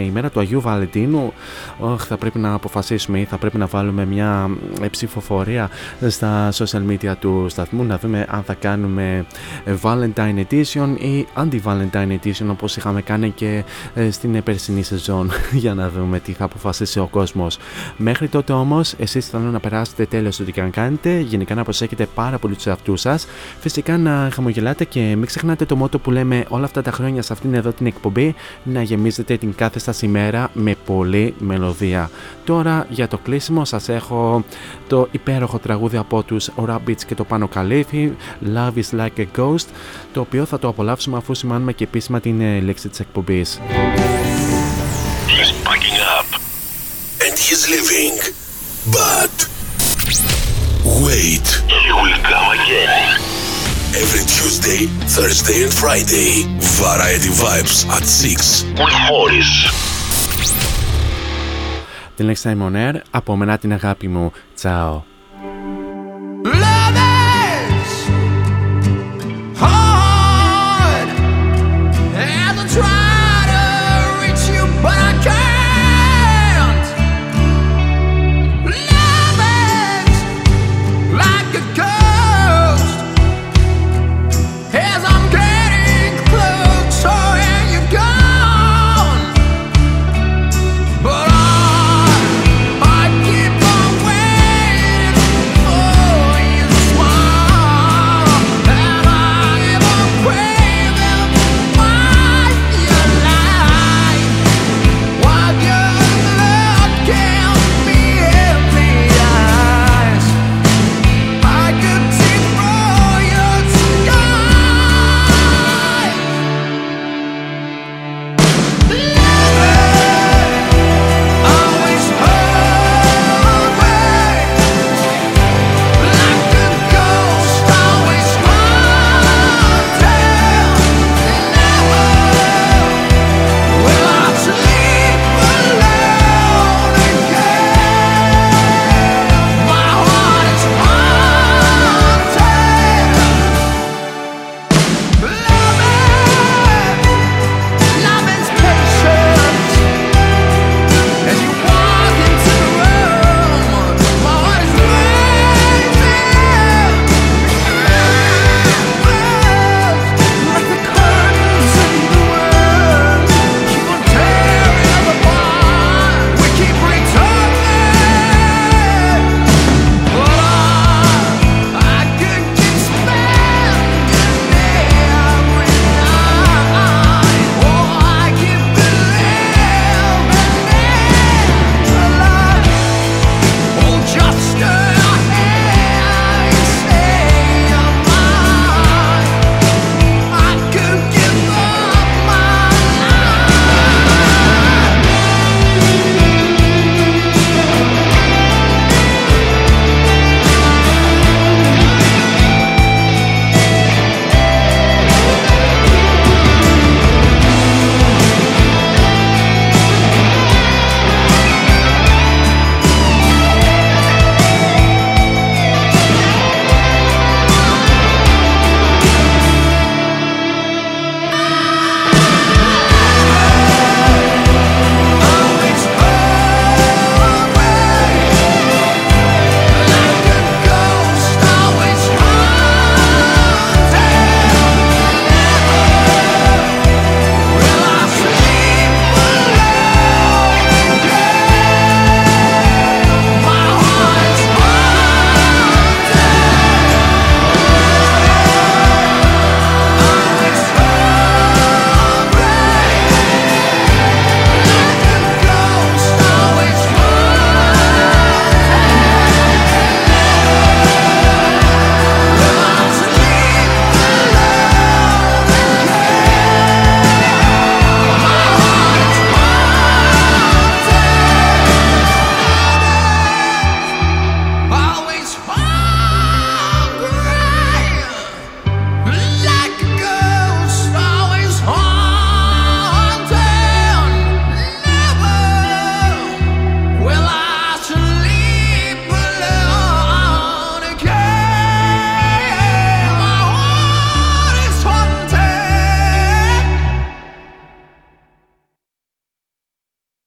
η 0.00 0.10
μέρα 0.10 0.30
του 0.30 0.40
Αγίου 0.40 0.60
Βαλεντίνου. 0.60 1.32
Όχ, 1.78 2.04
θα 2.06 2.16
πρέπει 2.16 2.38
να 2.38 2.52
αποφασίσουμε 2.52 3.20
ή 3.20 3.24
θα 3.24 3.38
πρέπει 3.38 3.58
να 3.58 3.66
βάλουμε 3.66 4.04
μια 4.04 4.50
ε, 4.82 4.88
ψηφοφορία 4.88 5.70
στα 6.08 6.52
social 6.52 6.82
media 6.90 7.12
του 7.20 7.46
σταθμού 7.48 7.84
να 7.84 7.98
δούμε 7.98 8.26
αν 8.28 8.42
θα 8.42 8.54
κάνουμε 8.54 9.26
ε, 9.64 9.74
Valentine 9.82 10.44
Edition 10.48 10.94
ή 10.98 11.26
Anti-Valentine 11.36 12.18
Edition 12.22 12.46
όπως 12.50 12.76
είχαμε 12.76 13.02
κάνει 13.02 13.30
και 13.30 13.64
ε, 13.94 14.10
στην 14.10 14.42
περσινή 14.42 14.82
σεζόν 14.82 15.30
για 15.62 15.74
να 15.74 15.88
δούμε 15.88 16.20
τι 16.20 16.32
θα 16.32 16.44
αποφασίσει 16.44 16.98
ο 16.98 17.06
κόσμος. 17.10 17.58
Μέχρι 17.96 18.28
τότε 18.28 18.52
όμως 18.52 18.94
εσείς 18.98 19.28
θέλω 19.28 19.50
να 19.50 19.60
περάσετε 19.60 20.06
τέλος 20.06 20.40
ό,τι 20.40 20.52
και 20.52 20.60
αν 20.60 20.70
κάνετε, 20.70 21.18
γενικά 21.18 21.54
να 21.54 21.64
προσέχετε 21.64 22.06
πάρα 22.14 22.38
πολύ 22.38 22.54
τους 22.54 22.66
εαυτούς 22.66 23.00
σας, 23.00 23.26
φυσικά 23.60 23.98
να 23.98 24.28
χαμογελάτε 24.32 24.84
και 24.84 25.00
μην 25.00 25.26
ξεχνάτε 25.26 25.64
το 25.64 25.76
μότο 25.76 25.98
που 25.98 26.07
λέμε 26.10 26.44
όλα 26.48 26.64
αυτά 26.64 26.82
τα 26.82 26.90
χρόνια 26.90 27.22
σε 27.22 27.32
αυτήν 27.32 27.54
εδώ 27.54 27.72
την 27.72 27.86
εκπομπή 27.86 28.34
να 28.62 28.82
γεμίζετε 28.82 29.36
την 29.36 29.54
κάθε 29.54 29.78
σας 29.78 30.02
ημέρα 30.02 30.50
με 30.52 30.76
πολλή 30.86 31.34
μελωδία. 31.38 32.10
Τώρα 32.44 32.86
για 32.88 33.08
το 33.08 33.18
κλείσιμο 33.18 33.64
σας 33.64 33.88
έχω 33.88 34.44
το 34.88 35.08
υπέροχο 35.10 35.58
τραγούδι 35.58 35.96
από 35.96 36.22
τους 36.22 36.50
Rabbits 36.68 37.02
και 37.06 37.14
το 37.14 37.24
Πάνω 37.24 37.48
Καλύφι 37.48 38.12
Love 38.54 38.72
is 38.74 38.98
like 38.98 39.20
a 39.20 39.26
ghost 39.38 39.66
το 40.12 40.20
οποίο 40.20 40.44
θα 40.44 40.58
το 40.58 40.68
απολαύσουμε 40.68 41.16
αφού 41.16 41.34
σημάνουμε 41.34 41.72
και 41.72 41.84
επίσημα 41.84 42.20
την 42.20 42.40
ε, 42.40 42.60
λέξη 42.60 42.88
της 42.88 43.00
εκπομπής. 43.00 43.60
He's 45.28 45.52
packing 45.66 45.98
up 46.16 46.28
and 47.24 47.34
he's 47.44 47.62
leaving. 47.72 48.16
But 48.90 49.36
wait, 51.04 51.46
he 51.84 51.92
will 52.00 52.18
come 52.30 52.48
again. 52.58 53.37
Every 53.94 54.20
Tuesday, 54.20 54.86
Thursday, 55.16 55.62
and 55.64 55.72
Friday, 55.72 56.44
Variety 56.76 57.30
Vibes 57.30 57.88
at 57.88 58.04
6 58.04 58.64
with 58.76 58.94
Morris. 59.10 59.72
Την 62.16 62.26
λέξη 62.26 62.58
Simon 62.60 62.74
Air, 62.74 62.94
από 63.10 63.36
μένα 63.36 63.58
την 63.58 63.72
αγάπη 63.72 64.08
μου. 64.08 64.32
Τσάω. 64.54 65.02